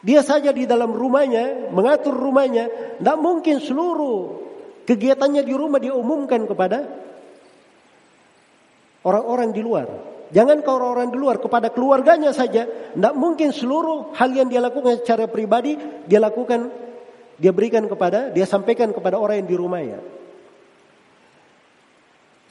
Dia 0.00 0.24
saja 0.24 0.56
di 0.56 0.64
dalam 0.64 0.94
rumahnya, 0.96 1.68
mengatur 1.68 2.16
rumahnya, 2.16 2.96
tidak 2.96 3.18
mungkin 3.20 3.60
seluruh 3.60 4.40
kegiatannya 4.88 5.44
di 5.44 5.52
rumah 5.52 5.76
dia 5.76 5.92
umumkan 5.92 6.48
kepada 6.48 7.07
orang-orang 9.08 9.56
di 9.56 9.64
luar. 9.64 9.88
Jangan 10.28 10.60
ke 10.60 10.68
orang-orang 10.68 11.08
di 11.08 11.16
luar, 11.16 11.40
kepada 11.40 11.72
keluarganya 11.72 12.36
saja. 12.36 12.68
Tidak 12.68 13.14
mungkin 13.16 13.48
seluruh 13.48 14.12
hal 14.12 14.28
yang 14.36 14.52
dia 14.52 14.60
lakukan 14.60 15.00
secara 15.00 15.24
pribadi, 15.24 15.80
dia 16.04 16.20
lakukan, 16.20 16.68
dia 17.40 17.48
berikan 17.48 17.88
kepada, 17.88 18.28
dia 18.28 18.44
sampaikan 18.44 18.92
kepada 18.92 19.16
orang 19.16 19.40
yang 19.40 19.48
di 19.48 19.56
rumahnya. 19.56 19.98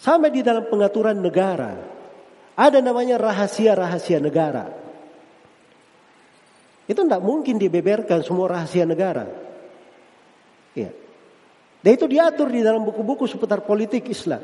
Sama 0.01 0.33
di 0.33 0.41
dalam 0.41 0.65
pengaturan 0.65 1.21
negara. 1.21 1.77
Ada 2.57 2.81
namanya 2.81 3.21
rahasia-rahasia 3.21 4.17
negara. 4.17 4.65
Itu 6.89 7.05
tidak 7.05 7.21
mungkin 7.21 7.61
dibeberkan 7.61 8.25
semua 8.25 8.57
rahasia 8.57 8.89
negara. 8.89 9.29
Ya. 10.73 10.89
Dan 11.85 11.91
itu 11.93 12.09
diatur 12.09 12.49
di 12.49 12.65
dalam 12.65 12.81
buku-buku 12.81 13.29
seputar 13.29 13.61
politik 13.61 14.09
Islam 14.09 14.41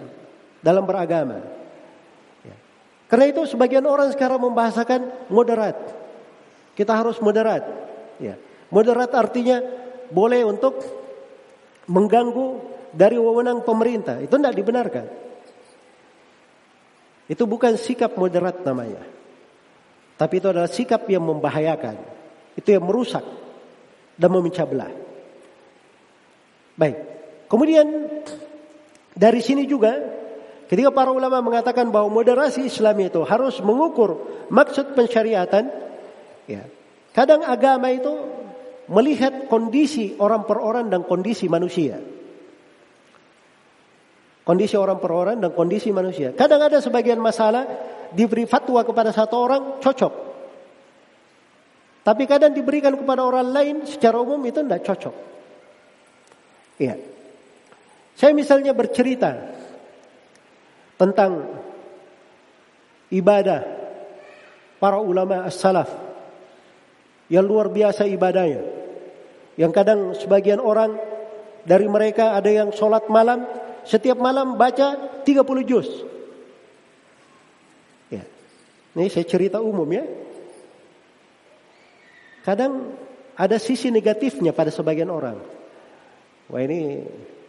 dalam 0.61 0.85
beragama. 0.85 1.62
Karena 3.13 3.29
itu 3.29 3.45
sebagian 3.45 3.85
orang 3.85 4.09
sekarang 4.09 4.41
membahasakan 4.41 5.29
moderat. 5.29 5.77
Kita 6.73 6.97
harus 6.97 7.21
moderat. 7.21 7.61
Ya. 8.17 8.41
Moderat 8.73 9.13
artinya 9.13 9.61
boleh 10.09 10.41
untuk 10.41 10.81
mengganggu 11.85 12.57
dari 12.89 13.21
wewenang 13.21 13.61
pemerintah. 13.61 14.17
Itu 14.17 14.33
tidak 14.41 14.57
dibenarkan. 14.57 15.05
Itu 17.29 17.45
bukan 17.45 17.77
sikap 17.77 18.17
moderat 18.17 18.65
namanya. 18.65 19.05
Tapi 20.17 20.33
itu 20.41 20.49
adalah 20.49 20.73
sikap 20.73 21.05
yang 21.05 21.21
membahayakan. 21.21 21.93
Itu 22.57 22.73
yang 22.73 22.81
merusak 22.81 23.21
dan 24.17 24.33
memecah 24.33 24.65
belah. 24.65 24.89
Baik. 26.73 26.97
Kemudian 27.45 28.09
dari 29.13 29.37
sini 29.45 29.69
juga 29.69 30.01
ketika 30.67 30.89
para 30.91 31.09
ulama 31.11 31.39
mengatakan 31.43 31.89
bahwa 31.89 32.09
moderasi 32.11 32.67
Islam 32.67 32.95
itu 33.03 33.21
harus 33.23 33.59
mengukur 33.63 34.19
maksud 34.49 34.95
pensyariatan, 34.95 35.69
ya. 36.47 36.63
Kadang 37.13 37.45
agama 37.45 37.93
itu 37.93 38.09
melihat 38.89 39.45
kondisi 39.47 40.17
orang 40.17 40.49
per 40.49 40.57
orang 40.57 40.89
dan 40.89 41.05
kondisi 41.05 41.45
manusia. 41.45 42.01
Kondisi 44.43 44.75
orang 44.75 44.99
per 44.99 45.11
orang 45.13 45.37
dan 45.39 45.55
kondisi 45.55 45.93
manusia. 45.95 46.35
Kadang 46.35 46.67
ada 46.67 46.83
sebagian 46.83 47.21
masalah 47.21 47.63
diberi 48.11 48.43
fatwa 48.43 48.83
kepada 48.83 49.15
satu 49.15 49.35
orang 49.39 49.61
cocok. 49.79 50.13
Tapi 52.03 52.23
kadang 52.27 52.51
diberikan 52.51 52.91
kepada 52.99 53.23
orang 53.23 53.47
lain 53.55 53.75
secara 53.87 54.19
umum 54.19 54.43
itu 54.43 54.59
tidak 54.59 54.83
cocok. 54.83 55.15
Iya. 56.83 56.99
Saya 58.19 58.35
misalnya 58.35 58.75
bercerita 58.75 59.31
tentang 61.03 61.51
ibadah 63.11 63.59
para 64.79 65.03
ulama 65.03 65.43
as-salaf 65.43 65.91
yang 67.27 67.43
luar 67.43 67.67
biasa 67.67 68.07
ibadahnya. 68.07 68.63
Yang 69.59 69.71
kadang 69.75 69.99
sebagian 70.15 70.63
orang 70.63 70.95
dari 71.67 71.91
mereka 71.91 72.39
ada 72.39 72.47
yang 72.47 72.71
sholat 72.71 73.11
malam, 73.11 73.43
setiap 73.83 74.15
malam 74.15 74.55
baca 74.55 75.19
30 75.27 75.67
juz. 75.67 75.91
Ya. 78.07 78.23
Ini 78.95 79.11
saya 79.11 79.27
cerita 79.27 79.59
umum 79.59 79.85
ya. 79.91 80.07
Kadang 82.47 82.95
ada 83.35 83.59
sisi 83.59 83.91
negatifnya 83.91 84.55
pada 84.55 84.71
sebagian 84.71 85.11
orang. 85.11 85.39
Wah 86.51 86.61
ini 86.63 87.03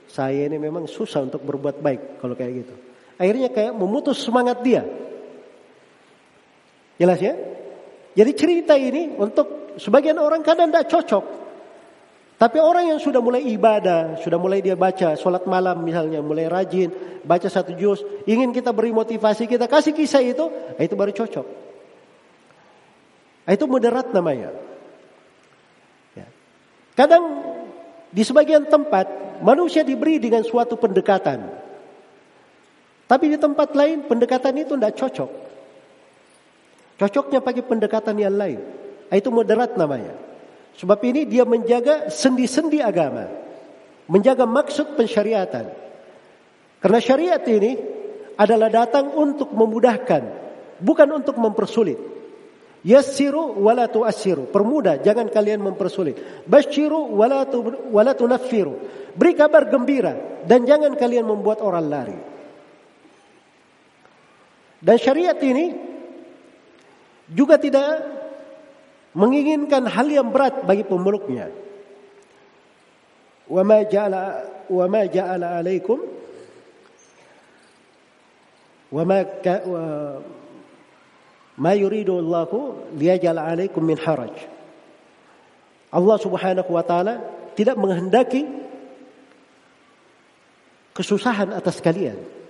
saya 0.07 0.47
ini 0.47 0.59
memang 0.59 0.87
susah 0.87 1.27
untuk 1.27 1.43
berbuat 1.43 1.83
baik 1.83 2.23
kalau 2.23 2.39
kayak 2.39 2.53
gitu. 2.63 2.94
Akhirnya 3.15 3.49
kayak 3.51 3.73
memutus 3.75 4.23
semangat 4.23 4.61
dia. 4.63 4.83
Jelas 6.99 7.19
ya? 7.19 7.35
Jadi 8.15 8.31
cerita 8.39 8.75
ini 8.79 9.15
untuk 9.19 9.75
sebagian 9.79 10.19
orang 10.23 10.43
kadang 10.47 10.71
tidak 10.71 10.87
cocok. 10.91 11.25
Tapi 12.35 12.59
orang 12.59 12.91
yang 12.91 13.01
sudah 13.01 13.23
mulai 13.23 13.47
ibadah, 13.47 14.19
sudah 14.19 14.39
mulai 14.39 14.59
dia 14.59 14.75
baca 14.75 15.15
sholat 15.15 15.47
malam 15.47 15.87
misalnya, 15.87 16.19
mulai 16.19 16.51
rajin, 16.51 16.91
baca 17.23 17.47
satu 17.47 17.79
juz, 17.79 18.03
ingin 18.27 18.51
kita 18.51 18.75
beri 18.75 18.91
motivasi, 18.91 19.47
kita 19.47 19.71
kasih 19.71 19.95
kisah 19.95 20.23
itu, 20.23 20.51
itu 20.77 20.95
baru 20.99 21.15
cocok. 21.15 21.47
Itu 23.49 23.65
moderat 23.71 24.11
namanya. 24.11 24.51
Ya. 26.19 26.27
Kadang 26.99 27.23
di 28.11 28.23
sebagian 28.27 28.67
tempat 28.67 29.39
manusia 29.43 29.87
diberi 29.87 30.19
dengan 30.19 30.43
suatu 30.43 30.75
pendekatan. 30.75 31.64
Tapi 33.05 33.25
di 33.29 33.37
tempat 33.37 33.77
lain 33.77 34.09
pendekatan 34.09 34.55
itu 34.57 34.75
tidak 34.75 34.97
cocok. 34.97 35.31
Cocoknya 36.95 37.41
pakai 37.45 37.63
pendekatan 37.67 38.17
yang 38.17 38.33
lain. 38.33 38.61
Itu 39.13 39.29
moderat 39.29 39.77
namanya. 39.77 40.15
Sebab 40.75 40.99
ini 41.07 41.29
dia 41.29 41.45
menjaga 41.45 42.09
sendi-sendi 42.11 42.81
agama. 42.81 43.29
Menjaga 44.09 44.49
maksud 44.49 44.97
pensyariatan. 44.97 45.69
Karena 46.81 47.01
syariat 47.01 47.43
ini 47.45 47.77
adalah 48.37 48.73
datang 48.73 49.13
untuk 49.15 49.53
memudahkan. 49.53 50.23
Bukan 50.81 51.09
untuk 51.13 51.39
mempersulit. 51.39 51.97
Yassiru 52.85 53.57
wala 53.65 53.89
tu'assiru. 53.89 54.45
Permudah, 54.53 55.01
jangan 55.01 55.33
kalian 55.33 55.65
mempersulit. 55.65 56.45
Basyiru 56.45 57.17
wala 57.17 57.49
tu 57.49 57.65
wala 57.89 58.13
tunaffiru. 58.13 58.77
Beri 59.17 59.33
kabar 59.33 59.73
gembira 59.73 60.45
dan 60.45 60.69
jangan 60.69 60.93
kalian 60.93 61.25
membuat 61.25 61.65
orang 61.65 61.87
lari. 61.89 62.19
Dan 64.85 64.97
syariat 65.01 65.41
ini 65.41 65.73
juga 67.33 67.57
tidak 67.57 68.05
menginginkan 69.17 69.89
hal 69.89 70.05
yang 70.13 70.29
berat 70.29 70.61
bagi 70.69 70.85
pemeluknya. 70.85 71.49
Wa 73.49 73.65
ma 73.65 73.81
ja'ala 73.81 74.23
wa 74.69 74.85
ma 74.85 75.03
ja'ala 75.09 75.57
alaikum 75.57 76.01
wa 78.93 79.03
ma 81.57 81.73
yuridu 81.73 82.21
Allahu 82.21 82.93
liyajal 83.01 83.41
alaikum 83.41 83.81
min 83.81 83.97
haraj. 83.97 84.37
Allah 85.95 86.17
Subhanahu 86.21 86.69
wa 86.69 86.85
taala 86.85 87.25
tidak 87.55 87.81
menghendaki 87.81 88.45
kesusahan 90.93 91.55
atas 91.57 91.81
kalian. 91.81 92.44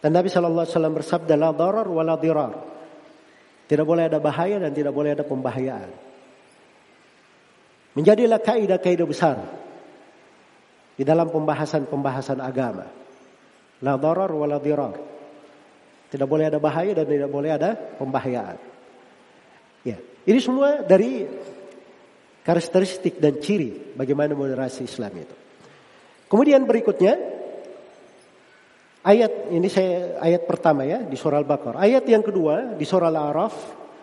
Dan 0.00 0.16
Nabi 0.16 0.32
sallallahu 0.32 0.64
alaihi 0.64 0.74
wasallam 0.76 0.96
bersabda 0.96 1.34
la 1.36 1.52
darar 1.52 1.84
wa. 1.84 2.02
Tidak 3.68 3.86
boleh 3.86 4.08
ada 4.08 4.18
bahaya 4.18 4.56
dan 4.58 4.72
tidak 4.72 4.96
boleh 4.96 5.12
ada 5.12 5.22
pembahayaan. 5.22 5.90
Menjadilah 7.94 8.40
kaidah-kaidah 8.40 9.06
besar 9.06 9.36
di 10.96 11.04
dalam 11.04 11.28
pembahasan-pembahasan 11.28 12.40
agama. 12.40 12.88
La 13.84 14.00
darar 14.00 14.32
wa. 14.32 14.48
Tidak 16.10 16.26
boleh 16.26 16.50
ada 16.50 16.58
bahaya 16.58 16.96
dan 16.96 17.06
tidak 17.06 17.30
boleh 17.30 17.54
ada 17.54 17.76
pembahayaan. 17.76 18.58
Ya, 19.86 19.96
ini 20.26 20.40
semua 20.42 20.82
dari 20.82 21.28
karakteristik 22.42 23.20
dan 23.20 23.38
ciri 23.38 23.94
bagaimana 23.94 24.34
moderasi 24.34 24.88
Islam 24.88 25.12
itu. 25.22 25.36
Kemudian 26.26 26.66
berikutnya 26.66 27.39
ayat 29.04 29.52
ini 29.52 29.68
saya 29.72 30.20
ayat 30.20 30.44
pertama 30.44 30.84
ya 30.84 31.00
di 31.04 31.16
surah 31.16 31.40
Al-Baqarah. 31.40 31.80
Ayat 31.80 32.04
yang 32.08 32.24
kedua 32.24 32.76
di 32.76 32.84
surah 32.84 33.08
Al-A'raf 33.08 33.54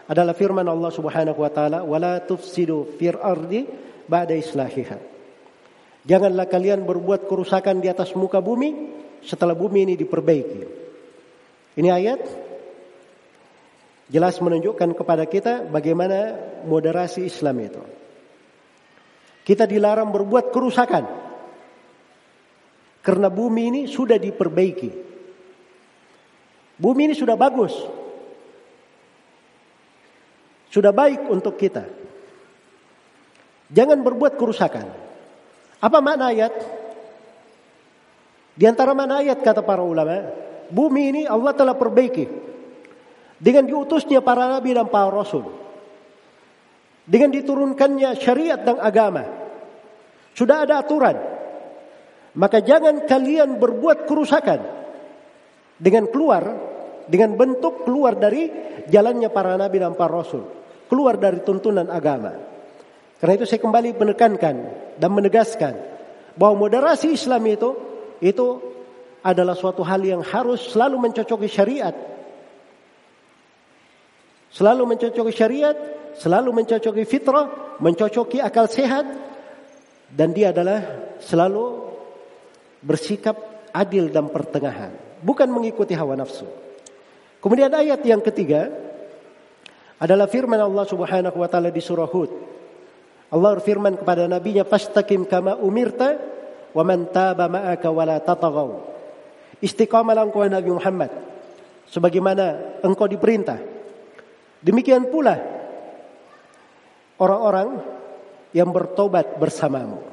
adalah 0.07 0.33
firman 0.33 0.65
Allah 0.65 0.91
Subhanahu 0.93 1.39
wa 1.43 1.51
taala 1.51 1.83
wala 1.83 2.23
tufsidu 2.23 2.97
fir 2.97 3.19
ardi 3.19 3.67
ba'da 4.07 4.33
islahiha. 4.33 4.97
Janganlah 6.07 6.47
kalian 6.47 6.87
berbuat 6.87 7.27
kerusakan 7.27 7.83
di 7.83 7.91
atas 7.91 8.15
muka 8.15 8.39
bumi 8.39 8.95
setelah 9.19 9.51
bumi 9.51 9.91
ini 9.91 9.93
diperbaiki. 9.99 10.61
Ini 11.77 11.89
ayat 11.91 12.21
jelas 14.07 14.39
menunjukkan 14.39 14.95
kepada 14.95 15.27
kita 15.27 15.67
bagaimana 15.67 16.39
moderasi 16.63 17.27
Islam 17.27 17.59
itu. 17.59 17.83
Kita 19.43 19.67
dilarang 19.67 20.11
berbuat 20.11 20.51
kerusakan. 20.51 21.26
Karena 23.07 23.31
bumi 23.31 23.71
ini 23.71 23.81
sudah 23.87 24.19
diperbaiki. 24.19 24.89
Bumi 26.75 27.07
ini 27.07 27.15
sudah 27.15 27.39
bagus. 27.39 27.71
Sudah 30.67 30.91
baik 30.91 31.31
untuk 31.31 31.55
kita. 31.55 31.87
Jangan 33.71 34.03
berbuat 34.03 34.35
kerusakan. 34.35 34.91
Apa 35.79 36.03
makna 36.03 36.35
ayat? 36.35 36.51
Di 38.59 38.67
antara 38.67 38.91
mana 38.91 39.23
ayat 39.23 39.39
kata 39.39 39.63
para 39.63 39.87
ulama? 39.87 40.43
bumi 40.67 41.03
ini 41.15 41.21
Allah 41.23 41.55
telah 41.55 41.79
perbaiki 41.79 42.27
dengan 43.39 43.63
diutusnya 43.63 44.19
para 44.19 44.51
nabi 44.51 44.75
dan 44.75 44.91
para 44.91 45.07
rasul. 45.07 45.47
Dengan 47.07 47.31
diturunkannya 47.31 48.19
syariat 48.19 48.59
dan 48.59 48.83
agama. 48.83 49.23
Sudah 50.35 50.67
ada 50.67 50.83
aturan. 50.83 51.36
Maka 52.37 52.61
jangan 52.61 53.09
kalian 53.09 53.57
berbuat 53.57 54.05
kerusakan 54.05 54.61
dengan 55.81 56.05
keluar 56.13 56.43
dengan 57.09 57.33
bentuk 57.33 57.87
keluar 57.87 58.13
dari 58.19 58.51
jalannya 58.85 59.31
para 59.33 59.57
nabi 59.57 59.81
dan 59.81 59.97
para 59.97 60.21
rasul, 60.21 60.45
keluar 60.85 61.17
dari 61.17 61.41
tuntunan 61.41 61.87
agama. 61.89 62.35
Karena 63.17 63.33
itu 63.33 63.49
saya 63.49 63.57
kembali 63.57 63.97
menekankan 63.97 64.55
dan 65.01 65.09
menegaskan 65.09 65.73
bahwa 66.37 66.69
moderasi 66.69 67.17
Islam 67.17 67.41
itu 67.49 67.69
itu 68.21 68.47
adalah 69.25 69.57
suatu 69.57 69.81
hal 69.81 70.05
yang 70.05 70.21
harus 70.21 70.77
selalu 70.77 71.09
mencocoki 71.09 71.49
syariat. 71.49 71.95
Selalu 74.53 74.83
mencocoki 74.93 75.33
syariat, 75.33 75.75
selalu 76.21 76.53
mencocoki 76.53 77.03
fitrah, 77.03 77.77
mencocoki 77.81 78.37
akal 78.37 78.69
sehat 78.69 79.05
dan 80.13 80.31
dia 80.31 80.53
adalah 80.53 80.85
selalu 81.17 81.96
bersikap 82.81 83.35
adil 83.73 84.09
dan 84.09 84.29
pertengahan, 84.31 84.93
bukan 85.21 85.49
mengikuti 85.49 85.93
hawa 85.93 86.17
nafsu. 86.17 86.45
Kemudian 87.37 87.69
ayat 87.71 88.01
yang 88.01 88.21
ketiga 88.21 88.69
adalah 90.01 90.29
firman 90.29 90.57
Allah 90.57 90.85
Subhanahu 90.85 91.37
wa 91.37 91.49
taala 91.49 91.73
di 91.73 91.81
surah 91.81 92.09
Hud. 92.09 92.31
Allah 93.27 93.49
berfirman 93.59 93.99
kepada 93.99 94.25
nabinya 94.25 94.63
fastaqim 94.63 95.27
kama 95.27 95.59
umirta 95.59 96.15
wa 96.71 96.83
man 96.85 97.09
taba 97.11 97.49
ma'aka 97.51 97.87
wala 97.91 98.17
tataghaw. 98.21 98.69
Istiqamalah 99.57 100.23
engkau 100.29 100.45
Nabi 100.45 100.69
Muhammad. 100.69 101.11
Sebagaimana 101.87 102.77
engkau 102.83 103.07
diperintah. 103.09 103.57
Demikian 104.61 105.07
pula 105.07 105.39
orang-orang 107.17 107.81
yang 108.53 108.69
bertobat 108.69 109.39
bersamamu. 109.39 110.03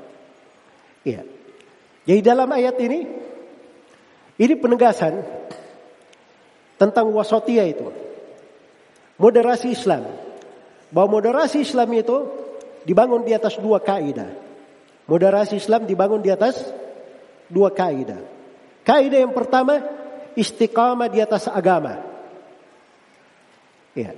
Iya. 1.05 1.34
Jadi 2.05 2.21
dalam 2.21 2.49
ayat 2.53 2.77
ini 2.85 3.01
ini 4.35 4.55
penegasan 4.59 5.25
tentang 6.77 7.09
wasotia 7.15 7.65
itu. 7.65 7.89
Moderasi 9.17 9.73
Islam. 9.73 10.05
Bahwa 10.93 11.19
moderasi 11.19 11.65
Islam 11.65 11.91
itu 11.97 12.17
dibangun 12.85 13.25
di 13.25 13.33
atas 13.35 13.57
dua 13.59 13.81
kaidah. 13.81 14.31
Moderasi 15.09 15.59
Islam 15.59 15.89
dibangun 15.89 16.21
di 16.21 16.31
atas 16.31 16.61
dua 17.49 17.73
kaidah. 17.73 18.21
Kaidah 18.85 19.19
yang 19.25 19.33
pertama 19.33 19.81
istiqamah 20.37 21.09
di 21.09 21.19
atas 21.25 21.49
agama. 21.49 22.03
Ya. 23.95 24.13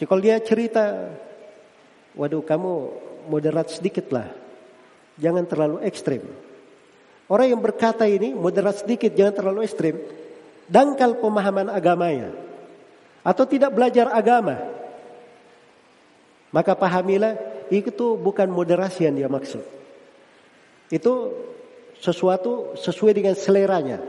Jadi 0.00 0.08
kalau 0.08 0.22
dia 0.24 0.40
cerita, 0.40 1.12
waduh 2.16 2.40
kamu 2.40 2.72
moderat 3.28 3.68
sedikit 3.68 4.08
lah, 4.16 4.32
jangan 5.20 5.44
terlalu 5.44 5.84
ekstrim. 5.84 6.24
Orang 7.30 7.46
yang 7.46 7.62
berkata 7.62 8.10
ini 8.10 8.34
moderat 8.34 8.82
sedikit, 8.82 9.14
jangan 9.14 9.34
terlalu 9.38 9.62
ekstrim. 9.62 10.02
Dangkal 10.66 11.22
pemahaman 11.22 11.70
agamanya. 11.70 12.34
Atau 13.22 13.46
tidak 13.46 13.70
belajar 13.70 14.10
agama. 14.10 14.58
Maka 16.50 16.74
pahamilah 16.74 17.38
itu 17.70 18.18
bukan 18.18 18.50
moderasi 18.50 19.06
yang 19.06 19.14
dia 19.14 19.30
maksud. 19.30 19.62
Itu 20.90 21.30
sesuatu 22.02 22.74
sesuai 22.74 23.14
dengan 23.14 23.38
seleranya. 23.38 24.02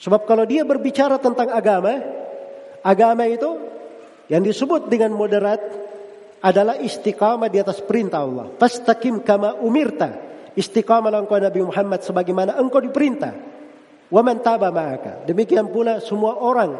Sebab 0.00 0.24
kalau 0.24 0.48
dia 0.48 0.64
berbicara 0.64 1.20
tentang 1.20 1.52
agama, 1.52 2.00
agama 2.80 3.28
itu 3.28 3.60
yang 4.32 4.40
disebut 4.40 4.88
dengan 4.88 5.12
moderat 5.12 5.60
adalah 6.40 6.80
istiqamah 6.80 7.52
di 7.52 7.60
atas 7.60 7.84
perintah 7.84 8.24
Allah. 8.24 8.48
Fastaqim 8.56 9.20
kama 9.20 9.60
umirta. 9.60 10.27
Istiqamah 10.58 11.14
engkau 11.14 11.38
Nabi 11.38 11.62
Muhammad 11.62 12.02
sebagaimana 12.02 12.58
engkau 12.58 12.82
diperintah. 12.82 13.30
Wa 14.10 14.26
man 14.26 14.42
taba 14.42 14.74
ma'aka. 14.74 15.22
Demikian 15.22 15.70
pula 15.70 16.02
semua 16.02 16.34
orang 16.34 16.74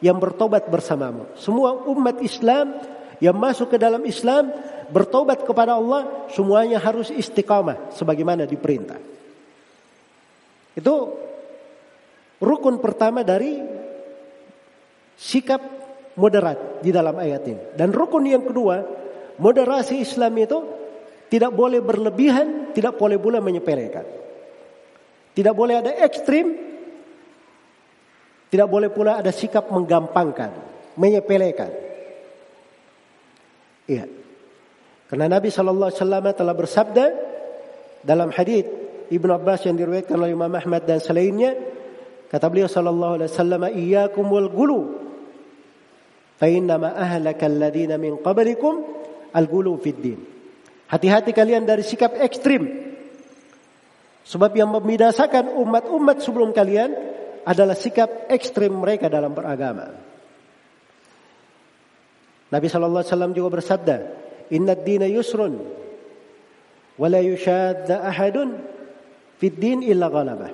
yang 0.00 0.16
bertobat 0.16 0.64
bersamamu. 0.72 1.28
Semua 1.36 1.84
umat 1.84 2.16
Islam 2.24 2.80
yang 3.20 3.36
masuk 3.36 3.76
ke 3.76 3.78
dalam 3.78 4.00
Islam 4.08 4.48
bertobat 4.88 5.44
kepada 5.44 5.76
Allah 5.76 6.26
semuanya 6.32 6.80
harus 6.80 7.12
istiqamah 7.12 7.92
sebagaimana 7.92 8.48
diperintah. 8.48 8.96
Itu 10.72 10.94
rukun 12.40 12.80
pertama 12.80 13.20
dari 13.20 13.60
sikap 15.20 15.60
moderat 16.16 16.80
di 16.80 16.88
dalam 16.88 17.20
ayat 17.20 17.42
ini. 17.44 17.62
Dan 17.76 17.92
rukun 17.92 18.24
yang 18.24 18.48
kedua, 18.48 18.80
moderasi 19.36 20.00
Islam 20.00 20.32
itu 20.40 20.58
tidak 21.30 21.54
boleh 21.54 21.78
berlebihan, 21.78 22.74
tidak 22.74 22.98
boleh 22.98 23.16
pula 23.22 23.38
menyepelekan. 23.38 24.02
Tidak 25.30 25.54
boleh 25.54 25.78
ada 25.78 25.94
ekstrim, 26.02 26.58
tidak 28.50 28.66
boleh 28.66 28.90
pula 28.90 29.22
ada 29.22 29.30
sikap 29.30 29.70
menggampangkan, 29.70 30.50
menyepelekan. 30.98 31.70
Iya. 33.86 34.04
Karena 35.06 35.26
Nabi 35.30 35.54
Shallallahu 35.54 35.90
Alaihi 35.90 36.02
Wasallam 36.02 36.26
telah 36.34 36.54
bersabda 36.54 37.04
dalam 38.02 38.34
hadis 38.34 38.66
Ibnu 39.10 39.30
Abbas 39.30 39.66
yang 39.66 39.78
diriwayatkan 39.78 40.18
oleh 40.18 40.34
Imam 40.34 40.50
Ahmad 40.50 40.82
dan 40.86 40.98
selainnya, 40.98 41.54
kata 42.26 42.46
beliau 42.50 42.66
Shallallahu 42.66 43.22
Alaihi 43.22 43.30
Wasallam, 43.30 43.62
"Iyyakum 43.70 44.26
wal 44.30 44.50
gulu, 44.50 44.80
fa 46.38 46.46
innama 46.50 46.94
ahlaka 46.94 47.46
alladziina 47.46 47.98
min 47.98 48.18
qablikum 48.18 48.82
al 49.30 49.46
gulu 49.50 49.78
fid 49.82 49.98
din." 49.98 50.29
Hati-hati 50.90 51.30
kalian 51.30 51.62
dari 51.62 51.86
sikap 51.86 52.18
ekstrim. 52.18 52.66
Sebab 54.26 54.50
yang 54.58 54.74
membinasakan 54.74 55.54
umat-umat 55.54 56.18
sebelum 56.18 56.50
kalian 56.50 56.90
adalah 57.46 57.78
sikap 57.78 58.26
ekstrim 58.26 58.74
mereka 58.74 59.06
dalam 59.06 59.30
beragama. 59.30 59.94
Nabi 62.50 62.66
Shallallahu 62.66 63.06
Alaihi 63.06 63.14
Wasallam 63.14 63.34
juga 63.38 63.48
bersabda, 63.62 63.96
Inna 64.50 64.74
dina 64.74 65.06
yusrun 65.06 65.62
wala 66.98 67.22
yushadda 67.22 68.02
ahadun 68.02 68.58
fid 69.38 69.54
din 69.62 69.86
illa 69.86 70.10
ghalabah. 70.10 70.50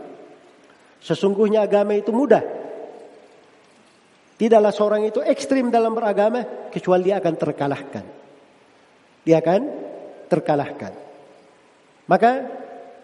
Sesungguhnya 1.00 1.64
agama 1.64 1.96
itu 1.96 2.12
mudah. 2.12 2.44
Tidaklah 4.36 4.68
seorang 4.68 5.02
itu 5.08 5.24
ekstrim 5.24 5.72
dalam 5.72 5.96
beragama 5.96 6.68
kecuali 6.68 7.08
dia 7.08 7.16
akan 7.24 7.34
terkalahkan. 7.40 8.04
Dia 9.24 9.40
akan 9.40 9.85
terkalahkan. 10.26 10.92
Maka 12.06 12.46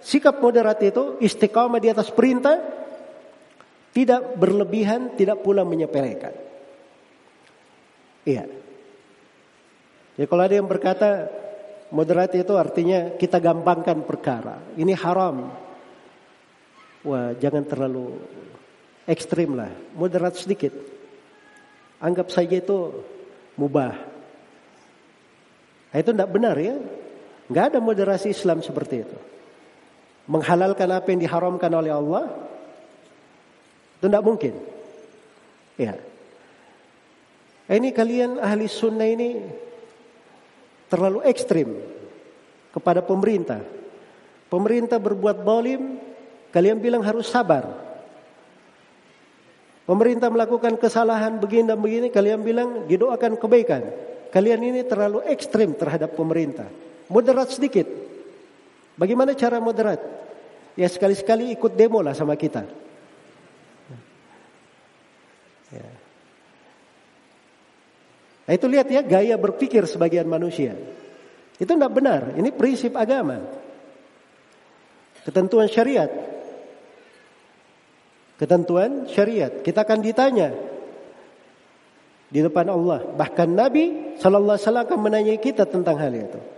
sikap 0.03 0.39
moderat 0.39 0.79
itu 0.83 1.19
istiqamah 1.19 1.83
di 1.83 1.89
atas 1.91 2.11
perintah 2.11 2.59
tidak 3.93 4.39
berlebihan, 4.41 5.15
tidak 5.19 5.45
pula 5.45 5.67
menyepelekan. 5.67 6.33
Iya. 8.25 8.47
Ya 10.17 10.25
kalau 10.29 10.43
ada 10.45 10.55
yang 10.55 10.69
berkata 10.69 11.29
moderat 11.93 12.33
itu 12.39 12.55
artinya 12.57 13.13
kita 13.19 13.43
gampangkan 13.43 14.07
perkara. 14.07 14.63
Ini 14.79 14.93
haram. 14.97 15.51
Wah 17.03 17.35
jangan 17.37 17.67
terlalu 17.67 18.17
ekstrim 19.05 19.59
lah. 19.59 19.73
Moderat 19.99 20.39
sedikit. 20.39 20.73
Anggap 21.99 22.31
saja 22.31 22.59
itu 22.59 23.05
mubah. 23.59 23.95
Nah, 25.93 25.99
itu 26.01 26.11
tidak 26.11 26.31
benar 26.33 26.57
ya. 26.57 26.81
Nggak 27.51 27.65
ada 27.75 27.79
moderasi 27.83 28.31
Islam 28.31 28.63
seperti 28.63 29.03
itu. 29.03 29.19
Menghalalkan 30.31 30.87
apa 30.93 31.09
yang 31.11 31.21
diharamkan 31.23 31.73
oleh 31.75 31.91
Allah. 31.91 32.31
Itu 33.99 34.07
tidak 34.07 34.23
mungkin. 34.23 34.55
Ya. 35.79 35.99
Ini 37.73 37.89
kalian 37.91 38.39
ahli 38.39 38.69
sunnah 38.69 39.09
ini 39.09 39.43
terlalu 40.93 41.25
ekstrim 41.25 41.73
kepada 42.71 43.01
pemerintah. 43.01 43.65
Pemerintah 44.53 45.01
berbuat 45.01 45.41
bolim, 45.41 45.97
kalian 46.53 46.77
bilang 46.77 47.01
harus 47.01 47.25
sabar. 47.33 47.65
Pemerintah 49.89 50.29
melakukan 50.29 50.77
kesalahan 50.77 51.41
begini 51.41 51.73
dan 51.73 51.81
begini, 51.81 52.07
kalian 52.13 52.45
bilang 52.45 52.85
didoakan 52.85 53.41
kebaikan. 53.41 53.83
Kalian 54.29 54.61
ini 54.61 54.81
terlalu 54.85 55.25
ekstrim 55.29 55.73
terhadap 55.73 56.13
pemerintah. 56.13 56.69
Moderat 57.13 57.53
sedikit. 57.53 57.85
Bagaimana 58.97 59.37
cara 59.37 59.61
moderat? 59.61 60.01
Ya 60.73 60.89
sekali-sekali 60.89 61.53
ikut 61.53 61.77
demo 61.77 62.01
lah 62.01 62.17
sama 62.17 62.33
kita. 62.41 62.65
Ya. 65.73 65.89
Nah, 68.49 68.53
itu 68.57 68.67
lihat 68.69 68.89
ya 68.89 69.05
gaya 69.05 69.37
berpikir 69.37 69.85
sebagian 69.85 70.29
manusia. 70.29 70.77
Itu 71.61 71.77
tidak 71.77 71.93
benar. 71.93 72.33
Ini 72.37 72.49
prinsip 72.57 72.97
agama. 72.97 73.45
Ketentuan 75.23 75.69
syariat. 75.69 76.11
Ketentuan 78.41 79.07
syariat. 79.07 79.63
Kita 79.63 79.87
akan 79.87 79.99
ditanya 80.03 80.51
di 82.33 82.41
depan 82.41 82.67
Allah. 82.73 83.07
Bahkan 83.13 83.49
Nabi 83.53 84.17
Sallallahu 84.19 84.57
Alaihi 84.57 84.67
Wasallam 84.67 84.85
akan 84.89 84.99
menanyai 84.99 85.39
kita 85.39 85.69
tentang 85.69 86.01
hal 86.01 86.13
itu. 86.17 86.52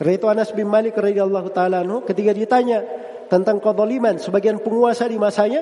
Karena 0.00 0.16
itu 0.16 0.26
Anas 0.32 0.48
bin 0.56 0.64
Malik 0.64 0.96
radhiyallahu 0.96 1.52
taala 1.52 1.84
ketika 2.08 2.32
ditanya 2.32 2.80
tentang 3.28 3.60
kezaliman 3.60 4.16
sebagian 4.16 4.56
penguasa 4.56 5.04
di 5.04 5.20
masanya, 5.20 5.60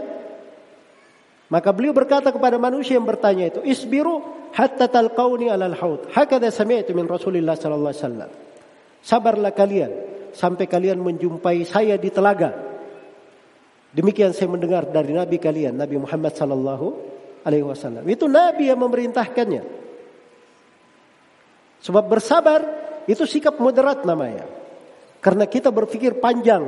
maka 1.50 1.74
beliau 1.74 1.90
berkata 1.90 2.30
kepada 2.30 2.54
manusia 2.54 2.94
yang 2.94 3.02
bertanya 3.02 3.50
itu, 3.50 3.66
"Isbiru 3.66 4.22
hatta 4.54 4.86
talqauni 4.86 5.50
alal 5.50 5.74
haud." 5.74 6.06
Hakadha 6.14 6.54
sami'tu 6.54 6.94
min 6.94 7.10
Rasulillah 7.10 7.58
sallallahu 7.58 7.90
alaihi 7.90 8.04
wasallam. 8.06 8.30
Sabarlah 9.02 9.50
kalian 9.50 9.90
sampai 10.30 10.70
kalian 10.70 11.02
menjumpai 11.02 11.66
saya 11.66 11.98
di 11.98 12.06
telaga. 12.14 12.54
Demikian 13.90 14.30
saya 14.30 14.46
mendengar 14.54 14.86
dari 14.86 15.18
nabi 15.18 15.42
kalian, 15.42 15.74
Nabi 15.74 15.98
Muhammad 15.98 16.38
sallallahu 16.38 16.86
alaihi 17.42 17.66
wasallam. 17.66 18.06
Itu 18.06 18.30
nabi 18.30 18.70
yang 18.70 18.78
memerintahkannya. 18.78 19.66
Sebab 21.82 22.04
bersabar 22.06 22.87
itu 23.08 23.24
sikap 23.24 23.56
moderat 23.56 24.04
namanya. 24.04 24.44
Karena 25.24 25.48
kita 25.48 25.72
berpikir 25.72 26.20
panjang. 26.20 26.62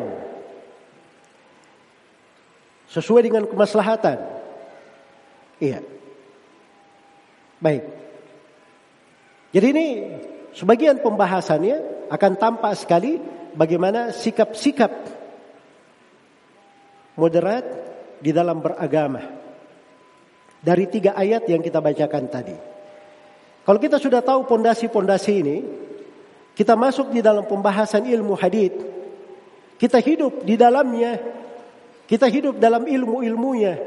Sesuai 2.89 3.29
dengan 3.29 3.45
kemaslahatan. 3.45 4.19
Iya. 5.61 5.85
Baik. 7.61 7.85
Jadi 9.53 9.67
ini 9.69 9.87
sebagian 10.57 11.05
pembahasannya 11.05 12.09
akan 12.09 12.33
tampak 12.41 12.73
sekali 12.75 13.21
bagaimana 13.53 14.11
sikap-sikap 14.11 14.91
moderat 17.21 17.69
di 18.19 18.33
dalam 18.33 18.65
beragama. 18.65 19.23
Dari 20.61 20.85
tiga 20.89 21.13
ayat 21.13 21.45
yang 21.53 21.61
kita 21.61 21.85
bacakan 21.85 22.25
tadi. 22.33 22.57
Kalau 23.61 23.79
kita 23.81 24.01
sudah 24.01 24.25
tahu 24.25 24.49
pondasi-pondasi 24.49 25.33
ini, 25.37 25.57
kita 26.61 26.77
masuk 26.77 27.09
di 27.09 27.25
dalam 27.25 27.49
pembahasan 27.49 28.05
ilmu 28.05 28.37
hadith. 28.37 28.77
Kita 29.81 29.97
hidup 29.97 30.45
di 30.45 30.61
dalamnya. 30.61 31.17
Kita 32.05 32.29
hidup 32.29 32.61
dalam 32.61 32.85
ilmu-ilmunya. 32.85 33.81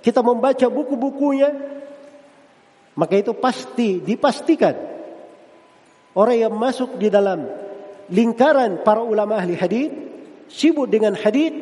Kita 0.00 0.24
membaca 0.24 0.64
buku-bukunya. 0.64 1.52
Maka 2.96 3.20
itu 3.20 3.36
pasti 3.36 4.00
dipastikan 4.00 4.72
orang 6.16 6.48
yang 6.48 6.56
masuk 6.56 6.96
di 6.96 7.12
dalam 7.12 7.44
lingkaran 8.08 8.80
para 8.80 9.04
ulama 9.04 9.36
ahli 9.36 9.52
hadith 9.52 9.92
sibuk 10.48 10.88
dengan 10.88 11.12
hadith 11.20 11.52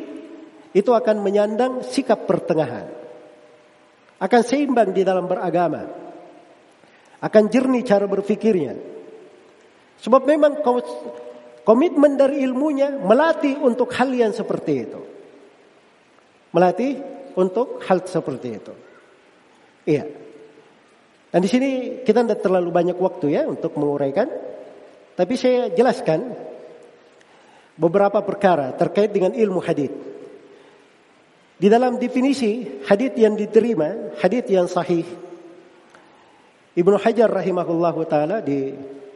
itu 0.71 0.87
akan 0.95 1.19
menyandang 1.19 1.83
sikap 1.83 2.23
pertengahan. 2.23 2.87
Akan 4.23 4.39
seimbang 4.39 4.95
di 4.95 5.03
dalam 5.03 5.27
beragama. 5.27 5.83
Akan 7.19 7.51
jernih 7.51 7.83
cara 7.83 8.07
berfikirnya. 8.07 8.94
Sebab 10.01 10.27
memang 10.27 10.59
komitmen 11.63 12.19
dari 12.19 12.43
ilmunya 12.43 12.99
melatih 12.99 13.59
untuk 13.63 13.91
hal 13.95 14.11
yang 14.11 14.31
seperti 14.35 14.73
itu. 14.85 15.01
Melatih 16.51 16.99
untuk 17.35 17.83
hal 17.83 18.03
seperti 18.07 18.47
itu. 18.51 18.73
Iya. 19.85 20.05
Dan 21.35 21.39
di 21.43 21.49
sini 21.51 21.69
kita 22.07 22.23
tidak 22.23 22.39
terlalu 22.39 22.71
banyak 22.71 22.97
waktu 22.97 23.35
ya 23.35 23.43
untuk 23.43 23.75
menguraikan. 23.75 24.31
Tapi 25.15 25.33
saya 25.35 25.71
jelaskan 25.71 26.31
beberapa 27.75 28.23
perkara 28.23 28.71
terkait 28.75 29.11
dengan 29.11 29.35
ilmu 29.35 29.59
hadis. 29.59 29.91
Di 31.55 31.71
dalam 31.71 31.95
definisi 31.95 32.83
hadis 32.83 33.15
yang 33.15 33.35
diterima, 33.39 34.15
hadis 34.19 34.43
yang 34.51 34.67
sahih. 34.67 35.07
Ibnu 36.75 36.99
Hajar 36.99 37.31
rahimahullahu 37.31 38.03
taala 38.11 38.43
di 38.43 38.75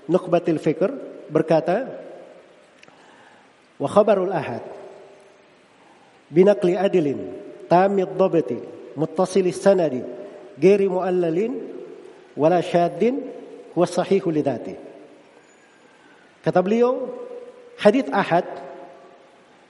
Nukhbatil 0.09 0.57
Fikr 0.57 0.89
berkata, 1.29 1.85
"Wa 3.77 3.85
khabarul 3.85 4.33
ahad 4.33 4.65
binaqli 6.33 6.73
adilin 6.73 7.19
tamid 7.69 8.17
dhabati 8.17 8.57
muttasilis 8.97 9.61
sanadi 9.61 10.01
ghairi 10.57 10.89
muallalin 10.89 11.53
wala 12.33 12.59
syaddin 12.65 13.21
huwa 13.77 13.85
sahihu 13.85 14.33
lidati." 14.33 14.73
Kata 16.41 16.59
beliau, 16.65 17.13
hadis 17.77 18.09
ahad 18.09 18.49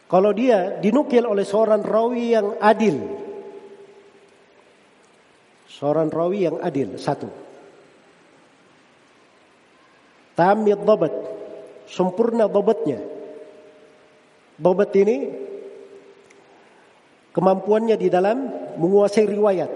kalau 0.10 0.34
dia 0.34 0.82
dinukil 0.82 1.28
oleh 1.28 1.46
seorang 1.46 1.86
rawi 1.86 2.34
yang 2.34 2.58
adil 2.58 2.98
seorang 5.70 6.10
rawi 6.10 6.50
yang 6.50 6.58
adil 6.60 6.98
satu 6.98 7.30
tamid 10.40 10.80
dhabat 10.88 11.12
sempurna 11.92 12.48
dhabatnya 12.48 13.04
dhabat 14.56 14.92
ini 14.96 15.18
kemampuannya 17.36 17.96
di 17.96 18.08
dalam 18.12 18.38
menguasai 18.76 19.28
riwayat. 19.28 19.72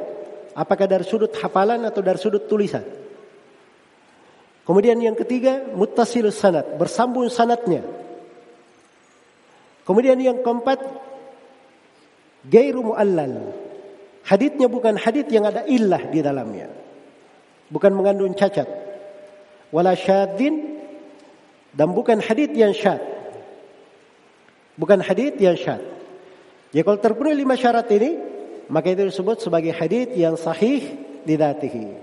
Apakah 0.54 0.86
dari 0.86 1.02
sudut 1.02 1.34
hafalan 1.34 1.82
atau 1.82 2.06
dari 2.06 2.20
sudut 2.22 2.46
tulisan. 2.46 2.86
Kemudian 4.64 5.02
yang 5.02 5.18
ketiga 5.18 5.66
muttasil 5.74 6.30
sanad. 6.30 6.78
Bersambung 6.78 7.28
sanatnya 7.28 7.84
kemudian 9.84 10.16
yang 10.20 10.40
keempat 10.40 10.80
gairu 12.48 12.94
muallal. 12.94 13.52
Haditnya 14.24 14.72
bukan 14.72 14.96
hadit 14.96 15.28
yang 15.28 15.44
ada 15.44 15.68
illah 15.68 16.00
di 16.08 16.24
dalamnya. 16.24 16.72
Bukan 17.68 17.92
mengandung 17.92 18.32
cacat 18.32 18.93
wala 19.74 19.98
syadzin 19.98 20.78
dan 21.74 21.90
bukan 21.98 22.22
hadith 22.22 22.54
yang 22.54 22.78
syad. 22.78 23.02
Bukan 24.78 25.02
hadith 25.02 25.42
yang 25.42 25.58
syad. 25.58 25.82
Ya 26.70 26.86
kalau 26.86 27.02
terpenuhi 27.02 27.42
lima 27.42 27.58
syarat 27.58 27.90
ini, 27.90 28.18
maka 28.70 28.94
itu 28.94 29.10
disebut 29.10 29.42
sebagai 29.42 29.74
hadith 29.74 30.14
yang 30.14 30.38
sahih 30.38 30.86
didatihi. 31.26 32.03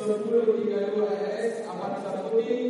sepuluh 0.00 0.62
tiga 0.62 0.90
dua 0.94 1.10
RS 1.12 1.66
abad 1.66 2.02
Sabudi 2.02 2.69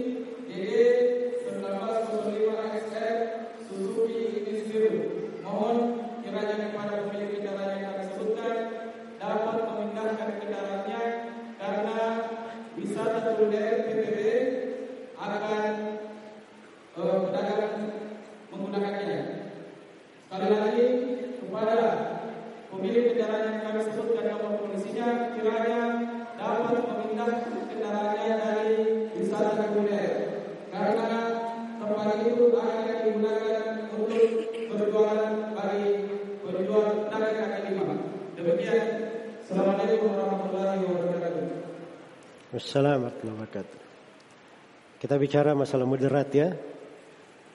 bicara 45.21 45.53
masalah 45.53 45.85
moderat 45.85 46.33
ya. 46.33 46.57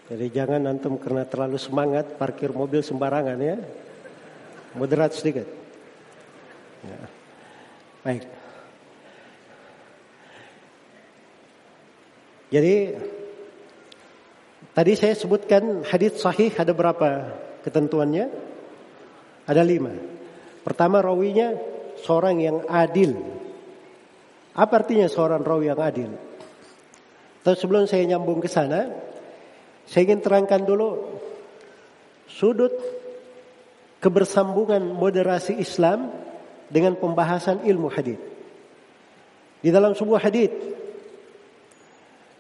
Jadi 0.06 0.30
jangan 0.30 0.70
antum 0.70 1.02
karena 1.02 1.26
terlalu 1.26 1.58
semangat 1.58 2.14
parkir 2.22 2.54
mobil 2.54 2.86
sembarangan 2.86 3.42
ya. 3.42 3.58
Moderat 4.78 5.18
sedikit. 5.18 5.50
Ya. 6.86 7.00
Baik. 8.06 8.24
Jadi 12.54 12.76
tadi 14.78 14.92
saya 14.94 15.18
sebutkan 15.18 15.82
hadis 15.90 16.22
sahih 16.22 16.54
ada 16.54 16.70
berapa 16.78 17.34
ketentuannya? 17.66 18.30
Ada 19.50 19.66
lima. 19.66 19.90
Pertama 20.62 21.02
rawinya 21.02 21.58
seorang 22.06 22.38
yang 22.46 22.62
adil 22.70 23.36
apa 24.56 24.74
artinya 24.80 25.12
seorang 25.12 25.44
rawi 25.44 25.68
yang 25.68 25.82
adil? 25.84 26.12
Tapi 27.46 27.54
sebelum 27.54 27.86
saya 27.86 28.02
nyambung 28.10 28.42
ke 28.42 28.50
sana, 28.50 28.90
saya 29.86 30.10
ingin 30.10 30.18
terangkan 30.26 30.66
dulu 30.66 31.22
sudut 32.26 32.74
kebersambungan 34.02 34.82
moderasi 34.82 35.62
Islam 35.62 36.10
dengan 36.74 36.98
pembahasan 36.98 37.62
ilmu 37.62 37.94
hadis. 37.94 38.18
Di 39.62 39.70
dalam 39.70 39.94
sebuah 39.94 40.26
hadis 40.26 40.50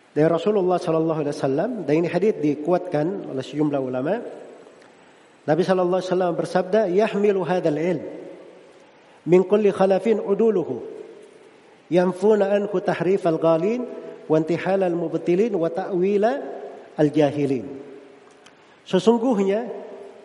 dari 0.09 0.25
Rasulullah 0.25 0.81
sallallahu 0.81 1.21
alaihi 1.21 1.35
wasallam 1.37 1.71
dan 1.85 1.93
ini 2.01 2.09
hadis 2.09 2.33
dikuatkan 2.41 3.29
oleh 3.29 3.45
sejumlah 3.45 3.77
ulama. 3.77 4.17
Nabi 5.45 5.61
sallallahu 5.61 6.01
alaihi 6.01 6.09
wasallam 6.09 6.33
bersabda, 6.33 6.81
"Yahmilu 6.89 7.45
hadzal 7.45 7.77
ilm 7.77 8.01
min 9.29 9.45
kulli 9.45 9.69
khalafin 9.69 10.17
uduluhu." 10.17 10.97
yanfuna 11.89 12.49
anhu 12.49 12.81
tahrif 12.81 13.21
al-ghalin 13.29 13.85
wa 14.25 14.35
intihal 14.37 14.81
al-mubtilin 14.81 15.53
al-jahilin. 16.95 17.65
Sesungguhnya 18.85 19.65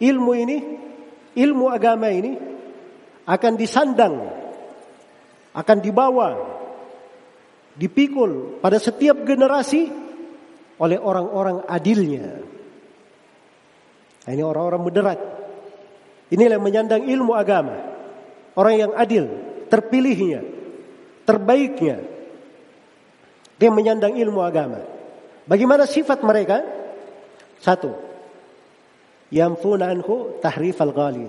ilmu 0.01 0.32
ini, 0.36 0.59
ilmu 1.36 1.66
agama 1.72 2.12
ini 2.12 2.36
akan 3.24 3.52
disandang, 3.56 4.14
akan 5.56 5.78
dibawa, 5.81 6.28
dipikul 7.78 8.60
pada 8.60 8.77
setiap 8.77 9.22
generasi 9.24 9.89
oleh 10.81 10.98
orang-orang 11.01 11.64
adilnya. 11.68 12.40
Nah, 14.20 14.32
ini 14.32 14.43
orang-orang 14.44 14.82
moderat. 14.85 15.18
Inilah 16.31 16.60
yang 16.60 16.64
menyandang 16.64 17.02
ilmu 17.09 17.32
agama. 17.35 17.77
Orang 18.55 18.74
yang 18.77 18.93
adil, 18.94 19.27
terpilihnya, 19.72 20.44
terbaiknya. 21.24 22.05
Dia 23.61 23.69
menyandang 23.69 24.16
ilmu 24.16 24.41
agama. 24.41 24.81
Bagaimana 25.45 25.85
sifat 25.85 26.24
mereka? 26.24 26.65
Satu. 27.61 27.93
Anhu 29.37 30.41
tahrif 30.41 30.81
al-ghalin. 30.81 31.28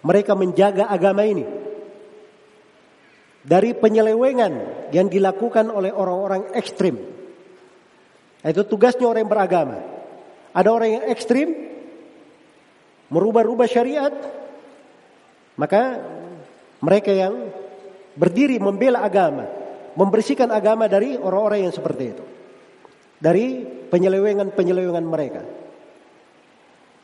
Mereka 0.00 0.32
menjaga 0.32 0.88
agama 0.88 1.28
ini. 1.28 1.44
Dari 3.44 3.76
penyelewengan 3.76 4.52
yang 4.88 5.12
dilakukan 5.12 5.68
oleh 5.68 5.92
orang-orang 5.92 6.56
ekstrim. 6.56 6.96
Itu 8.40 8.64
tugasnya 8.64 9.04
orang 9.04 9.28
yang 9.28 9.32
beragama. 9.32 9.78
Ada 10.56 10.68
orang 10.72 10.90
yang 10.96 11.04
ekstrim, 11.12 11.48
merubah-rubah 13.12 13.68
syariat, 13.68 14.12
maka 15.60 16.00
mereka 16.80 17.12
yang 17.12 17.52
berdiri 18.16 18.56
membela 18.56 19.04
agama, 19.04 19.59
membersihkan 19.94 20.50
agama 20.50 20.86
dari 20.86 21.18
orang-orang 21.18 21.66
yang 21.68 21.74
seperti 21.74 22.04
itu. 22.10 22.24
Dari 23.20 23.62
penyelewengan-penyelewengan 23.90 25.04
mereka. 25.04 25.42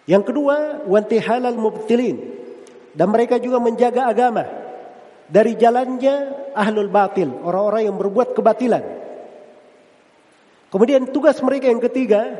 Yang 0.06 0.32
kedua, 0.32 0.86
wanti 0.86 1.18
halal 1.18 1.58
mubtilin. 1.58 2.16
Dan 2.96 3.12
mereka 3.12 3.36
juga 3.36 3.60
menjaga 3.60 4.08
agama 4.08 4.46
dari 5.26 5.58
jalannya 5.58 6.14
ahlul 6.54 6.88
batil, 6.88 7.28
orang-orang 7.44 7.92
yang 7.92 7.96
berbuat 7.98 8.32
kebatilan. 8.32 8.84
Kemudian 10.72 11.10
tugas 11.12 11.36
mereka 11.42 11.68
yang 11.68 11.82
ketiga, 11.82 12.32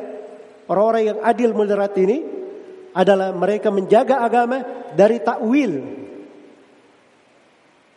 orang-orang 0.65 1.03
yang 1.13 1.19
adil 1.21 1.51
moderat 1.53 1.93
ini 1.99 2.23
adalah 2.97 3.29
mereka 3.35 3.69
menjaga 3.69 4.25
agama 4.25 4.65
dari 4.97 5.21
takwil. 5.21 5.73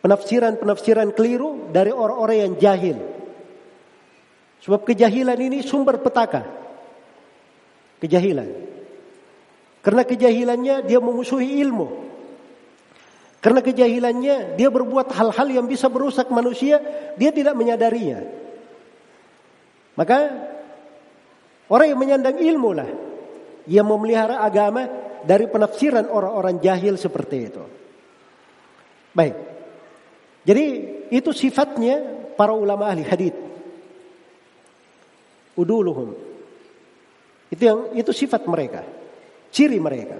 Penafsiran-penafsiran 0.01 1.13
keliru 1.13 1.69
dari 1.69 1.93
orang-orang 1.93 2.37
yang 2.49 2.53
jahil. 2.57 2.97
Sebab 4.61 4.81
kejahilan 4.85 5.37
ini 5.37 5.61
sumber 5.61 6.01
petaka. 6.01 6.41
Kejahilan. 8.01 8.49
Karena 9.81 10.01
kejahilannya 10.05 10.75
dia 10.85 10.97
memusuhi 11.01 11.61
ilmu. 11.61 11.87
Karena 13.41 13.61
kejahilannya 13.65 14.53
dia 14.53 14.69
berbuat 14.69 15.09
hal-hal 15.17 15.47
yang 15.49 15.65
bisa 15.65 15.89
merusak 15.89 16.29
manusia, 16.29 16.77
dia 17.17 17.33
tidak 17.33 17.57
menyadarinya. 17.57 18.21
Maka 19.97 20.17
orang 21.69 21.87
yang 21.89 21.99
menyandang 21.99 22.37
ilmu 22.37 22.69
lah 22.77 22.89
yang 23.65 23.85
memelihara 23.89 24.45
agama 24.45 24.85
dari 25.25 25.49
penafsiran 25.49 26.09
orang-orang 26.09 26.61
jahil 26.61 26.97
seperti 26.97 27.37
itu. 27.41 27.63
Baik. 29.13 29.50
Jadi 30.41 30.65
itu 31.13 31.29
sifatnya 31.35 32.01
para 32.33 32.55
ulama 32.55 32.89
ahli 32.89 33.05
hadis. 33.05 33.35
Uduluhum. 35.53 36.17
Itu 37.51 37.61
yang 37.61 37.79
itu 37.93 38.11
sifat 38.15 38.47
mereka. 38.47 38.81
Ciri 39.51 39.77
mereka. 39.77 40.17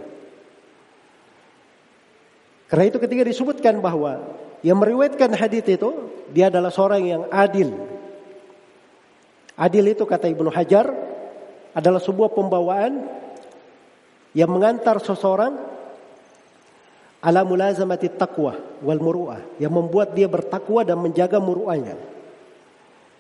Karena 2.68 2.86
itu 2.88 2.98
ketika 3.00 3.24
disebutkan 3.26 3.80
bahwa 3.80 4.22
yang 4.62 4.78
meriwayatkan 4.78 5.34
hadis 5.34 5.66
itu 5.66 5.90
dia 6.30 6.52
adalah 6.54 6.70
seorang 6.70 7.02
yang 7.02 7.24
adil. 7.32 7.74
Adil 9.58 9.92
itu 9.92 10.04
kata 10.06 10.30
Ibnu 10.30 10.52
Hajar 10.54 10.92
adalah 11.72 12.00
sebuah 12.04 12.32
pembawaan 12.36 13.08
yang 14.36 14.52
mengantar 14.52 15.00
seseorang 15.04 15.71
ala 17.22 17.46
mulazamati 17.46 18.10
taqwa 18.10 18.82
wal 18.82 19.02
muru'ah 19.02 19.62
yang 19.62 19.72
membuat 19.72 20.18
dia 20.18 20.26
bertakwa 20.26 20.82
dan 20.82 20.98
menjaga 20.98 21.38
muru'ahnya. 21.38 21.96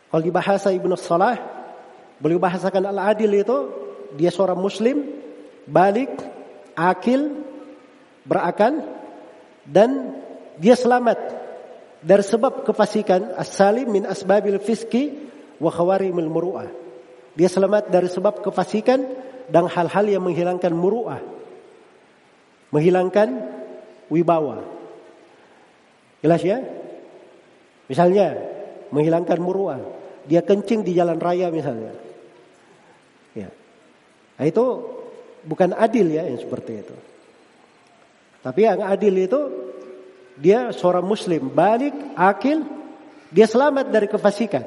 Kalau 0.10 0.24
di 0.26 0.34
bahasa 0.34 0.74
Ibnu 0.74 0.98
Salah 0.98 1.38
beliau 2.18 2.42
bahasakan 2.42 2.90
al-adil 2.90 3.32
itu 3.32 3.58
dia 4.18 4.34
seorang 4.34 4.60
muslim 4.60 5.06
balik 5.70 6.12
akil 6.76 7.46
berakal 8.26 8.82
dan 9.64 10.18
dia 10.58 10.74
selamat 10.74 11.18
dari 12.02 12.26
sebab 12.26 12.66
kefasikan 12.66 13.38
as-salim 13.38 13.88
min 13.88 14.04
asbabil 14.10 14.58
fiski 14.58 15.14
wa 15.62 15.70
khawarimil 15.70 16.30
muru'ah. 16.30 16.70
Dia 17.38 17.48
selamat 17.48 17.94
dari 17.94 18.10
sebab 18.10 18.42
kefasikan 18.42 19.06
dan 19.48 19.70
hal-hal 19.70 20.06
yang 20.10 20.26
menghilangkan 20.26 20.74
muru'ah. 20.74 21.22
Menghilangkan 22.74 23.51
wibawa. 24.12 24.68
Jelas 26.20 26.44
ya? 26.44 26.60
Misalnya 27.88 28.36
menghilangkan 28.92 29.40
muru'ah. 29.40 29.82
Dia 30.28 30.44
kencing 30.46 30.86
di 30.86 30.94
jalan 30.94 31.18
raya 31.18 31.50
misalnya. 31.50 31.96
Ya. 33.34 33.50
Nah, 34.38 34.46
itu 34.46 34.66
bukan 35.48 35.74
adil 35.74 36.12
ya 36.12 36.28
yang 36.28 36.38
seperti 36.38 36.86
itu. 36.86 36.96
Tapi 38.44 38.60
yang 38.68 38.86
adil 38.86 39.16
itu 39.18 39.40
dia 40.38 40.70
seorang 40.76 41.06
muslim, 41.06 41.50
balik, 41.50 41.94
akil, 42.14 42.62
dia 43.34 43.48
selamat 43.50 43.90
dari 43.90 44.08
kefasikan. 44.12 44.66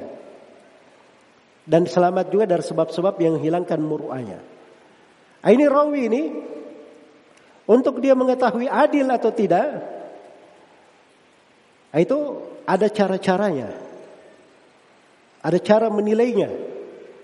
Dan 1.65 1.89
selamat 1.89 2.29
juga 2.29 2.45
dari 2.45 2.61
sebab-sebab 2.61 3.15
yang 3.25 3.41
hilangkan 3.41 3.81
muru'ahnya. 3.81 4.41
Nah, 5.45 5.51
ini 5.53 5.65
rawi 5.65 6.01
ini 6.09 6.23
untuk 7.65 8.01
dia 8.01 8.13
mengetahui 8.13 8.69
adil 8.69 9.09
atau 9.09 9.33
tidak, 9.33 9.81
nah, 11.93 12.01
itu 12.01 12.19
ada 12.69 12.87
cara-caranya. 12.93 13.73
Ada 15.45 15.59
cara 15.61 15.87
menilainya, 15.93 16.49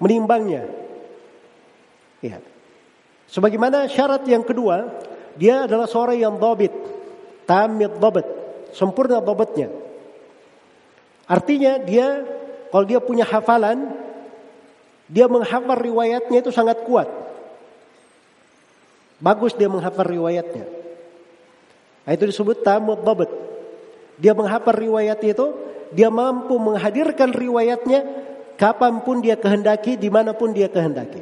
menimbangnya. 0.01 0.69
Ya. 2.21 2.41
Sebagaimana 3.33 3.89
syarat 3.89 4.29
yang 4.29 4.45
kedua, 4.45 4.93
dia 5.41 5.65
adalah 5.65 5.89
seorang 5.89 6.21
yang 6.21 6.37
dobit. 6.37 6.73
Tamid 7.49 7.97
dobit. 7.97 8.29
Sempurna 8.77 9.25
dobitnya. 9.25 9.73
Artinya 11.25 11.81
dia 11.81 12.27
kalau 12.71 12.85
dia 12.87 13.01
punya 13.03 13.27
hafalan, 13.27 13.91
dia 15.11 15.27
menghafal 15.27 15.79
riwayatnya 15.79 16.39
itu 16.39 16.55
sangat 16.55 16.87
kuat. 16.87 17.09
Bagus 19.21 19.53
dia 19.53 19.69
menghafal 19.69 20.09
riwayatnya. 20.09 20.65
Nah, 22.09 22.13
itu 22.17 22.25
disebut 22.25 22.65
tamud 22.65 23.05
dobit. 23.05 23.29
Dia 24.17 24.33
menghafal 24.33 24.73
riwayat 24.73 25.21
itu, 25.21 25.53
dia 25.93 26.09
mampu 26.09 26.57
menghadirkan 26.57 27.29
riwayatnya 27.37 28.01
kapan 28.57 29.05
pun 29.05 29.21
dia 29.21 29.37
kehendaki, 29.37 30.01
di 30.01 30.09
mana 30.09 30.33
pun 30.33 30.57
dia 30.57 30.73
kehendaki. 30.73 31.21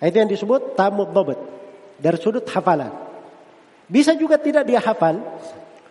Nah, 0.00 0.04
itu 0.08 0.16
yang 0.16 0.30
disebut 0.32 0.72
tamud 0.72 1.12
dobit 1.12 1.36
dari 2.00 2.16
sudut 2.16 2.48
hafalan. 2.48 2.92
Bisa 3.84 4.16
juga 4.16 4.40
tidak 4.40 4.64
dia 4.64 4.80
hafal, 4.80 5.20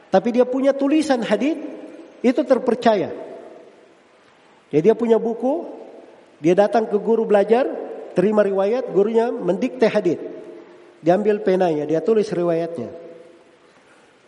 tapi 0.10 0.34
dia 0.34 0.50
punya 0.50 0.74
tulisan 0.74 1.22
hadis 1.22 1.54
itu 2.26 2.42
terpercaya. 2.42 3.14
Ya 4.74 4.80
dia 4.82 4.98
punya 4.98 5.22
buku, 5.22 5.70
dia 6.42 6.58
datang 6.58 6.90
ke 6.90 6.98
guru 6.98 7.30
belajar, 7.30 7.70
terima 8.18 8.42
riwayat, 8.42 8.90
gurunya 8.90 9.30
mendikte 9.30 9.86
hadis. 9.86 10.33
Diambil 11.04 11.44
penanya, 11.44 11.84
dia 11.84 12.00
tulis 12.00 12.32
riwayatnya. 12.32 12.88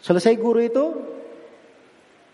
Selesai 0.04 0.36
guru 0.36 0.60
itu 0.60 0.86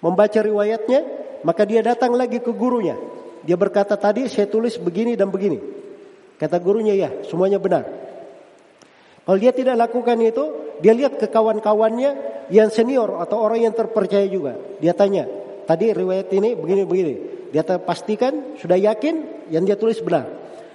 membaca 0.01 0.41
riwayatnya, 0.41 1.05
maka 1.45 1.61
dia 1.63 1.85
datang 1.85 2.17
lagi 2.17 2.41
ke 2.41 2.49
gurunya. 2.49 2.97
Dia 3.45 3.53
berkata 3.53 3.93
tadi 3.93 4.25
saya 4.25 4.49
tulis 4.49 4.81
begini 4.81 5.13
dan 5.13 5.29
begini. 5.29 5.61
Kata 6.41 6.57
gurunya 6.57 6.97
ya, 6.97 7.09
semuanya 7.29 7.61
benar. 7.61 7.85
Kalau 9.21 9.37
dia 9.37 9.53
tidak 9.53 9.77
lakukan 9.77 10.17
itu, 10.25 10.73
dia 10.81 10.97
lihat 10.97 11.21
ke 11.21 11.29
kawan-kawannya 11.29 12.17
yang 12.49 12.73
senior 12.73 13.21
atau 13.21 13.45
orang 13.45 13.69
yang 13.69 13.73
terpercaya 13.77 14.25
juga. 14.25 14.57
Dia 14.81 14.97
tanya, 14.97 15.29
tadi 15.69 15.93
riwayat 15.93 16.33
ini 16.33 16.57
begini-begini. 16.57 17.13
Dia 17.53 17.61
pastikan, 17.77 18.57
sudah 18.57 18.75
yakin 18.75 19.47
yang 19.53 19.69
dia 19.69 19.77
tulis 19.77 20.01
benar. 20.01 20.25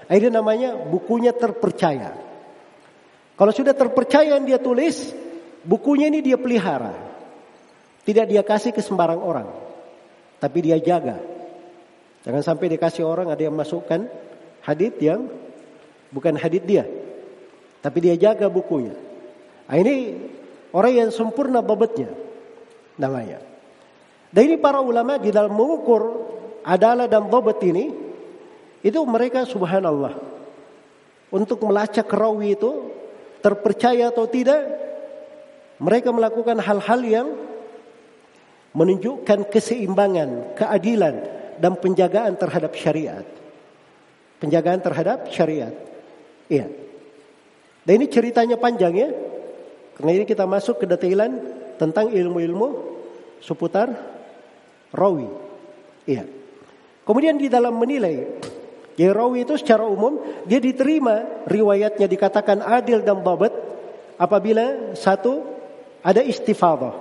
Akhirnya 0.06 0.38
namanya 0.38 0.78
bukunya 0.78 1.34
terpercaya. 1.34 2.25
Kalau 3.36 3.52
sudah 3.52 3.76
terpercaya 3.76 4.32
yang 4.32 4.48
dia 4.48 4.56
tulis, 4.56 5.12
bukunya 5.60 6.08
ini 6.08 6.24
dia 6.24 6.40
pelihara. 6.40 6.96
Tidak 8.02 8.24
dia 8.24 8.40
kasih 8.40 8.72
ke 8.72 8.80
sembarang 8.80 9.20
orang. 9.20 9.48
Tapi 10.40 10.58
dia 10.64 10.80
jaga. 10.80 11.20
Jangan 12.24 12.42
sampai 12.42 12.72
dikasih 12.72 13.04
orang 13.04 13.28
ada 13.28 13.42
yang 13.44 13.54
masukkan 13.54 14.08
hadit 14.64 14.96
yang 14.98 15.28
bukan 16.10 16.34
hadit 16.40 16.64
dia. 16.64 16.88
Tapi 17.84 17.98
dia 18.00 18.16
jaga 18.16 18.48
bukunya. 18.48 18.96
Nah, 19.68 19.76
ini 19.76 20.16
orang 20.72 21.06
yang 21.06 21.10
sempurna 21.12 21.60
babetnya 21.60 22.10
namanya. 22.96 23.38
Dan 24.32 24.52
ini 24.52 24.56
para 24.58 24.80
ulama 24.80 25.20
di 25.20 25.30
dalam 25.30 25.52
mengukur 25.54 26.02
adalah 26.66 27.06
dan 27.06 27.30
babat 27.30 27.62
ini 27.62 27.94
itu 28.82 28.98
mereka 29.06 29.46
subhanallah 29.46 30.18
untuk 31.30 31.62
melacak 31.62 32.06
rawi 32.10 32.58
itu 32.58 32.70
terpercaya 33.46 34.10
atau 34.10 34.26
tidak 34.26 34.58
mereka 35.78 36.10
melakukan 36.10 36.58
hal-hal 36.58 37.00
yang 37.06 37.28
menunjukkan 38.74 39.46
keseimbangan, 39.46 40.58
keadilan 40.58 41.14
dan 41.62 41.78
penjagaan 41.78 42.34
terhadap 42.34 42.74
syariat. 42.74 43.22
Penjagaan 44.42 44.82
terhadap 44.82 45.30
syariat. 45.30 45.70
Iya. 46.50 46.66
Dan 47.86 47.92
ini 48.02 48.10
ceritanya 48.10 48.58
panjang 48.58 48.92
ya. 48.98 49.08
Karena 49.94 50.10
ini 50.12 50.24
kita 50.26 50.42
masuk 50.44 50.82
ke 50.82 50.90
detailan 50.90 51.38
tentang 51.78 52.10
ilmu-ilmu 52.10 52.98
seputar 53.38 53.94
rawi. 54.90 55.30
Iya. 56.04 56.26
Kemudian 57.06 57.38
di 57.38 57.46
dalam 57.46 57.78
menilai 57.78 58.42
Jadi 58.96 59.12
rawi 59.12 59.44
itu 59.44 59.60
secara 59.60 59.84
umum 59.84 60.24
dia 60.48 60.56
diterima 60.56 61.44
riwayatnya 61.44 62.08
dikatakan 62.08 62.64
adil 62.64 63.04
dan 63.04 63.20
babat 63.20 63.52
apabila 64.16 64.96
satu 64.96 65.44
ada 66.00 66.24
istifadah. 66.24 66.96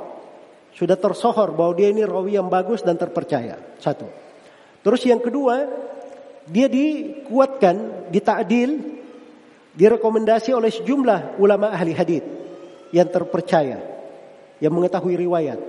Sudah 0.75 0.99
tersohor 0.99 1.55
bahwa 1.55 1.71
dia 1.71 1.87
ini 1.87 2.03
rawi 2.03 2.35
yang 2.35 2.51
bagus 2.51 2.83
dan 2.83 2.99
terpercaya. 2.99 3.55
Satu. 3.79 4.11
Terus 4.83 5.01
yang 5.07 5.23
kedua, 5.23 5.71
dia 6.51 6.67
dikuatkan, 6.67 8.11
ditakdil, 8.11 8.99
direkomendasi 9.71 10.51
oleh 10.51 10.75
sejumlah 10.75 11.39
ulama 11.39 11.71
ahli 11.71 11.95
hadis 11.95 12.27
yang 12.91 13.07
terpercaya, 13.07 13.79
yang 14.59 14.75
mengetahui 14.75 15.15
riwayat. 15.15 15.59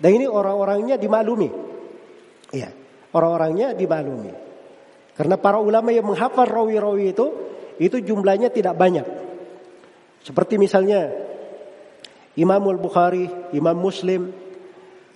Dan 0.00 0.10
ini 0.16 0.24
orang-orangnya 0.24 0.96
dimaklumi. 0.96 1.48
Iya, 2.56 2.72
orang-orangnya 3.12 3.76
dimaklumi. 3.76 4.45
Karena 5.16 5.40
para 5.40 5.56
ulama 5.56 5.88
yang 5.90 6.04
menghafal 6.04 6.44
rawi-rawi 6.44 7.16
itu, 7.16 7.26
itu 7.80 7.96
jumlahnya 8.04 8.52
tidak 8.52 8.76
banyak. 8.76 9.04
Seperti 10.20 10.60
misalnya 10.60 11.08
Imam 12.36 12.60
Al-Bukhari, 12.60 13.28
Imam 13.56 13.76
Muslim, 13.80 14.28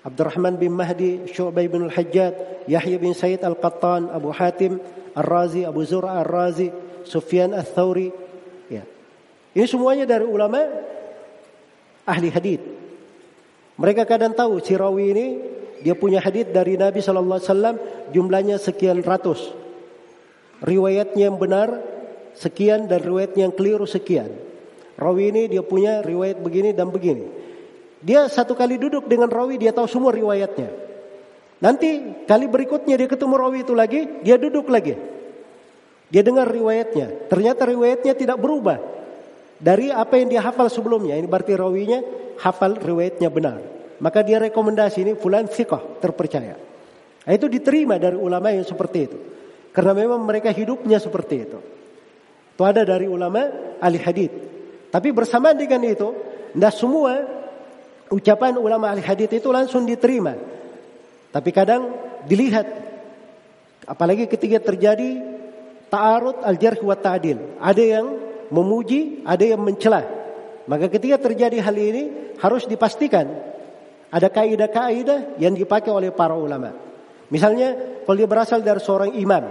Abdurrahman 0.00 0.56
bin 0.56 0.72
Mahdi, 0.72 1.28
Syu'bay 1.28 1.68
bin 1.68 1.84
Al-Hajjad, 1.92 2.64
Yahya 2.64 2.96
bin 2.96 3.12
Said 3.12 3.44
Al-Qattan, 3.44 4.08
Abu 4.08 4.32
Hatim, 4.32 4.80
Ar-Razi, 5.12 5.68
Abu 5.68 5.84
Zur'a 5.84 6.24
Ar-Razi, 6.24 6.72
Sufyan 7.04 7.52
Al-Thawri. 7.52 8.08
Ya. 8.72 8.88
Ini 9.52 9.66
semuanya 9.68 10.08
dari 10.08 10.24
ulama 10.24 10.64
ahli 12.08 12.32
hadith. 12.32 12.64
Mereka 13.76 14.08
kadang 14.08 14.32
tahu 14.32 14.60
si 14.64 14.76
rawi 14.76 15.04
ini 15.12 15.26
dia 15.80 15.96
punya 15.96 16.20
hadith 16.20 16.52
dari 16.52 16.76
Nabi 16.76 17.00
Sallallahu 17.00 17.40
Alaihi 17.40 17.48
Wasallam 17.52 17.76
jumlahnya 18.12 18.56
sekian 18.60 19.00
ratus. 19.00 19.59
Riwayatnya 20.60 21.32
yang 21.32 21.38
benar 21.40 21.80
sekian 22.36 22.86
dan 22.86 23.00
riwayatnya 23.00 23.48
yang 23.48 23.54
keliru 23.54 23.88
sekian. 23.88 24.28
Rawi 25.00 25.32
ini 25.32 25.42
dia 25.48 25.64
punya 25.64 26.04
riwayat 26.04 26.44
begini 26.44 26.76
dan 26.76 26.92
begini. 26.92 27.24
Dia 28.00 28.28
satu 28.28 28.52
kali 28.52 28.76
duduk 28.76 29.08
dengan 29.08 29.28
rawi 29.28 29.56
dia 29.56 29.72
tahu 29.72 29.88
semua 29.88 30.12
riwayatnya. 30.12 30.68
Nanti 31.60 32.24
kali 32.24 32.48
berikutnya 32.48 32.96
dia 32.96 33.08
ketemu 33.08 33.34
rawi 33.36 33.64
itu 33.64 33.72
lagi, 33.76 34.08
dia 34.24 34.36
duduk 34.40 34.68
lagi. 34.68 34.96
Dia 36.12 36.24
dengar 36.24 36.48
riwayatnya. 36.48 37.28
Ternyata 37.28 37.68
riwayatnya 37.68 38.12
tidak 38.16 38.36
berubah 38.40 38.80
dari 39.60 39.92
apa 39.92 40.16
yang 40.16 40.28
dia 40.32 40.40
hafal 40.44 40.68
sebelumnya. 40.72 41.16
Ini 41.16 41.28
berarti 41.28 41.52
rawinya 41.56 42.00
hafal 42.40 42.80
riwayatnya 42.80 43.28
benar. 43.28 43.60
Maka 44.00 44.24
dia 44.24 44.40
rekomendasi 44.40 45.04
ini 45.04 45.12
fulan 45.12 45.44
thiqah, 45.44 46.00
terpercaya. 46.00 46.56
Nah, 47.20 47.32
itu 47.36 47.46
diterima 47.52 48.00
dari 48.00 48.16
ulama 48.16 48.48
yang 48.48 48.64
seperti 48.64 48.98
itu. 49.04 49.18
Karena 49.70 49.92
memang 49.94 50.20
mereka 50.26 50.50
hidupnya 50.50 50.98
seperti 50.98 51.34
itu. 51.46 51.58
Itu 52.54 52.62
ada 52.66 52.82
dari 52.82 53.06
ulama 53.06 53.46
ahli 53.78 53.98
hadith. 54.02 54.34
Tapi 54.90 55.08
bersamaan 55.14 55.54
dengan 55.54 55.80
itu, 55.86 56.10
tidak 56.52 56.74
semua 56.74 57.12
ucapan 58.10 58.58
ulama 58.58 58.90
ahli 58.90 59.00
hadith 59.00 59.30
itu 59.30 59.48
langsung 59.54 59.86
diterima. 59.86 60.34
Tapi 61.30 61.50
kadang 61.54 61.94
dilihat, 62.26 62.66
apalagi 63.86 64.26
ketika 64.26 64.58
terjadi 64.58 65.22
ta'arud 65.86 66.42
al-jarh 66.42 66.82
wa 66.82 66.98
ta'adil. 66.98 67.62
Ada 67.62 67.82
yang 67.82 68.06
memuji, 68.50 69.22
ada 69.22 69.46
yang 69.46 69.62
mencela. 69.62 70.02
Maka 70.66 70.90
ketika 70.90 71.18
terjadi 71.18 71.62
hal 71.62 71.74
ini 71.78 72.34
harus 72.38 72.66
dipastikan 72.66 73.26
ada 74.10 74.26
kaidah-kaidah 74.26 75.38
yang 75.38 75.54
dipakai 75.54 75.90
oleh 75.90 76.10
para 76.10 76.34
ulama. 76.34 76.89
Misalnya 77.30 78.02
kalau 78.02 78.16
dia 78.18 78.28
berasal 78.28 78.60
dari 78.60 78.82
seorang 78.82 79.14
imam. 79.14 79.44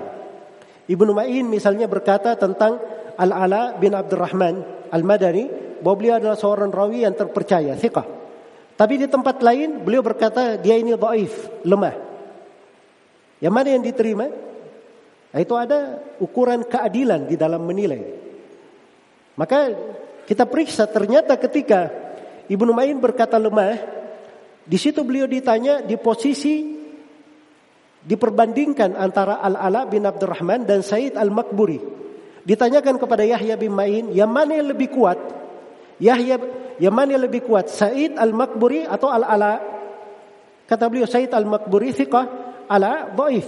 Ibnu 0.90 1.12
Ma'in 1.16 1.48
misalnya 1.48 1.88
berkata 1.88 2.36
tentang 2.36 2.82
Al-Ala 3.16 3.78
bin 3.80 3.96
Abdurrahman 3.96 4.88
Al-Madani 4.92 5.78
bahwa 5.80 5.96
beliau 5.96 6.16
adalah 6.20 6.36
seorang 6.36 6.72
rawi 6.74 7.08
yang 7.08 7.16
terpercaya, 7.16 7.78
thiqah. 7.78 8.08
Tapi 8.76 8.94
di 8.96 9.08
tempat 9.08 9.44
lain 9.44 9.84
beliau 9.84 10.04
berkata 10.04 10.56
dia 10.56 10.76
ini 10.80 10.96
dhaif, 10.96 11.64
lemah. 11.68 11.96
Yang 13.40 13.54
mana 13.54 13.68
yang 13.72 13.84
diterima? 13.84 14.28
Nah, 15.30 15.40
itu 15.40 15.54
ada 15.56 16.02
ukuran 16.20 16.66
keadilan 16.66 17.30
di 17.30 17.36
dalam 17.38 17.62
menilai. 17.64 18.02
Maka 19.38 19.72
kita 20.26 20.44
periksa 20.50 20.90
ternyata 20.90 21.38
ketika 21.40 21.92
Ibnu 22.50 22.74
Ma'in 22.74 22.98
berkata 22.98 23.38
lemah, 23.38 23.78
di 24.66 24.78
situ 24.80 25.06
beliau 25.06 25.30
ditanya 25.30 25.86
di 25.86 25.96
posisi 25.96 26.79
diperbandingkan 28.10 28.98
antara 28.98 29.38
Al-Ala 29.38 29.86
bin 29.86 30.02
Abdurrahman 30.02 30.66
dan 30.66 30.82
Said 30.82 31.14
Al-Makburi. 31.14 31.78
Ditanyakan 32.42 32.98
kepada 32.98 33.22
Yahya 33.22 33.54
bin 33.54 33.78
Ma'in, 33.78 34.10
yang 34.10 34.34
mana 34.34 34.58
yang 34.58 34.74
lebih 34.74 34.90
kuat? 34.90 35.22
Yahya 36.02 36.42
yang 36.82 36.96
mana 36.96 37.14
yang 37.14 37.30
lebih 37.30 37.46
kuat? 37.46 37.70
Said 37.70 38.18
Al-Makburi 38.18 38.90
atau 38.90 39.14
Al-Ala? 39.14 39.62
Kata 40.66 40.90
beliau 40.90 41.06
Said 41.06 41.30
Al-Makburi 41.30 41.94
thiqah, 41.94 42.26
Ala 42.66 43.14
dhaif. 43.14 43.46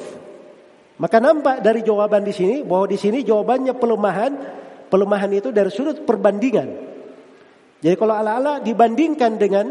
Maka 1.02 1.18
nampak 1.18 1.66
dari 1.66 1.82
jawaban 1.82 2.22
di 2.22 2.30
sini 2.30 2.62
bahwa 2.62 2.86
di 2.86 2.98
sini 3.02 3.26
jawabannya 3.26 3.74
pelemahan, 3.74 4.32
pelemahan 4.94 5.32
itu 5.34 5.50
dari 5.50 5.74
sudut 5.74 6.06
perbandingan. 6.06 6.70
Jadi 7.82 7.96
kalau 7.98 8.14
Ala-Ala 8.14 8.62
dibandingkan 8.62 9.42
dengan 9.42 9.66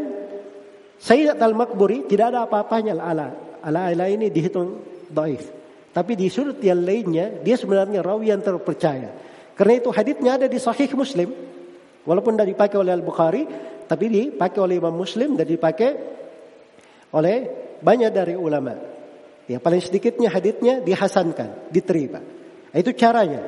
Said 0.98 1.38
Al-Makburi 1.38 2.10
tidak 2.10 2.34
ada 2.34 2.50
apa-apanya 2.50 2.98
Ala-Ala. 2.98 3.49
Ala-ala 3.62 4.08
ini 4.08 4.32
dihitung 4.32 4.80
daif. 5.10 5.48
Tapi 5.90 6.14
di 6.14 6.30
sudut 6.30 6.62
yang 6.62 6.80
lainnya 6.86 7.42
dia 7.42 7.58
sebenarnya 7.58 8.00
rawi 8.00 8.30
yang 8.30 8.40
terpercaya. 8.40 9.10
Karena 9.58 9.74
itu 9.76 9.90
hadisnya 9.90 10.40
ada 10.40 10.46
di 10.46 10.56
Sahih 10.56 10.88
Muslim. 10.94 11.28
Walaupun 12.06 12.32
tidak 12.38 12.48
dipakai 12.56 12.80
oleh 12.80 12.96
Al-Bukhari, 12.96 13.42
tapi 13.84 14.08
dipakai 14.08 14.60
oleh 14.62 14.80
Imam 14.80 14.94
Muslim 14.94 15.36
dan 15.36 15.44
dipakai 15.44 15.90
oleh 17.12 17.36
banyak 17.82 18.10
dari 18.14 18.34
ulama. 18.38 18.72
Ya 19.50 19.58
paling 19.58 19.82
sedikitnya 19.82 20.30
hadisnya 20.30 20.78
dihasankan, 20.80 21.74
diterima. 21.74 22.22
Itu 22.70 22.94
caranya. 22.94 23.42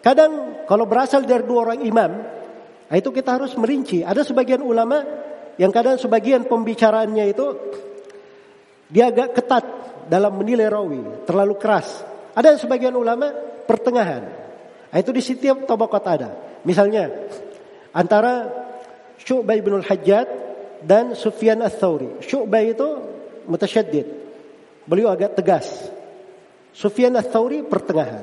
Kadang 0.00 0.64
kalau 0.64 0.88
berasal 0.88 1.28
dari 1.28 1.44
dua 1.44 1.68
orang 1.68 1.80
imam, 1.84 2.10
itu 2.88 3.08
kita 3.12 3.36
harus 3.36 3.52
merinci. 3.60 4.00
Ada 4.00 4.24
sebagian 4.24 4.64
ulama 4.64 5.04
yang 5.60 5.70
kadang 5.70 6.00
sebagian 6.00 6.48
pembicaraannya 6.48 7.24
itu 7.30 7.46
dia 8.94 9.10
agak 9.10 9.34
ketat 9.34 9.64
dalam 10.06 10.38
menilai 10.38 10.70
rawi, 10.70 11.26
terlalu 11.26 11.58
keras. 11.58 12.06
Ada 12.30 12.54
sebagian 12.62 12.94
ulama 12.94 13.34
pertengahan. 13.66 14.22
Nah, 14.94 14.98
itu 15.02 15.10
di 15.10 15.18
setiap 15.18 15.66
tabaqat 15.66 16.04
ada. 16.06 16.30
Misalnya 16.62 17.10
antara 17.90 18.46
Syu'bah 19.18 19.58
bin 19.58 19.82
Al-Hajjad 19.82 20.28
dan 20.86 21.18
Sufyan 21.18 21.58
Ats-Tsauri. 21.66 22.22
Syu'bah 22.22 22.62
itu 22.62 22.86
mutasyaddid. 23.50 24.06
Beliau 24.86 25.10
agak 25.10 25.34
tegas. 25.42 25.90
Sufyan 26.70 27.18
Ats-Tsauri 27.18 27.66
pertengahan. 27.66 28.22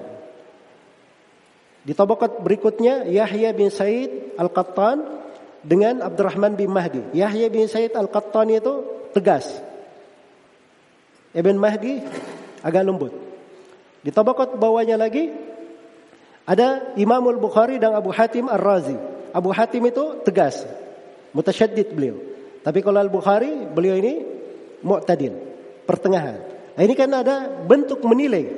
Di 1.83 1.91
tabaqat 1.91 2.39
berikutnya 2.39 3.11
Yahya 3.11 3.51
bin 3.51 3.67
Said 3.67 4.39
Al-Qattan 4.39 5.03
dengan 5.67 5.99
Abdurrahman 5.99 6.55
bin 6.55 6.71
Mahdi. 6.71 7.11
Yahya 7.11 7.51
bin 7.51 7.67
Said 7.67 7.91
Al-Qattan 7.91 8.55
itu 8.55 8.87
tegas. 9.11 9.70
Ibn 11.31 11.55
Mahdi 11.55 12.03
agak 12.61 12.83
lembut. 12.83 13.13
Di 14.01 14.09
tabaqat 14.09 14.57
bawahnya 14.57 14.97
lagi 14.97 15.31
ada 16.43 16.97
Imam 16.97 17.21
Al-Bukhari 17.21 17.77
dan 17.77 17.95
Abu 17.95 18.11
Hatim 18.11 18.49
Ar-Razi. 18.49 18.97
Abu 19.31 19.55
Hatim 19.55 19.87
itu 19.87 20.25
tegas, 20.27 20.67
mutasyaddid 21.31 21.95
beliau. 21.95 22.19
Tapi 22.61 22.83
kalau 22.83 22.99
Al-Bukhari 22.99 23.69
beliau 23.71 23.95
ini 23.95 24.13
mu'tadil, 24.83 25.33
pertengahan. 25.87 26.37
Nah, 26.75 26.81
ini 26.83 26.93
kan 26.97 27.09
ada 27.13 27.47
bentuk 27.63 28.03
menilai, 28.03 28.49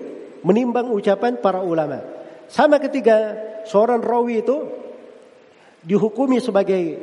menimbang 0.41 0.89
ucapan 0.89 1.37
para 1.37 1.61
ulama. 1.61 2.01
Sama 2.49 2.81
ketika 2.81 3.37
seorang 3.69 4.01
rawi 4.01 4.41
itu 4.41 4.57
dihukumi 5.83 6.39
sebagai 6.39 6.99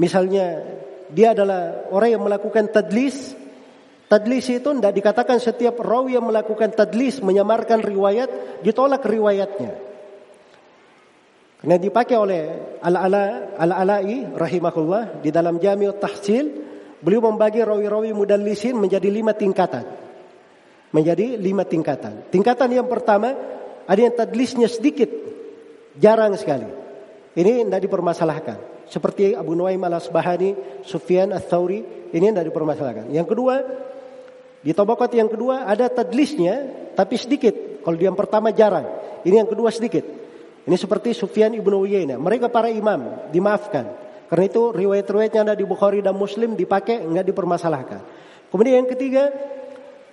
misalnya 0.00 0.64
dia 1.12 1.36
adalah 1.36 1.90
orang 1.92 2.10
yang 2.16 2.22
melakukan 2.24 2.72
tadlis 2.72 3.36
Tadlis 4.10 4.50
itu 4.50 4.66
tidak 4.66 4.90
dikatakan 4.90 5.38
setiap 5.38 5.78
rawi 5.78 6.18
yang 6.18 6.26
melakukan 6.26 6.74
tadlis 6.74 7.22
menyamarkan 7.22 7.78
riwayat 7.78 8.58
ditolak 8.58 9.06
riwayatnya. 9.06 9.70
Karena 11.62 11.76
dipakai 11.78 12.16
oleh 12.18 12.42
Al-Ala 12.82 13.54
Al-Ala'i 13.54 14.34
rahimahullah 14.34 15.22
di 15.22 15.30
dalam 15.30 15.62
Jami'ut 15.62 16.02
Tahsil 16.02 16.42
beliau 16.98 17.22
membagi 17.30 17.62
rawi-rawi 17.62 18.10
mudallisin 18.10 18.74
menjadi 18.74 19.06
lima 19.06 19.30
tingkatan. 19.30 19.86
Menjadi 20.90 21.38
lima 21.38 21.62
tingkatan. 21.62 22.34
Tingkatan 22.34 22.74
yang 22.74 22.90
pertama 22.90 23.30
ada 23.86 24.00
yang 24.00 24.10
tadlisnya 24.10 24.66
sedikit, 24.66 25.06
jarang 25.94 26.34
sekali. 26.34 26.66
Ini 27.38 27.62
tidak 27.62 27.86
dipermasalahkan. 27.86 28.58
Seperti 28.90 29.38
Abu 29.38 29.54
Nuaim 29.54 29.78
al-Asbahani, 29.86 30.82
Sufyan 30.82 31.30
al-Thawri, 31.30 32.10
ini 32.10 32.26
tidak 32.34 32.50
dipermasalahkan. 32.50 33.06
Yang 33.14 33.26
kedua, 33.30 33.54
di 34.60 34.76
tabakat 34.76 35.16
yang 35.16 35.28
kedua 35.32 35.64
ada 35.64 35.88
tadlisnya 35.88 36.68
tapi 36.92 37.16
sedikit. 37.16 37.80
Kalau 37.80 37.96
yang 37.96 38.12
pertama 38.12 38.52
jarang. 38.52 38.84
Ini 39.24 39.44
yang 39.44 39.48
kedua 39.48 39.72
sedikit. 39.72 40.04
Ini 40.68 40.76
seperti 40.76 41.16
Sufyan 41.16 41.56
ibnu 41.56 41.88
Uyainah. 41.88 42.20
Mereka 42.20 42.52
para 42.52 42.68
imam 42.68 43.32
dimaafkan. 43.32 43.88
Karena 44.28 44.44
itu 44.46 44.70
riwayat-riwayatnya 44.70 45.40
ada 45.50 45.54
di 45.56 45.64
Bukhari 45.64 46.04
dan 46.04 46.14
Muslim 46.14 46.54
dipakai 46.54 47.02
nggak 47.02 47.26
dipermasalahkan. 47.32 48.00
Kemudian 48.52 48.84
yang 48.84 48.90
ketiga 48.92 49.32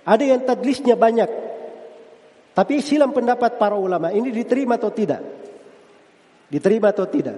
ada 0.02 0.24
yang 0.24 0.40
tadlisnya 0.42 0.96
banyak. 0.96 1.28
Tapi 2.56 2.82
silam 2.82 3.14
pendapat 3.14 3.60
para 3.60 3.78
ulama 3.78 4.10
ini 4.10 4.34
diterima 4.34 4.80
atau 4.80 4.90
tidak? 4.90 5.22
Diterima 6.48 6.90
atau 6.90 7.06
tidak? 7.06 7.36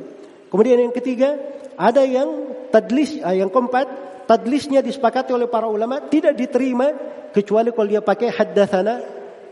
Kemudian 0.49 0.79
yang 0.79 0.95
ketiga 0.95 1.37
ada 1.77 2.07
yang 2.07 2.55
tadlis, 2.71 3.19
eh, 3.19 3.37
yang 3.43 3.51
keempat 3.53 4.10
tadlisnya 4.31 4.79
disepakati 4.79 5.35
oleh 5.35 5.51
para 5.51 5.67
ulama 5.67 5.99
tidak 6.07 6.39
diterima 6.39 6.95
kecuali 7.35 7.75
kalau 7.75 7.91
dia 7.91 7.99
pakai 7.99 8.31
haddatsana 8.31 8.95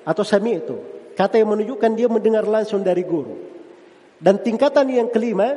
atau 0.07 0.23
sami 0.23 0.63
itu. 0.63 0.79
Kata 1.19 1.35
yang 1.35 1.51
menunjukkan 1.51 1.91
dia 1.99 2.07
mendengar 2.07 2.47
langsung 2.47 2.87
dari 2.87 3.03
guru. 3.03 3.35
Dan 4.23 4.39
tingkatan 4.39 4.87
yang 4.87 5.11
kelima, 5.11 5.51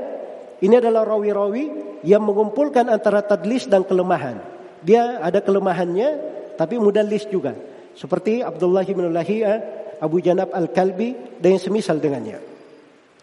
ini 0.57 0.73
adalah 0.73 1.06
rawi-rawi 1.06 2.02
yang 2.02 2.26
mengumpulkan 2.26 2.89
antara 2.89 3.22
tadlis 3.22 3.69
dan 3.69 3.85
kelemahan. 3.85 4.41
Dia 4.81 5.22
ada 5.22 5.38
kelemahannya, 5.38 6.10
tapi 6.57 6.81
mudallis 6.81 7.30
juga. 7.30 7.53
Seperti 7.93 8.41
Abdullah 8.41 8.81
bin 8.89 9.06
Lahiyah, 9.14 9.61
Abu 10.02 10.18
Janab 10.18 10.49
Al-Kalbi, 10.49 11.38
dan 11.38 11.53
yang 11.57 11.61
semisal 11.61 12.02
dengannya. 12.02 12.41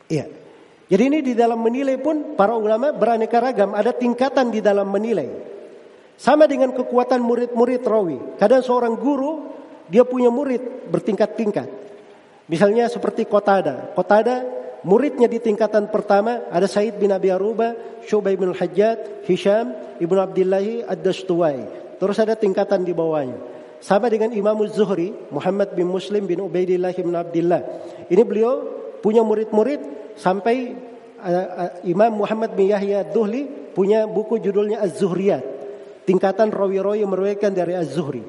Iya. 0.07 0.31
Jadi 0.87 1.03
ini 1.11 1.19
di 1.27 1.35
dalam 1.35 1.59
menilai 1.59 1.99
pun 1.99 2.39
para 2.39 2.55
ulama 2.55 2.95
beraneka 2.95 3.43
ragam, 3.43 3.75
ada 3.75 3.91
tingkatan 3.91 4.55
di 4.55 4.63
dalam 4.63 4.87
menilai. 4.87 5.58
Sama 6.19 6.51
dengan 6.51 6.75
kekuatan 6.75 7.23
murid-murid 7.23 7.87
rawi. 7.87 8.19
Kadang 8.43 8.67
seorang 8.67 8.99
guru 8.99 9.55
dia 9.87 10.03
punya 10.03 10.35
murid 10.35 10.91
bertingkat-tingkat. 10.91 11.71
Misalnya 12.51 12.91
seperti 12.91 13.23
Qatada. 13.23 13.95
Qatada 13.95 14.43
muridnya 14.83 15.31
di 15.31 15.39
tingkatan 15.39 15.87
pertama 15.95 16.51
ada 16.51 16.67
Said 16.67 16.99
bin 16.99 17.15
Abi 17.15 17.31
Aruba, 17.31 18.03
Syubay 18.03 18.35
bin 18.35 18.51
Hajjat, 18.51 19.23
Hisham 19.31 19.71
ibnu 20.03 20.19
Abdullah 20.19 20.91
Ad-Dastuwai. 20.91 21.59
Terus 22.03 22.19
ada 22.19 22.35
tingkatan 22.35 22.83
di 22.83 22.91
bawahnya. 22.91 23.39
Sama 23.79 24.11
dengan 24.11 24.35
Imam 24.35 24.59
Zuhri, 24.67 25.15
Muhammad 25.31 25.71
bin 25.79 25.87
Muslim 25.87 26.27
bin 26.27 26.43
Ubaidillah 26.43 26.91
bin 26.99 27.15
Abdullah. 27.15 27.63
Ini 28.11 28.23
beliau 28.27 28.67
punya 28.99 29.23
murid-murid 29.23 30.15
sampai 30.19 30.75
uh, 31.23 31.47
uh, 31.47 31.71
Imam 31.87 32.27
Muhammad 32.27 32.59
bin 32.59 32.75
Yahya 32.75 33.07
Duhli 33.07 33.47
punya 33.71 34.03
buku 34.11 34.43
judulnya 34.43 34.83
Az-Zuhriyat. 34.83 35.58
Tingkatan 36.09 36.49
rawi-rawi 36.49 37.05
yang 37.05 37.13
meriwayatkan 37.13 37.53
dari 37.53 37.77
Az-Zuhri. 37.77 38.25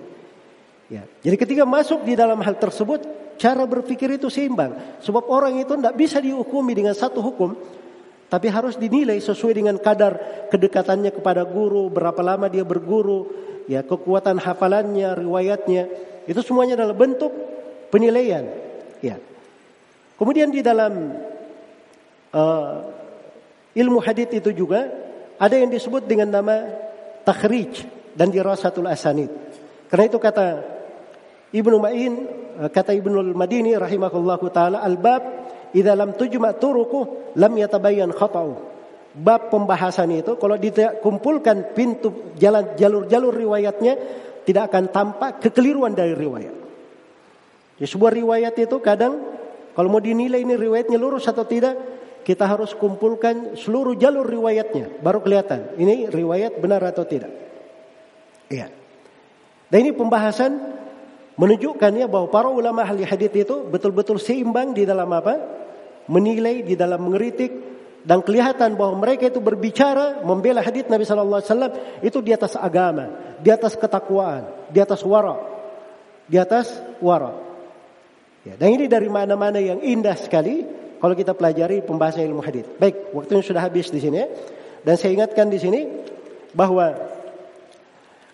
Ya. 0.92 1.08
Jadi 1.24 1.36
ketika 1.40 1.64
masuk 1.64 2.04
di 2.04 2.20
dalam 2.20 2.44
hal 2.44 2.60
tersebut, 2.60 3.08
Cara 3.40 3.64
berpikir 3.64 4.20
itu 4.20 4.28
seimbang. 4.28 5.00
Sebab 5.00 5.32
orang 5.32 5.64
itu 5.64 5.72
tidak 5.80 5.96
bisa 5.96 6.20
dihukumi 6.20 6.76
dengan 6.76 6.92
satu 6.92 7.24
hukum. 7.24 7.56
Tapi 8.28 8.52
harus 8.52 8.76
dinilai 8.76 9.16
sesuai 9.24 9.56
dengan 9.56 9.80
kadar 9.80 10.46
kedekatannya 10.52 11.16
kepada 11.16 11.48
guru. 11.48 11.88
Berapa 11.88 12.20
lama 12.20 12.52
dia 12.52 12.68
berguru. 12.68 13.32
ya 13.72 13.80
Kekuatan 13.80 14.44
hafalannya, 14.44 15.24
riwayatnya. 15.24 15.88
Itu 16.28 16.44
semuanya 16.44 16.84
adalah 16.84 17.00
bentuk 17.00 17.32
penilaian. 17.88 18.44
Ya. 19.00 19.24
Kemudian 20.20 20.52
di 20.52 20.60
dalam 20.60 21.16
uh, 22.36 22.76
ilmu 23.72 24.04
hadith 24.04 24.36
itu 24.36 24.52
juga 24.52 24.92
ada 25.40 25.56
yang 25.56 25.72
disebut 25.72 26.04
dengan 26.04 26.28
nama 26.28 26.76
takhrij 27.30 27.86
dan 28.18 28.34
dirasatul 28.34 28.90
asanid. 28.90 29.30
Karena 29.86 30.10
itu 30.10 30.18
kata 30.18 30.46
Ibnu 31.54 31.78
Ma'in 31.78 32.14
eh, 32.66 32.70
kata 32.74 32.98
Ibnu 32.98 33.38
Madini 33.38 33.78
rahimahullahu 33.78 34.50
taala 34.50 34.82
al-bab 34.82 35.22
idza 35.78 35.94
lam 35.94 36.18
tujma 36.18 36.58
turuku 36.58 37.34
lam 37.38 37.54
yatabayyan 37.54 38.10
khata'u. 38.10 38.54
Bab 39.10 39.50
pembahasan 39.50 40.14
itu 40.14 40.38
kalau 40.38 40.58
dikumpulkan 40.58 41.74
pintu 41.74 42.34
jalan 42.38 42.78
jalur-jalur 42.78 43.34
riwayatnya 43.34 43.94
tidak 44.46 44.70
akan 44.70 44.90
tampak 44.94 45.32
kekeliruan 45.42 45.98
dari 45.98 46.14
riwayat. 46.14 46.56
Ya, 47.82 47.86
sebuah 47.90 48.14
riwayat 48.14 48.54
itu 48.58 48.78
kadang 48.82 49.18
kalau 49.74 49.90
mau 49.90 50.02
dinilai 50.02 50.46
ini 50.46 50.54
riwayatnya 50.54 51.00
lurus 51.02 51.26
atau 51.26 51.48
tidak, 51.48 51.74
kita 52.30 52.46
harus 52.46 52.78
kumpulkan 52.78 53.58
seluruh 53.58 53.98
jalur 53.98 54.22
riwayatnya 54.22 55.02
baru 55.02 55.26
kelihatan 55.26 55.74
ini 55.82 56.06
riwayat 56.14 56.62
benar 56.62 56.78
atau 56.86 57.02
tidak. 57.02 57.34
Iya. 58.54 58.70
Dan 59.74 59.78
ini 59.82 59.98
pembahasan 59.98 60.54
menunjukkannya 61.42 62.06
bahwa 62.06 62.30
para 62.30 62.54
ulama 62.54 62.86
ahli 62.86 63.02
hadis 63.02 63.34
itu 63.34 63.66
betul-betul 63.66 64.22
seimbang 64.22 64.78
di 64.78 64.86
dalam 64.86 65.10
apa? 65.10 65.42
Menilai, 66.06 66.62
di 66.62 66.78
dalam 66.78 67.02
mengeritik 67.02 67.50
dan 68.06 68.22
kelihatan 68.22 68.78
bahwa 68.78 69.02
mereka 69.02 69.34
itu 69.34 69.42
berbicara 69.42 70.22
membela 70.22 70.62
hadis 70.62 70.86
Nabi 70.86 71.10
wasallam 71.10 71.74
itu 72.06 72.22
di 72.22 72.30
atas 72.30 72.54
agama, 72.54 73.38
di 73.42 73.50
atas 73.50 73.74
ketakwaan, 73.74 74.70
di 74.70 74.78
atas 74.78 75.02
wara. 75.02 75.34
Di 76.30 76.38
atas 76.38 76.78
wara. 77.02 77.34
Ya, 78.46 78.54
dan 78.54 78.70
ini 78.70 78.86
dari 78.86 79.10
mana-mana 79.10 79.58
yang 79.58 79.82
indah 79.82 80.14
sekali 80.14 80.62
kalau 81.00 81.16
kita 81.16 81.32
pelajari 81.34 81.82
pembahasan 81.82 82.28
ilmu 82.28 82.44
hadis. 82.44 82.68
Baik, 82.76 83.16
waktunya 83.16 83.44
sudah 83.44 83.64
habis 83.64 83.88
di 83.90 84.04
sini. 84.04 84.24
Dan 84.84 84.96
saya 84.96 85.12
ingatkan 85.12 85.52
di 85.52 85.60
sini 85.60 85.88
bahwa 86.56 86.96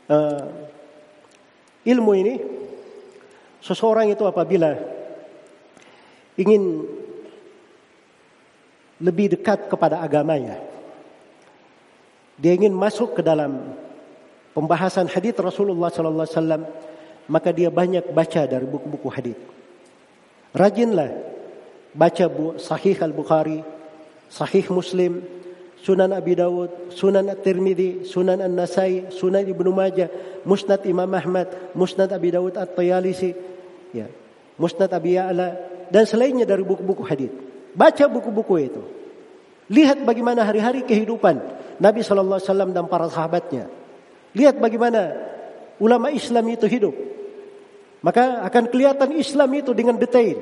uh, 0.09 0.45
ilmu 1.85 2.11
ini 2.13 2.35
Seseorang 3.65 4.13
itu 4.13 4.21
apabila 4.29 4.77
ingin 6.37 6.85
lebih 9.01 9.33
dekat 9.33 9.65
kepada 9.65 10.05
agamanya, 10.05 10.61
dia 12.37 12.53
ingin 12.53 12.77
masuk 12.77 13.17
ke 13.17 13.21
dalam 13.25 13.73
pembahasan 14.53 15.09
hadis 15.09 15.33
Rasulullah 15.41 15.89
sallallahu 15.89 16.29
alaihi 16.29 16.37
wasallam, 16.37 16.63
maka 17.25 17.49
dia 17.49 17.73
banyak 17.73 18.05
baca 18.13 18.45
dari 18.45 18.69
buku-buku 18.69 19.09
hadis. 19.09 19.37
Rajinlah 20.53 21.34
baca 21.95 22.27
Sahih 22.59 22.99
Al-Bukhari, 22.99 23.63
Sahih 24.27 24.67
Muslim, 24.67 25.23
Sunan 25.79 26.11
Abi 26.11 26.35
Dawud, 26.35 26.91
Sunan 26.91 27.31
At-Tirmidzi, 27.31 28.03
Sunan 28.03 28.43
An-Nasai, 28.43 29.07
Sunan 29.15 29.47
Ibnu 29.47 29.71
Majah, 29.71 30.11
Musnad 30.43 30.83
Imam 30.83 31.07
Ahmad, 31.07 31.47
Musnad 31.71 32.11
Abi 32.11 32.35
Dawud 32.35 32.59
At-Tayalisi, 32.59 33.31
ya, 33.95 34.11
Musnad 34.59 34.91
Abi 34.91 35.15
Ya'la 35.15 35.55
dan 35.87 36.03
selainnya 36.03 36.43
dari 36.43 36.67
buku-buku 36.67 37.05
hadis. 37.07 37.31
Baca 37.75 38.05
buku-buku 38.11 38.55
itu. 38.59 38.81
Lihat 39.71 40.03
bagaimana 40.05 40.45
hari-hari 40.45 40.85
kehidupan 40.85 41.41
Nabi 41.81 42.01
Shallallahu 42.05 42.37
Alaihi 42.39 42.49
Wasallam 42.49 42.71
dan 42.73 42.85
para 42.85 43.09
sahabatnya. 43.09 43.69
Lihat 44.35 44.59
bagaimana 44.59 45.15
ulama 45.77 46.09
Islam 46.11 46.45
itu 46.49 46.65
hidup. 46.65 46.95
Maka 48.01 48.45
akan 48.45 48.69
kelihatan 48.69 49.17
Islam 49.17 49.49
itu 49.57 49.73
dengan 49.73 49.97
detail. 49.97 50.37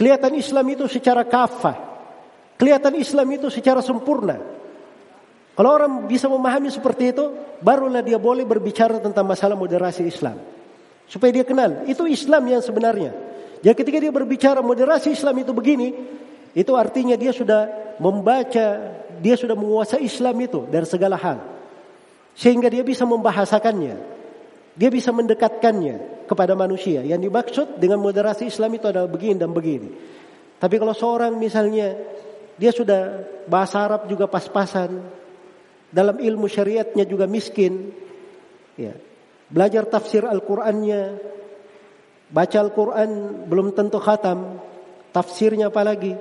Kelihatan 0.00 0.32
Islam 0.32 0.64
itu 0.72 0.88
secara 0.88 1.28
kafah. 1.28 1.76
Kelihatan 2.56 2.96
Islam 2.96 3.28
itu 3.36 3.52
secara 3.52 3.84
sempurna. 3.84 4.40
Kalau 5.52 5.70
orang 5.76 6.08
bisa 6.08 6.24
memahami 6.24 6.72
seperti 6.72 7.12
itu, 7.12 7.28
barulah 7.60 8.00
dia 8.00 8.16
boleh 8.16 8.48
berbicara 8.48 8.96
tentang 8.96 9.28
masalah 9.28 9.60
moderasi 9.60 10.08
Islam. 10.08 10.40
Supaya 11.04 11.36
dia 11.36 11.44
kenal, 11.44 11.84
itu 11.84 12.08
Islam 12.08 12.48
yang 12.48 12.64
sebenarnya. 12.64 13.12
Jadi 13.60 13.76
ketika 13.76 13.98
dia 14.00 14.08
berbicara 14.08 14.64
moderasi 14.64 15.12
Islam 15.12 15.36
itu 15.44 15.52
begini, 15.52 15.92
itu 16.56 16.72
artinya 16.72 17.12
dia 17.20 17.36
sudah 17.36 17.68
membaca, 18.00 18.66
dia 19.20 19.36
sudah 19.36 19.52
menguasai 19.52 20.00
Islam 20.00 20.32
itu 20.40 20.64
dari 20.64 20.88
segala 20.88 21.20
hal. 21.20 21.44
Sehingga 22.32 22.72
dia 22.72 22.80
bisa 22.80 23.04
membahasakannya. 23.04 24.19
Dia 24.80 24.88
bisa 24.88 25.12
mendekatkannya 25.12 26.24
kepada 26.24 26.56
manusia. 26.56 27.04
Yang 27.04 27.28
dimaksud 27.28 27.66
dengan 27.76 28.00
moderasi 28.00 28.48
Islam 28.48 28.80
itu 28.80 28.88
adalah 28.88 29.12
begini 29.12 29.36
dan 29.36 29.52
begini. 29.52 29.92
Tapi 30.56 30.80
kalau 30.80 30.96
seorang 30.96 31.36
misalnya 31.36 32.00
dia 32.56 32.72
sudah 32.72 33.28
bahasa 33.44 33.84
Arab 33.84 34.08
juga 34.08 34.24
pas-pasan, 34.24 35.04
dalam 35.92 36.16
ilmu 36.16 36.48
syariatnya 36.48 37.04
juga 37.04 37.28
miskin, 37.28 37.92
ya, 38.80 38.96
belajar 39.52 39.84
tafsir 39.84 40.24
Al-Qur'annya, 40.24 41.02
baca 42.32 42.58
Al-Qur'an 42.64 43.10
belum 43.52 43.76
tentu 43.76 44.00
khatam, 44.00 44.64
tafsirnya 45.12 45.68
apalagi. 45.68 46.16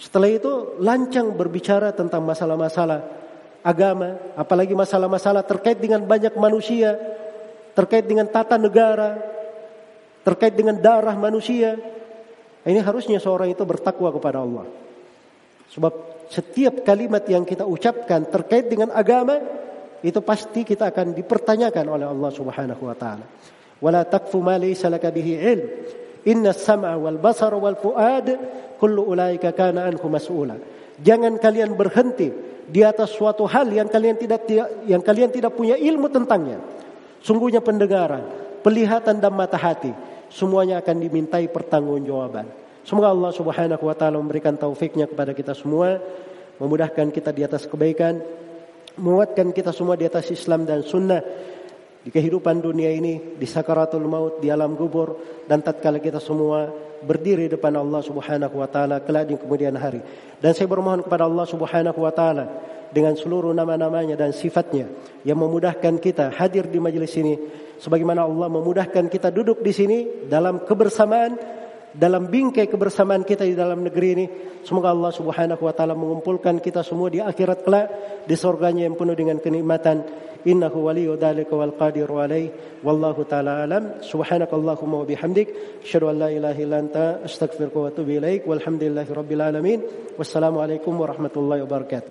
Setelah 0.00 0.32
itu 0.32 0.80
lancang 0.80 1.36
berbicara 1.36 1.92
tentang 1.92 2.24
masalah-masalah 2.24 3.21
agama, 3.62 4.18
apalagi 4.34 4.74
masalah-masalah 4.74 5.46
terkait 5.46 5.78
dengan 5.78 6.02
banyak 6.02 6.34
manusia, 6.34 6.98
terkait 7.72 8.04
dengan 8.04 8.26
tata 8.28 8.58
negara, 8.58 9.16
terkait 10.26 10.52
dengan 10.52 10.76
darah 10.76 11.14
manusia. 11.14 11.78
Ini 12.62 12.78
harusnya 12.78 13.18
seorang 13.18 13.50
itu 13.50 13.62
bertakwa 13.66 14.10
kepada 14.14 14.42
Allah. 14.42 14.66
Sebab 15.72 15.92
setiap 16.30 16.84
kalimat 16.86 17.24
yang 17.26 17.42
kita 17.42 17.66
ucapkan 17.66 18.28
terkait 18.28 18.68
dengan 18.70 18.92
agama 18.94 19.40
itu 20.02 20.18
pasti 20.20 20.66
kita 20.66 20.90
akan 20.90 21.14
dipertanyakan 21.14 21.86
oleh 21.86 22.06
Allah 22.06 22.30
Subhanahu 22.30 22.82
wa 22.86 22.96
taala. 22.98 23.26
Wala 23.82 24.06
takfu 24.06 24.38
ma 24.38 24.58
laysa 24.58 24.86
laka 24.90 25.10
bihi 25.10 25.32
ilm. 25.42 25.68
Inna 26.22 26.54
sam'a 26.54 26.94
wal 26.94 27.18
basar 27.18 27.50
wal 27.58 27.74
fuad 27.74 28.30
kullu 28.78 29.10
ulaika 29.10 29.50
kana 29.50 29.90
anhu 29.90 30.06
mas'ula. 30.06 30.54
Jangan 31.02 31.38
kalian 31.42 31.74
berhenti 31.74 32.30
di 32.68 32.80
atas 32.86 33.14
suatu 33.14 33.46
hal 33.48 33.70
yang 33.70 33.90
kalian 33.90 34.16
tidak 34.18 34.46
yang 34.86 35.02
kalian 35.02 35.30
tidak 35.30 35.54
punya 35.54 35.74
ilmu 35.74 36.06
tentangnya. 36.12 36.62
Sungguhnya 37.22 37.62
pendengaran, 37.62 38.26
penglihatan 38.62 39.22
dan 39.22 39.32
mata 39.34 39.58
hati 39.58 39.94
semuanya 40.32 40.82
akan 40.82 40.96
dimintai 40.98 41.46
pertanggungjawaban. 41.50 42.46
Semoga 42.82 43.14
Allah 43.14 43.30
Subhanahu 43.30 43.84
wa 43.86 43.94
taala 43.94 44.18
memberikan 44.18 44.58
taufiknya 44.58 45.06
kepada 45.06 45.30
kita 45.30 45.54
semua, 45.54 46.02
memudahkan 46.58 47.14
kita 47.14 47.30
di 47.30 47.46
atas 47.46 47.70
kebaikan, 47.70 48.18
menguatkan 48.98 49.54
kita 49.54 49.70
semua 49.70 49.94
di 49.94 50.08
atas 50.08 50.34
Islam 50.34 50.66
dan 50.66 50.82
sunnah 50.82 51.22
di 52.02 52.10
kehidupan 52.10 52.58
dunia 52.58 52.90
ini, 52.90 53.38
di 53.38 53.46
sakaratul 53.46 54.02
maut, 54.10 54.42
di 54.42 54.50
alam 54.50 54.74
kubur 54.74 55.14
dan 55.46 55.62
tatkala 55.62 56.02
kita 56.02 56.18
semua 56.18 56.66
berdiri 57.02 57.50
depan 57.50 57.74
Allah 57.74 58.00
Subhanahu 58.00 58.58
wa 58.58 58.68
taala 58.70 59.02
kelak 59.02 59.28
di 59.28 59.34
kemudian 59.36 59.74
hari. 59.76 60.00
Dan 60.38 60.54
saya 60.54 60.70
bermohon 60.70 61.02
kepada 61.04 61.26
Allah 61.26 61.46
Subhanahu 61.46 61.98
wa 61.98 62.12
taala 62.14 62.44
dengan 62.92 63.16
seluruh 63.16 63.56
nama-namanya 63.56 64.14
dan 64.14 64.30
sifatnya 64.36 64.86
yang 65.24 65.40
memudahkan 65.40 65.96
kita 65.98 66.30
hadir 66.36 66.68
di 66.68 66.76
majelis 66.76 67.12
ini 67.16 67.40
sebagaimana 67.80 68.28
Allah 68.28 68.52
memudahkan 68.52 69.08
kita 69.08 69.32
duduk 69.32 69.64
di 69.64 69.72
sini 69.72 69.98
dalam 70.28 70.62
kebersamaan 70.62 71.61
dalam 71.92 72.28
bingkai 72.28 72.68
kebersamaan 72.68 73.22
kita 73.22 73.44
di 73.44 73.52
dalam 73.52 73.84
negeri 73.84 74.08
ini. 74.16 74.26
Semoga 74.64 74.90
Allah 74.90 75.12
Subhanahu 75.12 75.62
wa 75.62 75.72
taala 75.76 75.92
mengumpulkan 75.92 76.58
kita 76.58 76.80
semua 76.80 77.12
di 77.12 77.20
akhirat 77.20 77.64
kelak 77.64 77.86
di 78.24 78.34
surganya 78.36 78.88
yang 78.88 78.96
penuh 78.96 79.16
dengan 79.16 79.38
kenikmatan. 79.38 80.04
Innahu 80.42 80.90
waliyyu 80.90 81.14
dzalika 81.14 81.54
wal 81.54 81.74
qadiru 81.78 82.18
alaih. 82.18 82.50
Wallahu 82.82 83.22
taala 83.28 83.62
alam. 83.62 84.02
Subhanakallahumma 84.02 85.02
wa 85.02 85.06
bihamdik, 85.06 85.54
asyhadu 85.86 86.10
an 86.10 86.16
la 86.18 86.28
ilaha 86.34 86.58
illa 86.58 86.76
anta, 86.82 87.22
astaghfiruka 87.22 87.78
wa 87.78 87.88
atubu 87.94 88.18
ilaik. 88.18 88.42
Walhamdulillahirabbil 88.50 89.42
alamin. 89.42 89.78
Wassalamualaikum 90.18 90.98
warahmatullahi 90.98 91.62
wabarakatuh. 91.62 92.10